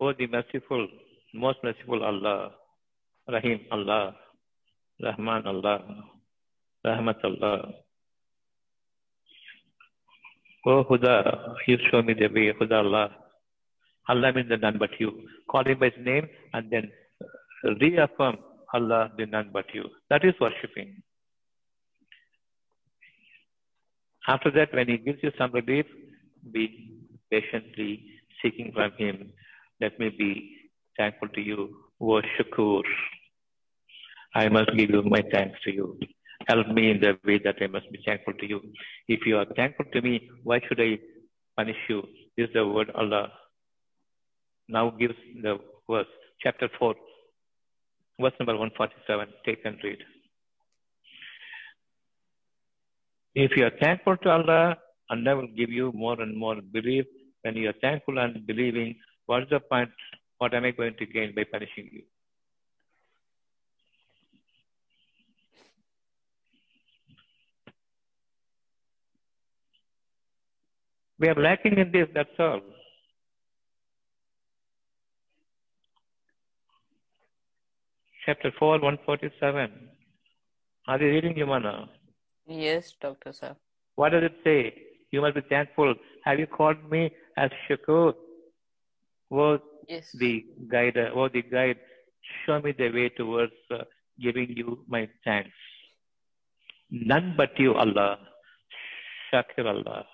Oh 0.00 0.12
the 0.12 0.26
merciful, 0.26 0.88
most 1.34 1.58
merciful 1.62 2.02
Allah. 2.02 2.52
Rahim 3.28 3.60
Allah, 3.70 4.16
Rahman 5.00 5.46
Allah, 5.46 5.80
Rahmat 6.84 7.24
Allah. 7.24 7.72
Oh 10.66 10.82
Huda, 10.84 11.54
you 11.66 11.76
show 11.90 12.00
me 12.02 12.14
the 12.14 12.28
way, 12.28 12.50
Huda 12.58 12.78
Allah. 12.84 13.10
Allah 14.08 14.32
means 14.32 14.48
the 14.48 14.56
none 14.56 14.78
but 14.78 14.98
you. 14.98 15.10
Call 15.50 15.64
him 15.64 15.78
by 15.78 15.90
his 15.90 16.04
name 16.04 16.26
and 16.54 16.70
then 16.70 16.90
reaffirm 17.80 18.38
Allah, 18.72 19.10
the 19.18 19.26
none 19.26 19.50
but 19.52 19.66
you. 19.74 19.84
That 20.08 20.24
is 20.24 20.34
worshipping. 20.40 21.02
After 24.26 24.50
that, 24.52 24.72
when 24.72 24.88
he 24.88 24.96
gives 24.96 25.22
you 25.22 25.32
some 25.38 25.52
relief, 25.52 25.84
be 26.50 26.92
patiently 27.30 28.06
seeking 28.42 28.72
from 28.72 28.92
him. 28.96 29.32
Let 29.82 29.98
me 29.98 30.08
be 30.08 30.56
thankful 30.96 31.28
to 31.28 31.40
you. 31.42 31.76
Oh 32.00 32.22
Shukur. 32.38 32.82
I 34.34 34.48
must 34.48 34.70
give 34.76 34.90
you 34.90 35.02
my 35.02 35.22
thanks 35.30 35.58
to 35.64 35.72
you. 35.72 35.98
Help 36.48 36.68
me 36.68 36.90
in 36.90 37.00
the 37.00 37.16
way 37.24 37.38
that 37.44 37.56
I 37.60 37.66
must 37.66 37.90
be 37.90 38.00
thankful 38.04 38.34
to 38.34 38.46
you. 38.46 38.60
If 39.08 39.26
you 39.26 39.38
are 39.38 39.46
thankful 39.56 39.86
to 39.92 40.02
me, 40.02 40.30
why 40.42 40.60
should 40.66 40.80
I 40.80 40.98
punish 41.56 41.76
you? 41.88 42.02
This 42.36 42.48
is 42.48 42.54
the 42.54 42.66
word 42.66 42.90
Allah 42.94 43.30
now 44.68 44.90
gives 44.90 45.14
the 45.42 45.58
verse, 45.88 46.06
chapter 46.42 46.68
4, 46.78 46.94
verse 48.20 48.32
number 48.40 48.54
147. 48.54 49.28
Take 49.44 49.64
and 49.64 49.76
read. 49.82 49.98
If 53.34 53.56
you 53.56 53.66
are 53.66 53.72
thankful 53.80 54.16
to 54.18 54.30
Allah, 54.30 54.76
Allah 55.10 55.36
will 55.36 55.48
give 55.48 55.70
you 55.70 55.92
more 55.92 56.20
and 56.20 56.36
more 56.36 56.56
belief. 56.72 57.04
When 57.42 57.56
you 57.56 57.68
are 57.68 57.74
thankful 57.80 58.18
and 58.18 58.46
believing, 58.46 58.96
what 59.26 59.42
is 59.42 59.48
the 59.50 59.60
point? 59.60 59.90
What 60.38 60.54
am 60.54 60.64
I 60.64 60.70
going 60.70 60.94
to 60.98 61.06
gain 61.06 61.34
by 61.34 61.44
punishing 61.44 61.90
you? 61.92 62.02
We 71.24 71.30
are 71.30 71.40
lacking 71.40 71.78
in 71.78 71.90
this, 71.90 72.06
that's 72.14 72.38
all. 72.38 72.60
Chapter 78.26 78.50
4, 78.58 78.72
147. 78.80 79.70
Are 80.88 80.98
you 81.00 81.06
reading, 81.08 81.34
Yumana? 81.34 81.88
Yes, 82.46 82.92
Dr. 83.00 83.32
Sir. 83.32 83.56
What 83.96 84.10
does 84.10 84.24
it 84.24 84.34
say? 84.44 84.74
You 85.12 85.20
must 85.22 85.34
be 85.34 85.40
thankful. 85.48 85.94
Have 86.24 86.38
you 86.38 86.46
called 86.46 86.90
me 86.90 87.10
as 87.38 87.50
Shakur? 87.68 88.12
Oh, 89.30 89.58
Yes. 89.88 90.10
the 90.18 90.44
guide, 90.70 90.96
oh, 91.14 91.28
the 91.28 91.42
guide, 91.42 91.78
show 92.44 92.60
me 92.60 92.72
the 92.72 92.90
way 92.90 93.08
towards 93.10 93.52
uh, 93.70 93.84
giving 94.20 94.50
you 94.56 94.84
my 94.88 95.08
thanks. 95.24 95.50
None 96.90 97.34
but 97.36 97.58
you, 97.58 97.74
Allah. 97.74 98.18
Shakir 99.32 99.66
Allah. 99.66 100.06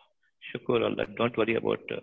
Shukur 0.53 0.85
Allah. 0.85 1.07
Don't 1.17 1.37
worry 1.37 1.55
about 1.55 1.81
uh, 1.91 2.01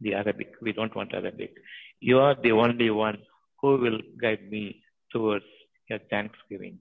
the 0.00 0.14
Arabic. 0.14 0.52
We 0.60 0.72
don't 0.72 0.94
want 0.94 1.14
Arabic. 1.14 1.54
You 2.00 2.18
are 2.18 2.36
the 2.40 2.52
only 2.52 2.90
one 2.90 3.18
who 3.60 3.76
will 3.76 3.98
guide 4.20 4.50
me 4.50 4.82
towards 5.12 5.44
your 5.88 5.98
thanksgiving. 6.10 6.78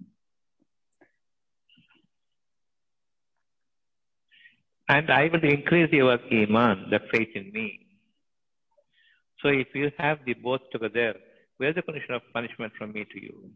And 4.89 5.11
I 5.11 5.29
will 5.31 5.43
increase 5.43 5.91
your 5.91 6.17
iman, 6.31 6.87
the 6.89 6.99
faith 7.11 7.29
in 7.35 7.51
me. 7.51 7.79
So 9.41 9.49
if 9.49 9.67
you 9.73 9.91
have 9.97 10.19
the 10.25 10.33
both 10.33 10.61
together, 10.71 11.15
where's 11.57 11.75
the 11.75 11.81
condition 11.81 12.15
of 12.15 12.21
punishment 12.33 12.73
from 12.77 12.93
me 12.93 13.05
to 13.11 13.21
you? 13.21 13.51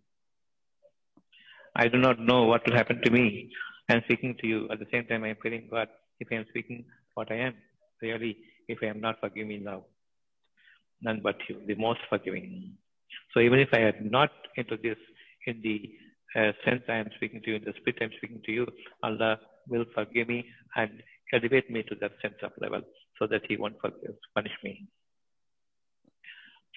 I 1.75 1.87
do 1.87 1.97
not 1.97 2.19
know 2.19 2.43
what 2.43 2.65
will 2.65 2.75
happen 2.75 3.01
to 3.01 3.11
me. 3.11 3.49
I 3.89 3.95
am 3.95 4.01
speaking 4.05 4.35
to 4.41 4.47
you. 4.47 4.67
At 4.69 4.79
the 4.79 4.87
same 4.91 5.05
time, 5.05 5.23
I 5.23 5.29
am 5.29 5.37
feeling 5.41 5.67
God, 5.71 5.87
if 6.19 6.27
I 6.31 6.35
am 6.35 6.45
speaking 6.49 6.85
what 7.15 7.31
I 7.31 7.35
am, 7.35 7.55
really, 8.01 8.37
if 8.67 8.79
I 8.81 8.87
am 8.87 9.01
not 9.01 9.19
forgive 9.19 9.47
me 9.47 9.59
now. 9.59 9.83
None 11.01 11.21
but 11.23 11.37
you, 11.49 11.57
the 11.65 11.75
most 11.75 11.99
forgiving. 12.09 12.73
So 13.33 13.39
even 13.39 13.59
if 13.59 13.69
I 13.73 13.79
am 13.79 14.09
not 14.09 14.31
into 14.55 14.77
this 14.77 14.97
in 15.47 15.61
the 15.61 15.91
uh, 16.35 16.51
sense 16.63 16.83
I 16.87 16.95
am 16.95 17.09
speaking 17.15 17.41
to 17.43 17.49
you, 17.51 17.55
in 17.57 17.63
the 17.63 17.73
spirit 17.77 17.97
I 18.01 18.05
am 18.05 18.11
speaking 18.17 18.41
to 18.45 18.51
you, 18.51 18.67
Allah 19.03 19.39
will 19.67 19.85
forgive 19.93 20.27
me 20.27 20.45
and 20.75 21.01
elevate 21.33 21.69
me 21.69 21.83
to 21.83 21.95
that 22.01 22.11
sense 22.21 22.35
of 22.43 22.51
level 22.59 22.81
so 23.19 23.27
that 23.27 23.41
He 23.47 23.57
won't 23.57 23.79
forgive, 23.81 24.15
punish 24.35 24.53
me 24.63 24.87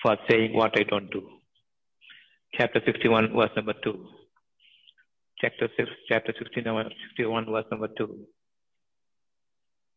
for 0.02 0.16
saying 0.28 0.52
what 0.54 0.78
I 0.78 0.82
don't 0.82 1.10
do. 1.10 1.22
Chapter 2.58 2.80
61, 2.84 3.34
verse 3.34 3.50
number 3.56 3.74
2. 3.82 4.06
Chapter, 5.40 5.68
six, 5.76 5.88
chapter 6.08 6.32
61, 6.38 6.90
61, 7.16 7.46
verse 7.46 7.64
number 7.70 7.88
2. 7.98 8.18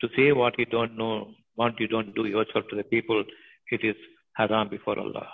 To 0.02 0.08
say 0.16 0.32
what 0.32 0.58
you 0.60 0.66
don't 0.66 0.98
know, 0.98 1.32
what 1.56 1.80
you 1.80 1.88
don't 1.88 2.14
do 2.14 2.26
yourself 2.26 2.66
to 2.70 2.76
the 2.76 2.84
people, 2.84 3.24
it 3.72 3.84
is 3.84 3.96
haram 4.34 4.70
before 4.70 5.00
Allah. 5.00 5.28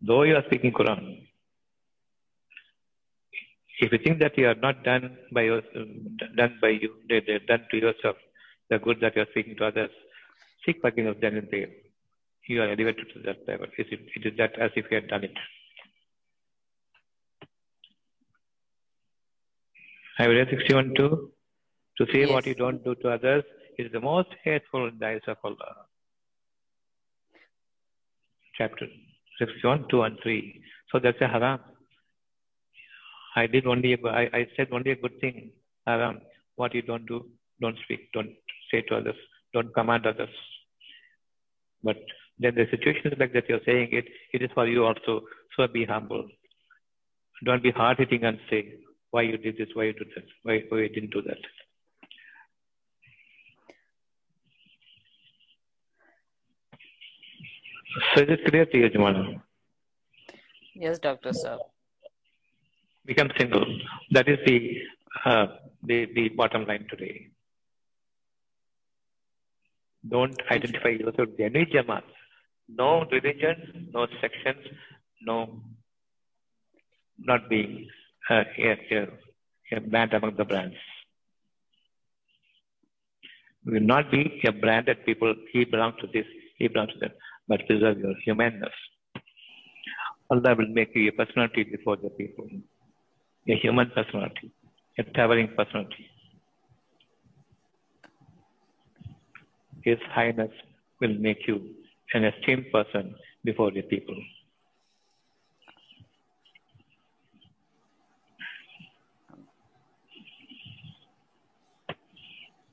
Though 0.00 0.22
you 0.22 0.34
are 0.36 0.44
speaking 0.46 0.72
Quran, 0.72 1.26
if 3.80 3.92
you 3.92 3.98
think 3.98 4.18
that 4.20 4.36
you 4.38 4.46
are 4.48 4.54
not 4.54 4.82
done 4.82 5.16
by 5.32 5.42
your, 5.42 5.60
done 6.36 6.58
by 6.60 6.68
you, 6.68 6.90
done 7.46 7.66
to 7.70 7.76
yourself, 7.76 8.16
the 8.70 8.78
good 8.78 8.98
that 9.00 9.16
you 9.16 9.22
are 9.22 9.30
speaking 9.30 9.56
to 9.56 9.66
others, 9.66 9.90
seek 10.64 10.80
forgiveness 10.80 11.16
then 11.20 11.36
and 11.36 11.48
there. 11.50 11.68
You 12.48 12.62
are 12.62 12.68
elevated 12.68 13.06
to 13.14 13.20
that 13.26 13.46
level. 13.46 13.66
It 13.76 13.88
is, 13.92 14.00
it 14.16 14.26
is 14.26 14.38
that 14.38 14.58
as 14.58 14.70
if 14.74 14.86
you 14.90 14.96
had 14.96 15.08
done 15.08 15.24
it. 15.24 15.34
I 20.20 20.26
read 20.26 20.48
61 20.50 20.92
too. 20.96 21.30
To 21.96 22.06
say 22.12 22.26
what 22.26 22.46
you 22.46 22.54
don't 22.54 22.84
do 22.84 22.94
to 22.96 23.08
others 23.08 23.42
is 23.78 23.90
the 23.90 24.00
most 24.00 24.28
hateful 24.44 24.86
in 24.88 24.98
the 24.98 25.06
eyes 25.06 25.26
of 25.26 25.38
Allah. 25.42 25.70
Uh, 25.70 25.84
chapter 28.58 28.86
61, 29.38 29.86
2 29.90 30.02
and 30.02 30.18
3. 30.22 30.62
So 30.92 30.98
that's 30.98 31.20
a 31.22 31.26
haram. 31.26 31.60
I 33.34 33.46
did 33.46 33.66
only, 33.66 33.94
a, 33.94 34.08
I, 34.08 34.22
I 34.40 34.46
said 34.56 34.68
only 34.72 34.90
a 34.90 34.96
good 34.96 35.18
thing. 35.22 35.52
Haram. 35.86 36.20
What 36.56 36.74
you 36.74 36.82
don't 36.82 37.06
do, 37.06 37.24
don't 37.62 37.78
speak, 37.84 38.12
don't 38.12 38.34
say 38.70 38.82
to 38.88 38.96
others, 38.96 39.16
don't 39.54 39.72
command 39.72 40.04
others. 40.04 40.36
But 41.82 41.96
then 42.38 42.56
the 42.56 42.66
situation 42.70 43.12
is 43.12 43.18
like 43.18 43.32
that 43.32 43.48
you're 43.48 43.64
saying 43.64 43.88
it, 43.92 44.04
it 44.34 44.42
is 44.42 44.50
for 44.52 44.66
you 44.66 44.84
also. 44.84 45.22
So 45.56 45.66
be 45.66 45.86
humble. 45.86 46.28
Don't 47.46 47.62
be 47.62 47.70
hard 47.70 47.98
hitting 47.98 48.24
and 48.24 48.38
say 48.50 48.74
why 49.10 49.22
you 49.22 49.36
did 49.38 49.56
this, 49.56 49.68
why 49.74 49.84
you 49.84 49.92
did 49.92 50.08
that, 50.14 50.24
why, 50.42 50.62
why 50.68 50.78
you 50.82 50.88
didn't 50.88 51.12
do 51.12 51.22
that. 51.22 51.38
So 58.14 58.22
is 58.22 58.28
it 58.30 58.44
clear 58.48 58.66
to 58.66 58.78
you, 58.78 58.88
Jumana? 58.88 59.42
Yes, 60.74 60.98
Dr. 60.98 61.32
Sir. 61.32 61.58
Become 63.04 63.30
single. 63.36 63.66
That 64.12 64.28
is 64.28 64.38
the 64.46 64.76
uh, 65.24 65.46
the, 65.82 66.06
the 66.14 66.28
bottom 66.28 66.66
line 66.66 66.86
today. 66.88 67.28
Don't 70.08 70.40
identify 70.50 70.90
yourself 70.90 71.28
with 71.30 71.40
any 71.40 71.66
Jamaat. 71.66 72.02
No 72.68 73.04
religion, 73.10 73.88
no 73.92 74.06
sections, 74.20 74.64
no 75.22 75.60
not 77.18 77.48
being 77.50 77.88
Uh, 78.28 78.44
a, 78.58 78.70
a, 78.92 79.08
a 79.76 79.80
band 79.80 80.12
among 80.12 80.36
the 80.36 80.44
brands. 80.44 80.76
We 83.64 83.74
will 83.74 83.86
not 83.86 84.10
be 84.10 84.40
a 84.46 84.52
branded 84.52 85.04
people. 85.04 85.34
He 85.52 85.64
belongs 85.64 85.94
to 86.00 86.06
this, 86.06 86.26
he 86.56 86.68
belongs 86.68 86.92
to 86.92 86.98
that, 87.00 87.12
but 87.48 87.66
preserve 87.66 87.98
your 87.98 88.14
humanness. 88.24 88.72
Allah 90.30 90.54
will 90.54 90.68
make 90.68 90.94
you 90.94 91.08
a 91.08 91.12
personality 91.12 91.64
before 91.64 91.96
the 91.96 92.10
people, 92.10 92.48
a 93.48 93.56
human 93.56 93.90
personality, 93.90 94.52
a 94.98 95.02
towering 95.02 95.48
personality. 95.56 96.06
His 99.82 99.98
Highness 100.14 100.52
will 101.00 101.14
make 101.14 101.48
you 101.48 101.70
an 102.14 102.24
esteemed 102.24 102.66
person 102.72 103.14
before 103.44 103.70
the 103.72 103.82
people. 103.82 104.16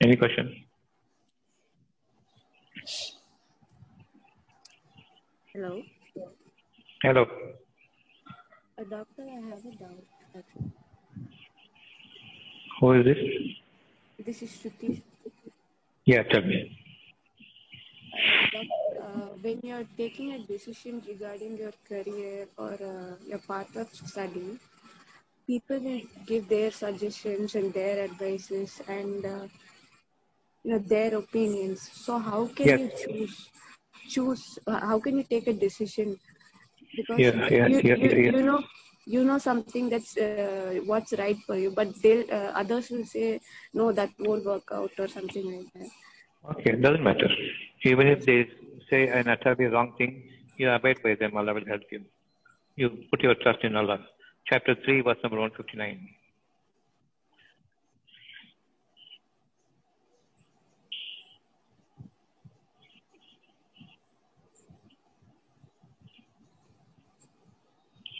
Any 0.02 0.16
question? 0.16 0.54
Hello, 5.54 5.82
Hello. 7.02 7.26
uh, 8.80 8.84
doctor. 8.90 9.24
I 9.24 9.50
have 9.50 9.66
a 9.66 9.72
doubt. 9.82 10.04
Who 12.80 12.92
is 12.94 13.06
this? 13.06 13.18
This 14.26 14.42
is 14.44 14.52
Shruti. 14.52 15.02
Yeah, 16.06 16.24
tell 16.24 16.42
me. 16.42 16.78
Uh, 19.02 19.30
when 19.42 19.60
you're 19.64 19.86
taking 19.98 20.34
a 20.34 20.40
decision 20.40 21.02
regarding 21.08 21.58
your 21.58 21.74
career 21.88 22.48
or 22.58 22.74
uh, 22.74 23.16
your 23.28 23.40
path 23.40 23.76
of 23.76 23.90
study, 23.94 24.58
people 25.48 25.80
will 25.80 26.02
give 26.26 26.48
their 26.48 26.72
suggestions 26.72 27.56
and 27.56 27.74
their 27.74 28.04
advices 28.04 28.82
and 28.88 29.26
uh, 29.26 29.48
you 30.68 30.74
know 30.74 30.80
their 30.80 31.16
opinions. 31.16 31.90
So 32.06 32.18
how 32.20 32.48
can 32.48 32.68
you 32.80 32.90
choose? 33.04 33.50
Choose. 34.10 34.60
Uh, 34.68 34.80
how 34.90 35.00
can 35.00 35.18
you 35.18 35.24
take 35.24 35.48
a 35.48 35.54
decision? 35.54 36.20
Because 36.96 37.20
Yeah, 37.20 37.48
yeah, 37.50 37.68
you, 37.68 37.82
you, 37.86 38.10
you 38.32 38.42
know 38.44 38.64
you 39.06 39.24
know 39.24 39.38
something 39.38 39.90
that's 39.90 40.18
uh, 40.18 40.82
what's 40.86 41.14
right 41.14 41.38
for 41.46 41.56
you, 41.56 41.72
but 41.72 41.96
they'll 42.04 42.26
uh, 42.30 42.52
others 42.64 42.90
will 42.90 43.06
say 43.06 43.40
no, 43.74 43.94
that 43.94 44.10
won't 44.20 44.46
work 44.46 44.68
out 44.74 44.92
or 45.00 45.08
something 45.08 45.46
like 45.56 45.72
that. 45.76 45.90
Okay, 46.52 46.72
it 46.72 46.82
doesn't 46.82 47.04
matter. 47.04 47.30
Even 47.84 48.08
if 48.08 48.26
they 48.26 48.50
say 48.90 49.08
an 49.08 49.30
utterly 49.30 49.66
wrong 49.66 49.94
thing, 49.98 50.24
you 50.58 50.70
abide 50.70 51.02
by 51.02 51.16
them, 51.16 51.38
Allah 51.38 51.54
will 51.54 51.66
help 51.68 51.84
you. 51.92 52.02
You 52.76 52.90
put 53.10 53.24
your 53.24 53.36
trust 53.36 53.64
in 53.64 53.76
Allah. 53.76 54.00
chapter 54.50 54.76
3, 54.84 55.02
verse 55.02 55.18
number 55.24 55.40
159. 55.40 56.17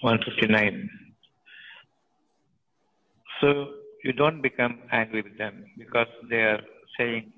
One 0.02 0.20
fifty 0.24 0.48
nine. 0.48 0.90
So 3.42 3.74
you 4.04 4.14
don't 4.14 4.42
become 4.42 4.80
angry 4.92 5.22
with 5.22 5.38
them 5.38 5.66
because 5.78 6.08
they 6.30 6.42
are 6.44 6.62
saying 6.98 7.32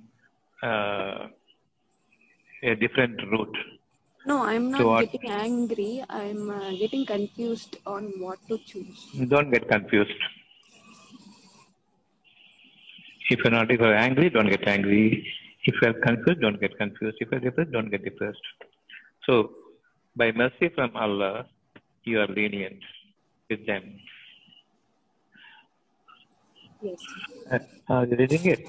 uh, 0.63 1.27
a 2.63 2.75
different 2.75 3.19
route. 3.31 3.57
No, 4.25 4.43
I'm 4.43 4.69
not 4.71 4.81
So 4.81 4.87
what- 4.89 5.11
getting 5.11 5.29
angry. 5.31 6.03
I'm 6.09 6.49
uh, 6.49 6.71
getting 6.71 7.05
confused 7.05 7.77
on 7.85 8.11
what 8.19 8.39
to 8.49 8.57
choose. 8.65 9.07
Don't 9.27 9.51
get 9.51 9.67
confused. 9.69 10.21
If 13.29 13.39
you're 13.43 13.51
not 13.51 13.71
if 13.71 13.79
you're 13.79 13.95
angry, 13.95 14.29
don't 14.29 14.49
get 14.49 14.67
angry. 14.67 15.25
If 15.63 15.75
you're 15.81 15.93
confused, 15.93 16.41
don't 16.41 16.59
get 16.59 16.77
confused. 16.77 17.17
If 17.19 17.29
you're 17.31 17.39
depressed, 17.41 17.71
don't 17.71 17.89
get 17.89 18.03
depressed. 18.03 18.41
So, 19.25 19.51
by 20.15 20.31
mercy 20.31 20.69
from 20.73 20.95
Allah, 20.95 21.45
you 22.03 22.19
are 22.19 22.27
lenient 22.27 22.81
with 23.49 23.65
them. 23.67 23.83
Yes. 26.81 26.99
Uh, 27.51 27.59
Are 27.89 28.05
you 28.05 28.15
reading 28.21 28.45
it? 28.53 28.61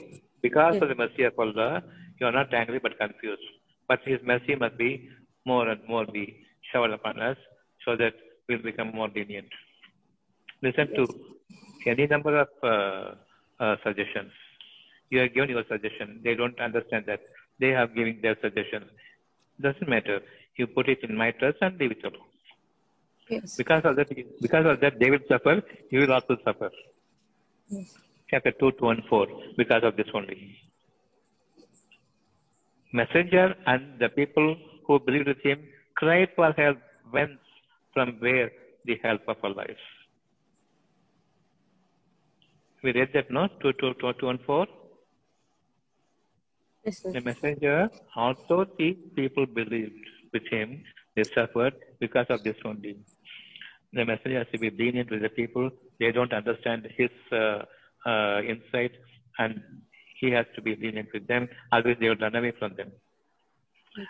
Because 0.42 0.74
Yes. 0.74 0.82
of 0.82 0.88
the 0.88 0.94
mercy 1.02 1.24
of 1.24 1.38
Allah, 1.38 1.82
you 2.18 2.26
are 2.26 2.32
not 2.32 2.52
angry 2.52 2.78
but 2.86 2.98
confused. 2.98 3.46
But 3.88 4.00
His 4.04 4.20
mercy 4.22 4.54
must 4.54 4.76
be 4.78 5.08
more 5.46 5.68
and 5.68 5.80
more 5.88 6.06
be 6.06 6.24
showered 6.72 6.92
upon 6.92 7.20
us 7.20 7.36
so 7.84 7.96
that 7.96 8.14
we'll 8.48 8.62
become 8.70 8.90
more 9.00 9.08
lenient. 9.14 9.48
Listen 10.62 10.88
to 10.94 11.06
any 11.86 12.06
number 12.06 12.34
of 12.44 12.48
uh, 12.62 13.14
uh, 13.64 13.76
suggestions. 13.84 14.32
You 15.10 15.22
are 15.22 15.28
given 15.28 15.50
your 15.50 15.64
suggestion. 15.68 16.20
They 16.24 16.34
don't 16.34 16.58
understand 16.60 17.04
that. 17.06 17.20
They 17.58 17.74
are 17.74 17.86
giving 17.86 18.20
their 18.22 18.36
suggestions. 18.42 18.86
Doesn't 19.60 19.88
matter. 19.88 20.20
You 20.56 20.66
put 20.66 20.88
it 20.88 21.00
in 21.02 21.16
my 21.16 21.30
trust 21.32 21.58
and 21.60 21.78
leave 21.78 21.92
it 21.92 22.04
alone. 22.04 22.29
Yes. 23.30 23.56
Because 23.56 23.84
of 23.84 23.96
that, 23.96 24.08
because 24.40 24.66
of 24.66 24.80
that, 24.80 24.98
they 24.98 25.10
will 25.10 25.26
suffer. 25.28 25.62
You 25.90 26.00
will 26.00 26.12
also 26.12 26.36
suffer. 26.44 26.70
Yes. 27.68 27.96
chapter 28.30 28.52
2, 28.52 28.72
2 28.78 28.88
and 28.88 29.02
4 29.08 29.26
because 29.56 29.82
of 29.84 29.96
this 29.96 30.10
only. 30.14 30.56
Messenger 32.92 33.54
and 33.66 33.98
the 33.98 34.08
people 34.08 34.56
who 34.86 34.98
believed 35.00 35.28
with 35.28 35.42
him 35.42 35.60
cried 35.96 36.28
for 36.36 36.52
help 36.52 36.78
whence 37.10 37.40
from 37.94 38.16
where 38.20 38.50
the 38.84 38.98
help 39.02 39.22
of 39.28 39.36
Allah 39.42 39.64
is. 39.68 39.82
We 42.82 42.92
read 42.92 43.10
that 43.14 43.30
no? 43.30 43.48
2, 43.62 43.72
2, 43.80 43.94
2, 44.00 44.12
2 44.20 44.28
and 44.28 44.40
4. 44.46 44.66
Yes. 46.84 47.00
The 47.00 47.20
messenger 47.20 47.90
also 48.16 48.64
the 48.78 48.92
people 49.14 49.46
believed 49.46 50.06
with 50.32 50.46
him, 50.50 50.82
they 51.14 51.24
suffered 51.24 51.74
because 51.98 52.26
of 52.30 52.42
this 52.42 52.56
only. 52.64 52.96
The 53.92 54.04
messenger 54.04 54.38
has 54.38 54.46
to 54.52 54.58
be 54.58 54.70
lenient 54.70 55.10
with 55.10 55.22
the 55.22 55.28
people. 55.28 55.70
They 55.98 56.12
don't 56.12 56.32
understand 56.32 56.88
his 56.96 57.10
uh, 57.32 57.64
uh, 58.06 58.40
insight, 58.42 58.92
and 59.38 59.60
he 60.20 60.30
has 60.30 60.46
to 60.54 60.62
be 60.62 60.76
lenient 60.76 61.08
with 61.12 61.26
them. 61.26 61.48
Otherwise, 61.72 61.96
they 62.00 62.08
will 62.08 62.16
run 62.16 62.36
away 62.36 62.52
from 62.58 62.74
them. 62.76 62.92
Yes. 63.96 64.08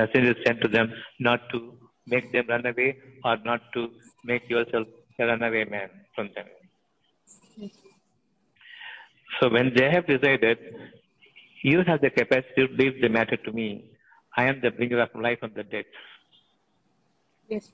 Message 0.00 0.24
is 0.24 0.36
sent 0.46 0.60
to 0.60 0.68
them 0.68 0.92
not 1.18 1.48
to 1.50 1.74
make 2.06 2.32
them 2.32 2.46
run 2.48 2.66
away 2.66 2.96
or 3.24 3.36
not 3.44 3.60
to 3.72 3.90
make 4.24 4.48
yourself 4.48 4.86
a 5.18 5.26
runaway 5.26 5.64
man 5.64 5.88
from 6.14 6.30
them. 6.34 6.46
Yes. 7.56 7.70
So 9.40 9.48
when 9.48 9.74
they 9.74 9.90
have 9.90 10.06
decided, 10.06 10.58
you 11.62 11.82
have 11.86 12.00
the 12.02 12.10
capacity 12.10 12.66
to 12.66 12.72
leave 12.74 13.00
the 13.00 13.08
matter 13.08 13.36
to 13.36 13.52
me. 13.52 13.90
I 14.36 14.44
am 14.44 14.60
the 14.60 14.70
bringer 14.70 15.00
of 15.00 15.14
life 15.14 15.40
from 15.40 15.52
the 15.54 15.64
dead. 15.64 15.86
Yes. 17.48 17.70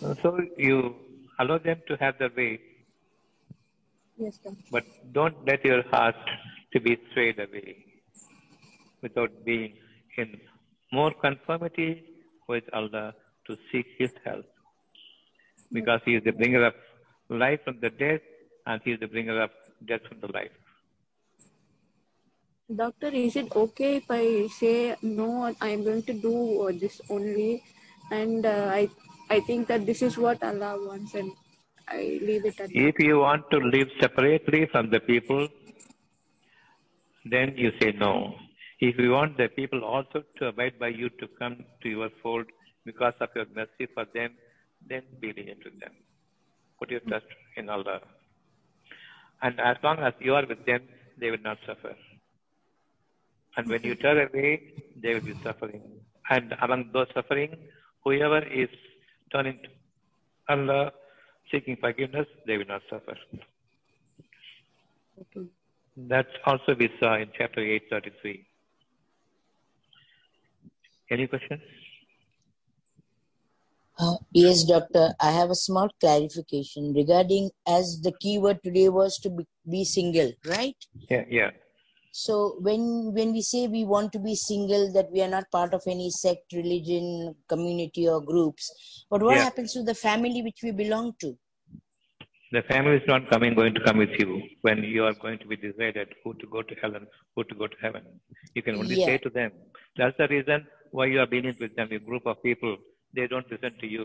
So 0.00 0.40
you 0.56 0.96
allow 1.38 1.58
them 1.58 1.80
to 1.88 1.96
have 1.96 2.18
their 2.18 2.30
way, 2.36 2.60
Yes, 4.16 4.38
sir. 4.42 4.52
but 4.70 4.84
don't 5.12 5.36
let 5.46 5.64
your 5.64 5.82
heart 5.90 6.16
to 6.72 6.80
be 6.80 6.98
swayed 7.12 7.38
away 7.38 7.84
without 9.02 9.44
being 9.44 9.74
in 10.16 10.40
more 10.92 11.12
conformity 11.12 12.04
with 12.48 12.64
Allah 12.72 13.14
to 13.46 13.56
seek 13.70 13.86
His 13.98 14.10
help. 14.24 14.46
Because 15.72 16.00
He 16.04 16.14
is 16.16 16.24
the 16.24 16.32
bringer 16.32 16.64
of 16.66 16.74
life 17.28 17.60
from 17.64 17.80
the 17.80 17.90
dead 17.90 18.20
and 18.66 18.80
He 18.84 18.92
is 18.92 19.00
the 19.00 19.06
bringer 19.08 19.40
of 19.42 19.50
death 19.86 20.02
from 20.08 20.20
the 20.20 20.32
life. 20.32 20.52
Doctor, 22.74 23.08
is 23.08 23.36
it 23.36 23.54
okay 23.54 23.96
if 23.96 24.04
I 24.10 24.46
say 24.48 24.96
no? 25.02 25.54
I 25.60 25.68
am 25.68 25.84
going 25.84 26.02
to 26.04 26.12
do 26.14 26.70
this 26.80 27.00
only, 27.10 27.62
and 28.10 28.46
uh, 28.46 28.70
I 28.72 28.88
I 29.30 29.40
think 29.40 29.68
that 29.68 29.86
this 29.86 30.02
is 30.02 30.18
what 30.18 30.42
Allah 30.42 30.76
wants, 30.86 31.14
and 31.14 31.32
I 31.88 32.18
leave 32.20 32.44
it 32.44 32.60
at 32.60 32.68
that. 32.68 32.86
If 32.88 32.96
you 32.98 33.18
want 33.20 33.48
to 33.52 33.58
live 33.58 33.88
separately 34.00 34.66
from 34.72 34.90
the 34.90 35.00
people, 35.00 35.48
then 37.24 37.54
you 37.56 37.70
say 37.80 37.92
no. 37.92 38.34
If 38.80 38.98
you 38.98 39.10
want 39.12 39.36
the 39.36 39.48
people 39.48 39.84
also 39.84 40.24
to 40.38 40.46
abide 40.46 40.78
by 40.80 40.88
you 40.88 41.10
to 41.20 41.28
come 41.38 41.64
to 41.82 41.88
your 41.88 42.10
fold 42.22 42.46
because 42.84 43.14
of 43.20 43.28
your 43.36 43.46
mercy 43.54 43.86
for 43.94 44.04
them, 44.14 44.32
then 44.88 45.02
be 45.20 45.32
lenient 45.32 45.64
with 45.64 45.78
them. 45.78 45.92
Put 46.78 46.90
your 46.90 47.00
trust 47.00 47.26
in 47.56 47.68
Allah. 47.68 48.00
And 49.42 49.60
as 49.60 49.76
long 49.84 49.98
as 49.98 50.14
you 50.18 50.34
are 50.34 50.46
with 50.46 50.64
them, 50.66 50.80
they 51.18 51.30
will 51.30 51.44
not 51.44 51.58
suffer. 51.66 51.94
And 53.56 53.68
when 53.68 53.82
you 53.82 53.94
turn 53.94 54.18
away, 54.18 54.62
they 54.96 55.14
will 55.14 55.26
be 55.32 55.34
suffering. 55.44 55.82
And 56.30 56.54
among 56.62 56.90
those 56.92 57.08
suffering, 57.14 57.56
whoever 58.04 58.42
is 58.46 58.68
turning 59.32 59.58
to 59.62 59.68
Allah, 60.48 60.92
seeking 61.50 61.76
forgiveness, 61.76 62.26
they 62.46 62.56
will 62.58 62.66
not 62.66 62.82
suffer. 62.90 63.16
Okay. 65.20 65.46
That's 65.96 66.28
also 66.46 66.74
we 66.78 66.90
saw 66.98 67.16
in 67.16 67.28
chapter 67.36 67.60
833. 67.60 68.46
Any 71.10 71.26
questions? 71.26 71.60
Uh, 73.98 74.16
yes, 74.32 74.64
doctor. 74.64 75.12
I 75.20 75.30
have 75.32 75.50
a 75.50 75.54
small 75.54 75.88
clarification 76.00 76.94
regarding 76.94 77.50
as 77.66 78.00
the 78.00 78.12
keyword 78.12 78.62
today 78.64 78.88
was 78.88 79.18
to 79.18 79.30
be, 79.30 79.46
be 79.68 79.84
single, 79.84 80.32
right? 80.46 80.76
Yeah, 81.10 81.24
yeah. 81.28 81.50
So 82.12 82.56
when 82.60 83.12
when 83.14 83.32
we 83.32 83.40
say 83.40 83.68
we 83.68 83.84
want 83.84 84.12
to 84.12 84.18
be 84.18 84.34
single, 84.34 84.92
that 84.92 85.10
we 85.12 85.22
are 85.22 85.28
not 85.28 85.50
part 85.50 85.74
of 85.74 85.82
any 85.86 86.10
sect, 86.10 86.52
religion, 86.52 87.36
community, 87.48 88.08
or 88.08 88.20
groups, 88.20 89.06
but 89.10 89.22
what 89.22 89.36
Yeah. 89.36 89.44
happens 89.44 89.72
to 89.74 89.82
the 89.84 89.94
family 89.94 90.42
which 90.42 90.60
we 90.62 90.72
belong 90.72 91.14
to? 91.20 91.38
The 92.52 92.62
family 92.62 92.96
is 92.96 93.06
not 93.06 93.30
coming, 93.30 93.54
going 93.54 93.74
to 93.74 93.80
come 93.84 93.98
with 93.98 94.10
you 94.18 94.42
when 94.62 94.82
you 94.82 95.04
are 95.04 95.14
going 95.14 95.38
to 95.38 95.46
be 95.46 95.56
decided 95.56 96.08
who 96.24 96.34
to 96.34 96.46
go 96.48 96.62
to 96.62 96.74
hell 96.82 96.96
and 96.96 97.06
who 97.36 97.44
to 97.44 97.54
go 97.54 97.68
to 97.68 97.76
heaven. 97.80 98.02
You 98.54 98.62
can 98.62 98.74
only 98.74 98.96
Yeah. 98.96 99.06
say 99.06 99.18
to 99.18 99.30
them. 99.30 99.52
That's 99.96 100.16
the 100.18 100.26
reason 100.26 100.66
why 100.90 101.06
you 101.06 101.20
are 101.20 101.28
being 101.28 101.54
with 101.60 101.76
them, 101.76 101.92
a 101.92 102.00
group 102.00 102.26
of 102.26 102.42
people. 102.42 102.76
They 103.14 103.28
don't 103.28 103.48
listen 103.52 103.78
to 103.78 103.86
you 103.86 104.04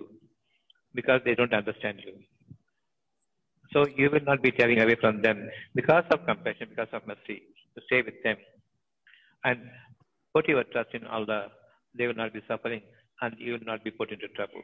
because 0.94 1.22
they 1.26 1.34
don't 1.34 1.54
understand 1.54 2.02
you. 2.06 2.14
So 3.74 3.88
you 3.98 4.12
will 4.12 4.26
not 4.30 4.44
be 4.44 4.52
tearing 4.52 4.80
away 4.80 4.96
from 5.02 5.24
them 5.24 5.50
because 5.74 6.04
of 6.12 6.26
compassion, 6.28 6.70
because 6.70 6.88
of 6.94 7.08
mercy, 7.08 7.42
to 7.76 7.82
stay 7.88 8.02
with 8.02 8.16
them. 8.24 8.38
And 9.44 9.60
put 10.34 10.48
your 10.48 10.64
trust 10.66 10.90
in 10.94 11.06
Allah. 11.06 11.48
They 11.98 12.08
will 12.08 12.16
not 12.16 12.34
be 12.34 12.42
suffering 12.48 12.82
and 13.22 13.36
you 13.40 13.54
will 13.54 13.66
not 13.66 13.84
be 13.84 13.92
put 13.92 14.12
into 14.12 14.28
trouble. 14.30 14.64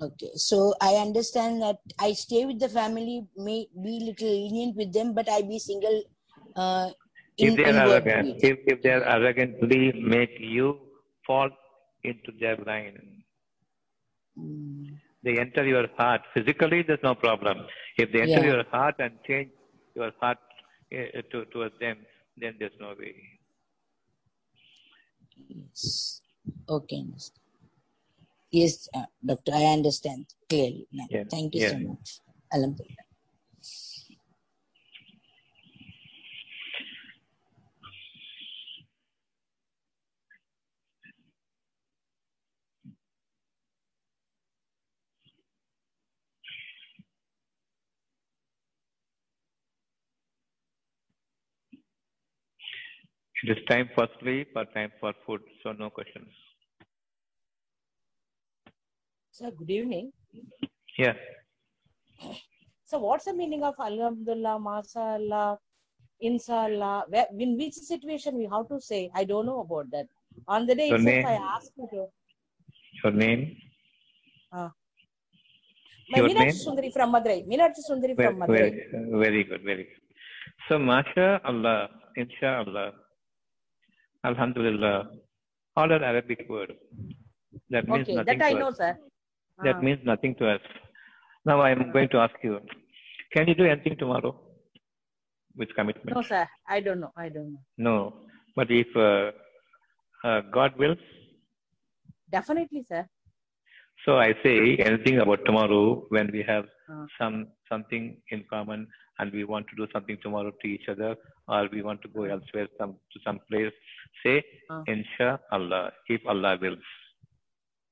Okay, 0.00 0.30
so 0.36 0.74
I 0.80 0.94
understand 0.94 1.60
that 1.62 1.78
I 1.98 2.12
stay 2.12 2.46
with 2.46 2.60
the 2.60 2.68
family, 2.68 3.26
may 3.36 3.66
be 3.84 4.00
little 4.00 4.28
lenient 4.28 4.76
with 4.76 4.92
them, 4.92 5.12
but 5.12 5.28
I 5.28 5.42
be 5.42 5.58
single. 5.58 6.02
Uh, 6.54 6.90
in, 7.36 7.48
if 7.48 7.56
they 7.56 7.64
are 7.64 7.88
arrogant, 7.88 8.36
if, 8.42 8.58
if 8.66 8.82
they 8.82 8.90
are 8.90 9.02
arrogantly 9.04 9.92
make 9.92 10.38
you 10.38 10.78
fall 11.26 11.50
into 12.04 12.32
their 12.40 12.56
line, 12.58 13.24
Mm, 14.38 14.98
they 15.24 15.38
enter 15.38 15.66
your 15.66 15.86
heart. 15.96 16.20
Physically, 16.32 16.82
there's 16.82 17.02
no 17.02 17.14
problem. 17.14 17.66
If 17.96 18.12
they 18.12 18.20
enter 18.22 18.44
Yeah. 18.46 18.52
your 18.54 18.64
heart 18.70 18.96
and 19.00 19.18
change 19.26 19.50
your 19.96 20.12
heart 20.20 20.38
to, 20.90 21.44
towards 21.46 21.78
them, 21.78 21.98
then 22.36 22.54
there's 22.58 22.72
no 22.80 22.94
way. 22.98 23.14
yes. 25.48 26.20
Okay. 26.68 27.04
Yes, 28.50 28.88
uh, 28.94 29.04
doctor, 29.24 29.52
I 29.54 29.64
understand 29.66 30.26
clearly 30.48 30.86
now. 30.92 31.06
Yeah, 31.10 31.24
Thank 31.30 31.54
you 31.54 31.68
so 31.68 31.78
much. 31.78 32.20
Alhamdulillah. 32.52 33.07
It 53.44 53.56
is 53.56 53.64
time 53.70 53.88
for 53.94 54.08
sleep 54.20 54.48
or 54.56 54.64
time 54.64 54.90
for 55.00 55.12
food, 55.24 55.40
so 55.62 55.72
no 55.72 55.90
questions. 55.90 56.26
Sir, 59.30 59.52
good 59.56 59.70
evening. 59.70 60.12
Yeah. 60.98 61.12
So, 62.84 62.98
what's 62.98 63.26
the 63.26 63.34
meaning 63.34 63.62
of 63.62 63.74
Alhamdulillah, 63.78 64.58
Mashallah, 64.58 65.58
Inshallah? 66.20 67.04
Where, 67.08 67.26
in 67.38 67.56
which 67.56 67.74
situation 67.74 68.36
we 68.36 68.48
have 68.52 68.66
to 68.68 68.80
say? 68.80 69.08
I 69.14 69.22
don't 69.22 69.46
know 69.46 69.60
about 69.60 69.88
that. 69.92 70.06
On 70.48 70.66
the 70.66 70.74
day 70.74 70.88
Your 70.88 70.96
itself, 70.96 71.14
name? 71.14 71.26
I 71.26 71.34
asked 71.34 71.72
you 71.76 71.88
to. 71.92 72.06
Your 73.04 73.12
name? 73.12 73.56
Uh, 74.52 74.70
my 76.10 76.18
Your 76.18 76.28
Meenakshi 76.28 76.38
name? 76.38 76.54
Sundari 76.54 76.92
from 76.92 77.12
Madurai. 77.12 77.46
Meenakshi 77.46 77.82
Sundari 77.88 78.16
Very, 78.16 78.28
from 78.28 78.40
Madurai. 78.40 78.48
very, 78.48 79.10
very 79.12 79.44
good, 79.44 79.62
very 79.62 79.84
good. 79.84 80.02
So, 80.68 80.80
Masha 80.80 81.40
Allah, 81.44 81.88
Inshallah, 82.16 82.92
Alhamdulillah, 84.24 85.10
all 85.76 85.92
are 85.92 86.02
Arabic 86.02 86.46
word. 86.48 86.72
That 87.70 87.88
means 87.88 88.02
Okay, 88.08 88.14
nothing 88.16 88.38
that 88.38 88.46
I 88.46 88.52
to 88.52 88.58
know, 88.58 88.68
us. 88.68 88.76
sir. 88.76 88.98
That 89.64 89.76
Ah. 89.76 89.80
means 89.80 90.00
nothing 90.04 90.34
to 90.36 90.48
us. 90.54 90.60
Now 91.44 91.60
I 91.60 91.70
am 91.70 91.92
going 91.92 92.08
to 92.10 92.18
ask 92.18 92.34
you, 92.42 92.60
can 93.32 93.46
you 93.48 93.54
do 93.54 93.64
anything 93.64 93.96
tomorrow 93.96 94.32
with 95.56 95.72
commitment? 95.74 96.14
No, 96.16 96.22
sir. 96.22 96.46
I 96.68 96.80
don't 96.80 97.00
know. 97.00 97.12
I 97.16 97.28
don't 97.28 97.52
know. 97.52 97.62
No. 97.76 98.26
But 98.56 98.70
if 98.70 98.88
uh, 98.96 99.30
uh, 100.24 100.40
God 100.58 100.76
wills, 100.78 100.98
Definitely, 102.30 102.82
sir. 102.82 103.06
so 104.04 104.18
I 104.18 104.34
say 104.42 104.76
anything 104.88 105.18
about 105.20 105.44
tomorrow 105.46 105.84
when 106.16 106.30
we 106.32 106.42
have 106.52 106.66
Ah. 106.90 107.06
some 107.18 107.36
something 107.70 108.04
in 108.30 108.44
common 108.54 108.86
and 109.18 109.32
we 109.32 109.44
want 109.52 109.66
to 109.70 109.76
do 109.80 109.86
something 109.94 110.18
tomorrow 110.24 110.50
to 110.62 110.66
each 110.74 110.88
other 110.92 111.10
or 111.48 111.68
we 111.72 111.82
want 111.82 112.00
to 112.02 112.08
go 112.08 112.24
elsewhere 112.24 112.68
some 112.78 112.92
to 113.12 113.20
some 113.26 113.40
place, 113.50 113.72
say 114.22 114.36
Ah. 114.70 114.82
Insha 114.94 115.28
Allah, 115.58 115.82
if 116.08 116.20
Allah 116.34 116.56
wills. 116.60 116.88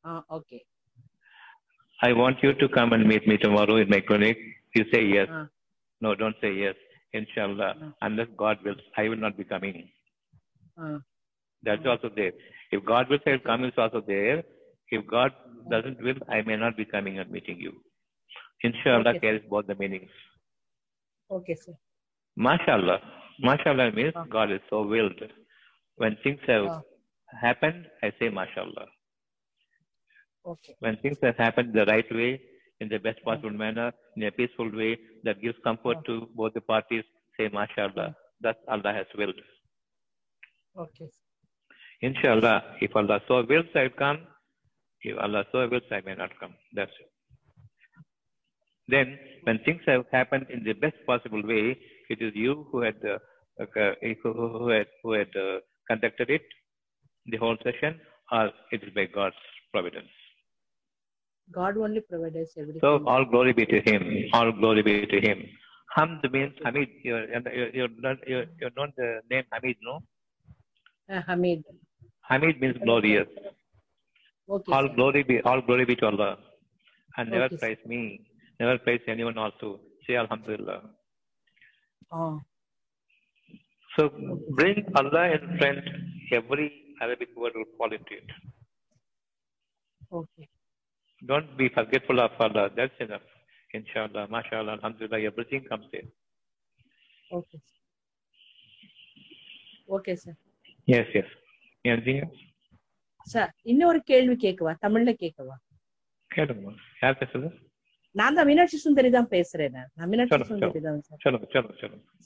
Uh, 0.04 0.20
okay. 0.38 0.62
I 2.08 2.12
want 2.12 2.42
you 2.42 2.52
to 2.62 2.68
come 2.68 2.92
and 2.92 3.06
meet 3.12 3.26
me 3.26 3.36
tomorrow 3.38 3.76
in 3.76 3.88
my 3.88 4.00
clinic. 4.00 4.38
You 4.74 4.84
say 4.92 5.02
yes. 5.16 5.28
Ah. 5.30 5.46
No, 6.00 6.14
don't 6.14 6.36
say 6.42 6.52
yes. 6.64 6.74
Inshallah. 7.12 7.72
Ah. 7.82 7.92
Unless 8.02 8.28
God 8.36 8.58
wills, 8.64 8.84
I 8.96 9.08
will 9.08 9.22
not 9.26 9.36
be 9.38 9.44
coming. 9.44 9.88
Uh, 10.80 10.98
That's 11.62 11.86
also 11.86 12.10
there. 12.14 12.32
If 12.70 12.84
God 12.84 13.08
wills, 13.08 13.22
I 13.26 13.30
will 13.32 13.46
come 13.50 13.64
is 13.64 13.72
also 13.78 14.02
there. 14.06 14.42
If 14.90 15.06
God 15.06 15.32
doesn't 15.70 16.00
will, 16.02 16.18
I 16.28 16.42
may 16.42 16.56
not 16.56 16.76
be 16.76 16.84
coming 16.84 17.18
and 17.18 17.30
meeting 17.30 17.58
you. 17.58 17.72
Inshallah 18.62 19.10
Okay. 19.10 19.20
carries 19.24 19.46
both 19.54 19.66
the 19.66 19.74
meanings. 19.74 20.10
okay, 21.36 21.54
sir. 21.54 21.72
Mashallah. 22.36 22.98
Mashallah 23.40 23.92
means 23.92 24.12
Ah. 24.16 24.24
God 24.24 24.50
is 24.50 24.60
so 24.70 24.82
willed. 24.82 25.20
When 25.96 26.16
things 26.24 26.40
have 26.46 26.66
Ah. 26.66 26.82
happened, 27.40 27.86
I 28.02 28.12
say 28.18 28.28
Mashallah. 28.28 28.86
Okay. 30.52 30.74
When 30.80 30.96
things 30.98 31.18
have 31.22 31.36
happened 31.36 31.72
the 31.72 31.86
right 31.86 32.10
way, 32.20 32.40
in 32.80 32.88
the 32.88 32.98
best 32.98 33.22
possible 33.24 33.50
manner, 33.50 33.92
in 34.16 34.22
a 34.24 34.30
peaceful 34.30 34.70
way 34.80 34.98
that 35.24 35.40
gives 35.40 35.58
comfort 35.68 35.98
Ah. 35.98 36.06
to 36.08 36.14
both 36.40 36.52
the 36.54 36.60
parties, 36.60 37.04
say 37.36 37.48
Mashallah. 37.48 38.14
That's 38.40 38.62
Allah 38.68 38.92
has 38.92 39.06
willed. 39.20 39.40
Okay. 40.84 41.08
Inshallah, 42.02 42.76
if 42.80 42.94
Allah 42.94 43.22
so 43.26 43.42
wills, 43.44 43.66
I 43.74 43.84
will 43.84 43.98
come. 44.04 44.18
If 45.02 45.16
Allah 45.18 45.44
so 45.52 45.66
wills, 45.68 45.90
I 45.90 46.00
may 46.02 46.14
not 46.14 46.38
come. 46.40 46.54
That's 46.72 46.92
it. 47.00 47.10
Then, 48.88 49.18
when 49.44 49.58
things 49.64 49.82
have 49.86 50.04
happened 50.12 50.46
in 50.50 50.62
the 50.64 50.74
best 50.74 50.98
possible 51.06 51.42
way, 51.42 51.64
it 52.10 52.20
is 52.20 52.32
you 52.34 52.66
who 52.70 52.82
had 52.82 52.96
uh, 53.04 53.18
uh, 53.62 53.92
who, 54.22 54.32
who 54.32 54.68
had 54.68 54.86
who 55.02 55.12
had 55.12 55.28
uh, 55.36 55.58
conducted 55.90 56.30
it, 56.30 56.42
the 57.26 57.36
whole 57.36 57.56
session, 57.62 58.00
or 58.32 58.50
it 58.72 58.82
is 58.82 58.92
by 58.94 59.06
God's 59.06 59.36
providence. 59.72 60.08
God 61.52 61.76
only 61.78 62.00
provides 62.00 62.50
everything. 62.58 62.80
So 62.80 63.04
all 63.06 63.24
glory 63.24 63.52
be 63.52 63.66
to 63.66 63.80
Him. 63.80 64.02
All 64.32 64.52
glory 64.52 64.82
be 64.82 65.06
to 65.06 65.20
Him. 65.20 65.44
Hamd 65.96 66.30
means 66.32 66.52
Hamid. 66.64 66.88
You're, 67.02 67.26
you're, 67.28 67.68
you're, 67.74 67.88
not, 67.98 68.16
you're, 68.26 68.46
you're 68.60 68.70
the 68.96 69.20
name 69.30 69.44
Hamid, 69.52 69.76
no? 69.82 70.00
Uh, 71.10 71.22
Hamid. 71.26 71.64
Hamid 72.28 72.60
means 72.60 72.76
glorious. 72.82 73.28
Okay. 74.48 74.72
All 74.72 74.88
sir. 74.88 74.94
glory 74.94 75.22
be 75.22 75.40
all 75.42 75.60
glory 75.60 75.84
be 75.84 75.96
to 75.96 76.06
Allah. 76.06 76.38
And 77.16 77.30
never 77.30 77.44
Okay, 77.44 77.56
sir. 77.56 77.60
praise 77.60 77.78
me. 77.86 78.20
Never 78.60 78.78
praise 78.78 79.00
anyone 79.08 79.38
also. 79.38 79.80
Say 80.06 80.16
Alhamdulillah. 80.16 80.82
Oh, 82.11 82.33
So 83.89 84.03
bring 84.51 84.77
Allah 84.95 85.23
in 85.35 85.57
front. 85.57 85.85
Every 86.31 86.65
Arabic 87.01 87.29
word 87.35 87.53
will 87.55 87.71
fall 87.77 87.91
into 87.91 88.13
it. 88.13 88.29
okay. 90.11 90.47
Don't 91.21 91.57
be 91.57 91.67
forgetful 91.69 92.19
of 92.19 92.31
Allah. 92.39 92.69
That's 92.75 92.99
enough. 92.99 93.27
Inshallah, 93.73 94.27
mashallah, 94.29 94.73
alhamdulillah, 94.73 95.19
everything 95.21 95.63
comes 95.63 95.85
there. 95.93 96.07
Okay. 97.31 97.59
sir. 97.59 97.77
Okay, 99.89 100.15
sir. 100.15 100.35
Yes, 100.87 101.07
yes. 101.13 101.29
Anything 101.85 102.19
else? 102.23 102.39
Sir 103.27 103.51
இன்னொரு 103.63 103.99
கேள்வி 104.03 104.35
கேட்கவா 104.43 104.71
தமிழ்ல 104.83 105.11
கேட்கவா 105.23 105.55
கேளுங்க 106.31 106.71
யார் 107.01 107.19
பேசுறது 107.19 107.49
நான் 108.16 108.36
தான் 108.36 108.48
மீனாட்சி 108.48 108.78
சுந்தரி 108.84 109.08
தான் 109.16 109.30
பேசுறேன் 109.34 109.74
நான். 109.76 109.88
மீனாட்சி 110.10 110.38
சுந்தரி 110.50 110.80
தான் 110.86 111.00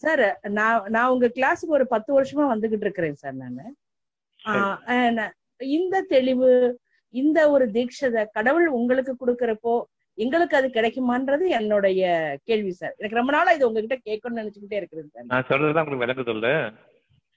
சார். 0.03 0.25
நான் 0.59 0.85
நான் 0.97 1.12
உங்க 1.15 1.29
கிளாஸுக்கு 1.39 1.77
ஒரு 1.79 1.87
பத்து 1.95 2.11
வருஷமா 2.17 2.45
வந்துகிட்டு 2.53 2.87
இருக்கிறேன் 2.87 3.21
சார் 3.23 3.41
நானு. 3.43 3.67
இந்த 5.77 5.97
தெளிவு 6.12 6.51
இந்த 7.15 7.39
ஒரு 7.55 7.65
தீட்சதை 7.77 8.23
கடவுள் 8.37 8.69
உங்களுக்கு 8.79 9.15
கொடுக்கறப்போ 9.23 9.75
எங்களுக்கு 10.19 10.55
அது 10.59 10.69
கிடைக்குமான்றது 10.77 11.45
என்னுடைய 11.59 12.01
கேள்வி 12.49 12.73
சார். 12.79 12.95
எனக்கு 13.01 13.19
ரொம்ப 13.19 13.33
நாளா 13.37 13.53
இது 13.57 13.69
உங்ககிட்ட 13.69 13.99
கேட்கணும்னு 14.09 14.41
நினைச்சுக்கிட்டே 14.43 14.81
இருக்கிறேன் 14.81 15.12
சார். 15.15 15.29
நான் 15.33 15.49
சொல்றதுதான் 15.51 15.85
உங்களுக்கு 15.85 16.05
விளங்குது 16.07 16.35
இல்ல 16.37 16.49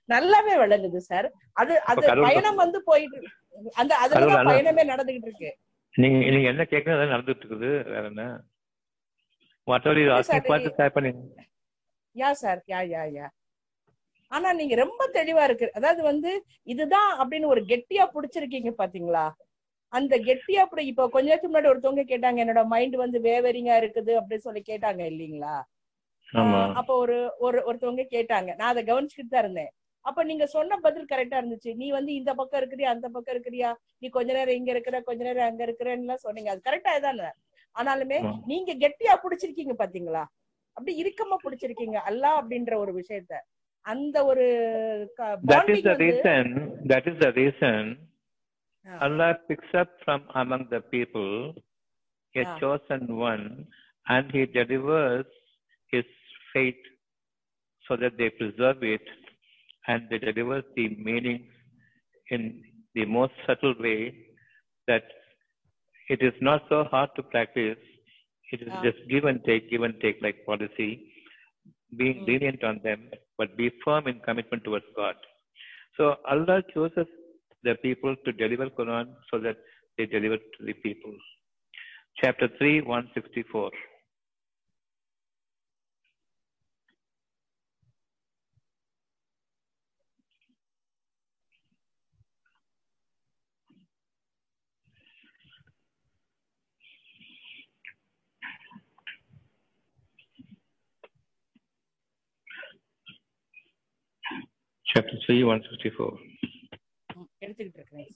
நல்லாவே 0.10 0.56
விளங்குது 0.62 1.00
சார். 1.10 1.28
அது 1.62 1.74
அது 1.92 2.02
பயணம் 2.26 2.62
வந்து 2.64 2.80
போயிட்டு 2.90 3.20
அந்த 3.82 3.92
கடவுள் 4.14 4.50
பயணமே 4.52 4.84
நடந்துகிட்டு 4.94 5.30
இருக்கு. 5.30 5.52
நீங்க 5.96 6.18
நீங்க 6.34 6.48
என்ன 6.50 6.64
கேட்கணும் 6.64 6.96
அதான் 6.98 7.14
நடந்துட்டு 7.14 7.44
இருக்குது 7.44 7.72
வேற 7.92 8.04
என்ன? 8.12 8.24
இல்ல 9.98 10.14
asking 10.16 10.48
for 10.48 10.64
this 10.66 10.82
happening 10.84 11.20
yeah 12.16 12.30
sir 12.42 12.60
yeah 12.72 12.80
yeah 12.94 13.04
yeah 13.16 13.28
ஆனா 14.32 14.50
நீங்க 14.60 14.76
ரொம்ப 14.76 15.02
தெளிவா 15.16 15.44
இருக்கு. 15.44 15.68
அதாவது 15.78 16.02
வந்து 16.02 16.32
இதுதான் 16.68 17.12
அப்படின்னு 17.22 17.52
ஒரு 17.54 17.62
கெட்டியா 17.72 18.04
புடிச்சிருக்கீங்க 18.14 18.72
பாத்தீங்களா? 18.80 19.26
அந்த 19.94 20.14
கெட்டியா 20.28 20.62
அப்படி 20.66 20.84
இப்ப 20.86 21.06
கொஞ்ச 21.10 21.28
நேரத்துக்கு 21.28 21.52
முன்னாடி 21.52 21.72
ஒருத்தவங்க 21.72 22.04
கேட்டாங்க 22.04 22.42
என்னோட 22.44 22.62
மைண்ட் 22.68 22.96
வந்து 22.96 23.18
வேவரிங்கா 23.28 23.76
இருக்குது 23.82 24.14
அப்படின்னு 24.20 24.46
சொல்லி 24.48 24.64
கேட்டாங்க 24.72 25.02
இல்லீங்களா? 25.12 25.56
அப்ப 26.80 26.92
ஒரு 27.04 27.18
ஒரு 27.46 27.58
ஒருத்தவங்க 27.68 28.06
கேட்டாங்க. 28.16 28.50
நான் 28.60 28.72
அதை 28.74 28.84
கவனிச்சுக்கிட்டு 28.84 29.34
தான் 29.34 29.44
இருந்தேன். 29.46 29.72
அப்ப 30.08 30.24
நீங்க 30.30 30.46
சொன்ன 30.56 30.78
பதில் 30.86 31.10
கரெக்டா 31.12 31.38
இருந்துச்சு. 31.42 31.72
நீ 31.82 31.88
வந்து 31.98 32.12
இந்த 32.20 32.32
பக்கம் 32.40 32.62
இருக்கிறியா 32.62 32.90
அந்த 32.96 33.08
பக்கம் 33.16 33.36
இருக்கிறியா? 33.36 33.70
நீ 33.98 34.10
கொஞ்ச 34.18 34.30
நேரம் 34.34 34.58
இங்க 34.60 34.72
இருக்கிற 34.76 35.02
கொஞ்ச 35.10 35.24
நேரம் 35.24 35.50
அங்க 35.50 35.64
இருக்கிறேன்னு 35.68 36.16
சொன்னீங்க. 36.26 36.52
அது 36.52 36.62
கரெக்டா 36.70 36.94
தானே? 37.08 37.30
ஆனாலுமே. 37.80 38.20
நீங்க 38.52 38.72
கெட்டியா 38.84 39.16
புடிச்சிருக்கீங்க 39.24 39.76
பாத்தீங்களா? 39.84 40.24
அப்படி 40.78 40.94
இறுக்கமா 41.04 41.38
புடிச்சிருக்கீங்க. 41.46 41.98
அல்லாஹ் 42.10 42.40
அப்படின்ற 42.42 42.74
ஒரு 42.84 42.94
விஷயத்த. 43.02 43.34
அந்த 43.92 44.18
ஒரு 44.32 44.46
that 45.52 45.70
is 45.74 45.82
the 45.88 45.96
reason 46.06 46.44
that 46.92 47.06
is 47.10 47.16
the 47.24 47.32
reason 47.42 47.82
Allah 49.06 49.28
picks 49.48 49.72
up 49.82 49.90
from 50.04 50.22
among 50.42 50.64
the 50.74 50.80
people 50.94 51.34
a 52.42 52.44
chosen 52.60 53.02
one 53.32 53.46
and 54.14 54.26
he 54.36 54.42
delivers 54.60 55.30
his 55.94 56.08
faith 56.54 56.84
so 57.86 57.96
that 58.02 58.14
they 58.22 58.30
preserve 58.40 58.82
it. 58.96 59.06
And 59.88 60.10
they 60.10 60.20
deliver 60.20 60.62
the 60.76 60.88
meaning 61.10 61.40
in 62.32 62.42
the 62.96 63.06
most 63.06 63.34
subtle 63.46 63.76
way 63.80 64.00
that 64.88 65.04
it 66.10 66.22
is 66.22 66.34
not 66.42 66.62
so 66.70 66.84
hard 66.94 67.10
to 67.16 67.24
practice. 67.34 67.78
It 68.52 68.62
is 68.62 68.72
Ah. 68.72 68.82
just 68.88 69.00
give 69.12 69.26
and 69.32 69.44
take, 69.50 69.70
give 69.70 69.84
and 69.88 70.00
take 70.06 70.18
like 70.26 70.40
policy, 70.52 70.90
being 72.02 72.18
Mm. 72.22 72.28
lenient 72.28 72.64
on 72.70 72.80
them, 72.88 73.00
but 73.38 73.56
be 73.62 73.68
firm 73.86 74.08
in 74.12 74.20
commitment 74.28 74.64
towards 74.64 74.90
God. 75.02 75.16
So 75.98 76.04
Allah 76.34 76.58
chooses 76.74 77.08
the 77.68 77.76
people 77.86 78.16
to 78.26 78.32
deliver 78.44 78.68
Quran 78.80 79.08
so 79.30 79.40
that 79.46 79.58
they 79.98 80.06
deliver 80.16 80.38
to 80.38 80.62
the 80.70 80.74
people. 80.86 81.16
Chapter 82.22 82.48
3, 82.58 82.82
164. 82.82 83.72
Chapter 104.94 105.22
three 105.24 105.36
one 105.52 105.64
fifty 105.66 105.92
four 105.96 106.18
எடுத்துக்கிட்டு 107.42 107.80
இருக்கிறேன் 107.80 108.10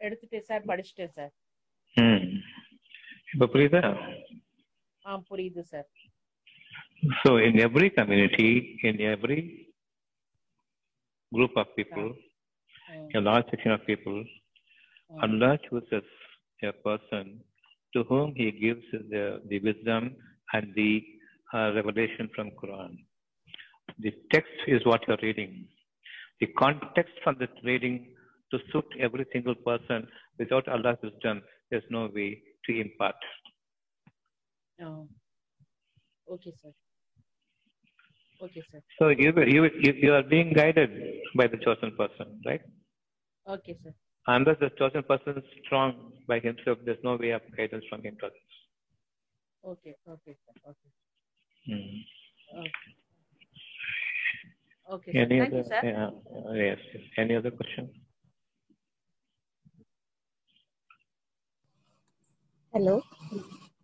எடுத்துட்டேன் 0.00 0.48
sir 0.48 0.68
படிச்சுட்டேன் 0.70 1.14
sir. 1.16 1.32
இப்போ 3.32 3.46
புரியுதா? 3.54 3.82
ஆ 5.04 5.16
புரியுது 5.30 5.62
sir. 5.72 5.88
So 7.24 7.36
in 7.36 7.60
every 7.60 7.90
community, 7.90 8.78
in 8.82 9.00
every 9.00 9.68
group 11.32 11.52
of 11.56 11.66
people, 11.76 12.14
yeah. 13.12 13.20
a 13.20 13.22
large 13.22 13.44
section 13.50 13.72
of 13.72 13.86
people, 13.86 14.24
yeah. 15.10 15.22
Allah 15.22 15.58
chooses 15.68 16.04
a 16.62 16.72
person 16.72 17.40
to 17.94 18.04
whom 18.04 18.34
he 18.34 18.50
gives 18.50 18.82
the, 18.92 19.40
the 19.48 19.60
wisdom 19.60 20.16
and 20.52 20.74
the 20.74 21.02
uh, 21.54 21.72
revelation 21.74 22.28
from 22.34 22.50
Quran. 22.62 22.96
The 24.00 24.12
text 24.32 24.52
is 24.66 24.84
what 24.84 25.06
you're 25.06 25.22
reading. 25.22 25.66
The 26.40 26.48
context 26.58 27.14
from 27.22 27.36
the 27.38 27.48
reading 27.64 28.08
to 28.52 28.58
suit 28.72 28.86
every 29.00 29.26
single 29.32 29.54
person 29.54 30.06
without 30.38 30.68
Allah's 30.68 30.98
wisdom, 31.02 31.42
there's 31.70 31.84
no 31.90 32.10
way 32.14 32.42
to 32.66 32.80
impart. 32.80 33.16
Oh, 34.82 35.08
Okay, 36.30 36.52
sir. 36.60 36.72
Okay, 38.40 38.62
sir. 38.70 38.80
So 38.98 39.08
you 39.08 39.32
you, 39.44 39.70
you 40.04 40.14
are 40.14 40.22
being 40.22 40.52
guided 40.52 40.90
by 41.34 41.46
the 41.48 41.56
chosen 41.56 41.96
person, 41.96 42.40
right? 42.46 42.60
Okay, 43.48 43.76
sir. 43.82 43.92
Unless 44.26 44.58
the 44.60 44.70
chosen 44.78 45.02
person 45.02 45.38
is 45.38 45.44
strong 45.64 46.12
by 46.28 46.38
himself, 46.38 46.78
there's 46.84 47.02
no 47.02 47.16
way 47.16 47.30
of 47.30 47.42
guidance 47.56 47.84
from 47.88 48.02
him 48.02 48.16
to 48.20 48.26
others. 48.26 48.54
Okay, 49.64 49.94
okay, 50.08 50.36
sir. 50.44 50.52
Okay. 50.70 50.90
Hmm. 51.66 52.60
Okay. 52.60 52.72
Okay, 54.92 55.12
sir. 55.12 55.18
Any 55.18 55.38
Thank 55.38 55.52
other, 55.52 55.56
you, 55.56 55.64
sir. 55.64 55.80
Yeah, 55.82 56.06
uh, 56.06 56.52
yes, 56.52 56.78
yes. 56.94 57.02
Any 57.16 57.36
other 57.36 57.50
question? 57.50 57.90
Hello. 62.72 63.02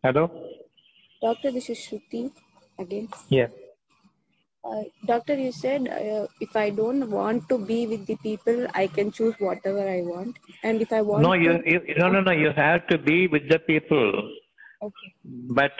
Hello. 0.02 0.30
Doctor, 1.20 1.50
this 1.50 1.70
is 1.70 1.78
Shruti 1.78 2.30
again. 2.78 3.08
Yeah. 3.30 3.48
Uh, 4.64 4.82
doctor, 5.06 5.34
you 5.34 5.52
said 5.52 5.88
uh, 5.88 6.26
if 6.40 6.56
I 6.56 6.70
don't 6.70 7.10
want 7.10 7.48
to 7.50 7.58
be 7.58 7.86
with 7.86 8.06
the 8.06 8.16
people, 8.16 8.66
I 8.74 8.86
can 8.88 9.12
choose 9.12 9.34
whatever 9.38 9.88
I 9.88 10.02
want, 10.02 10.38
and 10.62 10.80
if 10.82 10.92
I 10.92 11.02
want 11.02 11.22
No, 11.22 11.34
to, 11.34 11.40
you, 11.44 11.60
you, 11.66 11.80
no, 11.98 12.08
no, 12.08 12.20
no. 12.20 12.32
You 12.32 12.50
have 12.56 12.86
to 12.88 12.98
be 12.98 13.26
with 13.28 13.48
the 13.48 13.58
people, 13.60 14.12
okay, 14.82 15.14
but 15.50 15.72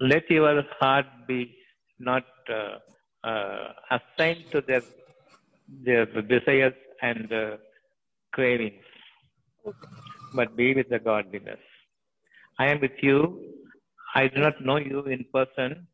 let 0.00 0.30
your 0.30 0.62
heart 0.80 1.06
be 1.28 1.54
not 1.98 2.24
uh, 2.50 2.78
uh, 3.26 3.72
assigned 3.98 4.44
to 4.52 4.60
their 4.62 4.82
their 5.84 6.06
desires 6.06 6.74
and 7.02 7.32
uh, 7.32 7.56
cravings, 8.32 8.84
okay, 9.66 9.88
but 10.34 10.56
be 10.56 10.74
with 10.74 10.88
the 10.90 10.98
godliness. 10.98 11.60
I 12.58 12.66
am 12.68 12.80
with 12.80 12.98
you. 13.02 13.20
I 14.14 14.28
do 14.28 14.40
not 14.40 14.60
know 14.64 14.76
you 14.78 15.02
in 15.04 15.24
person. 15.32 15.86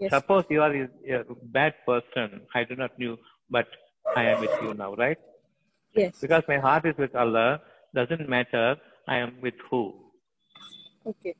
Yes, 0.00 0.12
Suppose 0.12 0.44
you 0.50 0.62
are 0.62 0.72
a 0.74 1.24
bad 1.44 1.74
person. 1.86 2.42
I 2.54 2.64
do 2.64 2.76
not 2.76 2.98
know, 2.98 3.16
but 3.50 3.66
I 4.16 4.24
am 4.24 4.40
with 4.40 4.50
you 4.62 4.74
now, 4.74 4.94
right? 4.94 5.18
yes, 5.94 6.14
Because 6.20 6.42
my 6.48 6.58
heart 6.58 6.86
is 6.86 6.94
with 6.98 7.14
Allah, 7.14 7.60
doesn't 7.94 8.28
matter. 8.28 8.76
I 9.08 9.16
am 9.18 9.40
with 9.42 9.54
who. 9.70 9.94
okay, 11.06 11.34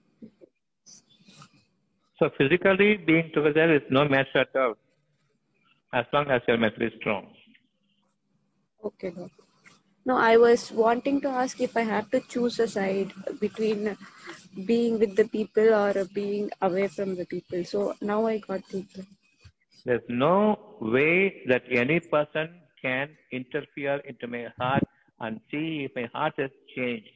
So 2.19 2.31
physically 2.39 2.97
being 2.97 3.31
together 3.35 3.75
is 3.75 3.83
no 3.91 4.09
matter 4.09 4.39
at 4.41 4.55
all, 4.57 4.75
as 5.93 6.07
long 6.13 6.31
as 6.31 6.43
your 6.49 6.59
mental 6.59 6.83
is 6.87 6.93
strong. 7.01 7.35
okay, 8.85 9.11
doctor. 9.11 9.45
No, 10.07 10.17
I 10.17 10.37
was 10.37 10.71
wanting 10.71 11.21
to 11.23 11.29
ask 11.29 11.61
if 11.61 11.77
I 11.77 11.81
have 11.83 12.09
to 12.13 12.21
choose 12.21 12.61
a 12.61 12.69
side 12.69 13.13
between 13.41 13.97
being 14.65 15.01
with 15.01 15.17
the 15.17 15.27
people 15.27 15.75
or 15.75 16.05
being 16.05 16.51
away 16.63 16.87
from 16.89 17.17
the 17.17 17.27
people. 17.27 17.65
So 17.65 17.95
now 18.01 18.25
I 18.27 18.39
got 18.39 18.63
it. 18.73 18.87
There's 19.85 20.03
no 20.09 20.77
way 20.81 21.45
that 21.47 21.63
any 21.71 22.01
person 22.01 22.61
can 22.83 23.17
interfere 23.33 23.97
into 23.99 24.27
my 24.27 24.49
heart 24.59 24.85
and 25.21 25.41
see 25.51 25.85
if 25.85 25.95
my 25.95 26.07
heart 26.13 26.35
has 26.39 26.51
changed. 26.75 27.09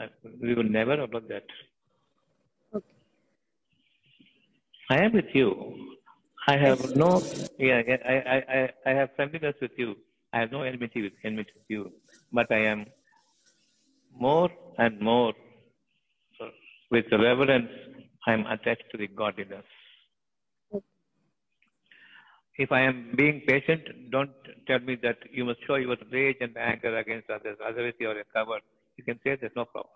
I- 0.00 0.10
We 0.40 0.54
will 0.54 0.64
never 0.78 0.94
allow 0.94 1.20
that. 1.20 1.44
Okay. 2.72 2.94
I 4.90 4.98
am 5.04 5.12
with 5.12 5.34
you. 5.34 5.96
I 6.48 6.56
have 6.56 6.78
no, 6.96 7.22
yeah, 7.58 7.82
yeah, 7.86 7.96
I, 8.06 8.14
I, 8.14 8.36
I, 8.58 8.70
I 8.86 8.94
have 8.94 9.10
friendliness 9.16 9.54
with 9.60 9.72
you. 9.78 9.94
I 10.32 10.40
have 10.40 10.52
no 10.52 10.62
enmity 10.62 11.02
with 11.02 11.12
enmity 11.24 11.50
with 11.54 11.64
you. 11.68 11.92
But 12.32 12.50
I 12.50 12.60
am 12.72 12.86
more 14.16 14.50
and 14.78 15.00
more 15.00 15.32
with 16.90 17.06
reverence. 17.10 17.70
I 18.26 18.32
am 18.32 18.46
attached 18.46 18.84
to 18.92 18.98
the 18.98 19.08
godliness. 19.08 19.64
If 22.56 22.70
I 22.72 22.80
am 22.82 23.12
being 23.16 23.42
patient, 23.46 24.10
don't 24.10 24.30
tell 24.66 24.80
me 24.80 24.96
that 25.02 25.16
you 25.32 25.44
must 25.44 25.60
show 25.66 25.76
your 25.76 25.96
rage 26.12 26.36
and 26.40 26.54
anger 26.58 26.98
against 26.98 27.30
others. 27.30 27.56
Otherwise, 27.66 27.94
you 27.98 28.08
are 28.10 28.18
a 28.18 28.24
coward. 28.34 28.60
You 28.98 29.04
can 29.04 29.18
say 29.24 29.36
there's 29.40 29.52
no 29.56 29.64
problem. 29.64 29.94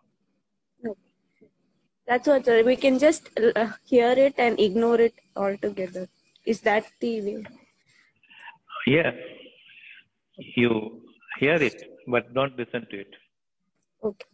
That's 2.06 2.26
what 2.26 2.48
uh, 2.48 2.62
we 2.64 2.76
can 2.76 2.98
just 2.98 3.28
uh, 3.38 3.68
hear 3.84 4.12
it 4.12 4.34
and 4.38 4.58
ignore 4.60 5.00
it 5.00 5.14
altogether. 5.36 6.08
Is 6.46 6.60
that 6.62 6.84
the 7.00 7.20
way? 7.22 7.44
Yes, 8.86 9.14
you 10.37 10.71
hear 11.39 11.55
it, 11.61 11.77
but 12.07 12.33
don't 12.33 12.57
listen 12.57 12.85
to 12.91 12.99
it. 12.99 13.13
Okay. 14.01 14.27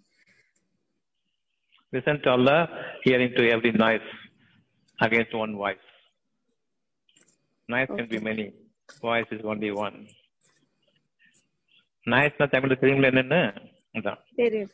Listen 1.93 2.21
to 2.23 2.29
Allah, 2.29 2.59
hearing 3.03 3.31
to 3.35 3.49
every 3.49 3.71
noise 3.73 4.07
against 4.99 5.33
one 5.35 5.55
voice. 5.55 5.85
Noise 7.69 7.87
can 7.89 8.07
be 8.07 8.19
many. 8.19 8.47
Voice 9.01 9.31
is 9.31 9.43
only 9.45 9.71
one. 9.85 9.97
நாய்ஸ்னா 12.05 12.45
தமிழ்ல 12.49 12.75
தெரியுங்களா 12.81 13.09
என்னன்னு 13.11 13.39
அதான் 13.97 14.19
தெரியும் 14.39 14.73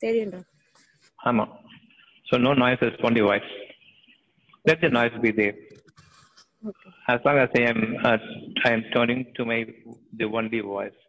தெரியும் 0.00 0.30
doctor 0.34 0.54
ஆமா 1.18 1.44
so 2.26 2.38
no 2.44 2.52
noise 2.62 2.84
is 2.86 2.96
only 3.08 3.22
voice 3.28 3.50
let 4.64 4.82
the 4.84 4.90
noise 4.98 5.18
be 5.26 5.32
there 5.40 5.58
As 7.09 7.19
long 7.25 7.37
as 7.37 7.49
I 7.57 7.61
am, 7.61 7.97
uh, 8.03 8.17
I 8.65 8.71
am 8.71 8.83
turning 8.93 9.33
to 9.35 9.45
my 9.45 9.65
the 10.17 10.25
only 10.25 10.61
voice. 10.61 10.99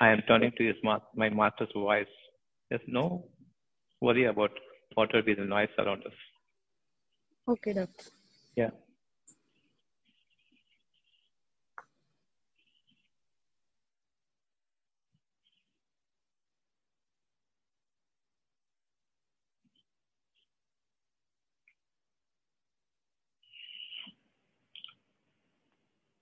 I 0.00 0.10
am 0.10 0.22
turning 0.26 0.52
to 0.58 0.64
his 0.66 0.76
my 1.14 1.28
master's 1.28 1.70
voice. 1.74 2.14
There's 2.68 2.88
no 2.88 3.24
worry 4.00 4.24
about 4.24 4.50
what 4.94 5.12
will 5.12 5.22
be 5.22 5.34
the 5.34 5.44
noise 5.44 5.68
around 5.78 6.04
us. 6.04 6.18
Okay, 7.48 7.72
doctor. 7.72 8.10
Yeah. 8.56 8.70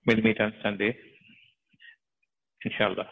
We'll 0.07 0.21
meet 0.21 0.39
on 0.39 0.53
Sunday. 0.63 0.95
Inshallah. 2.63 3.07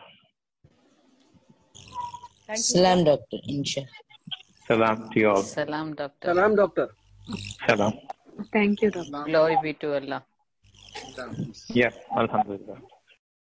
Thank 2.48 2.58
you. 2.60 2.64
Salam, 2.64 3.04
Doctor. 3.04 3.38
Inshallah. 3.50 3.88
Salam 4.68 5.10
to 5.12 5.20
you 5.20 5.30
all. 5.30 5.44
Salam, 5.44 5.94
doctor. 5.94 6.28
Salam, 6.30 6.56
doctor. 6.56 6.90
Salam. 7.68 7.94
Thank 8.54 8.82
you, 8.82 8.92
doctor. 8.92 9.24
Glory 9.26 9.58
be 9.62 9.74
to 9.74 9.96
Allah. 9.96 10.24
Yeah, 11.70 11.92
Alhamdulillah. 12.18 12.80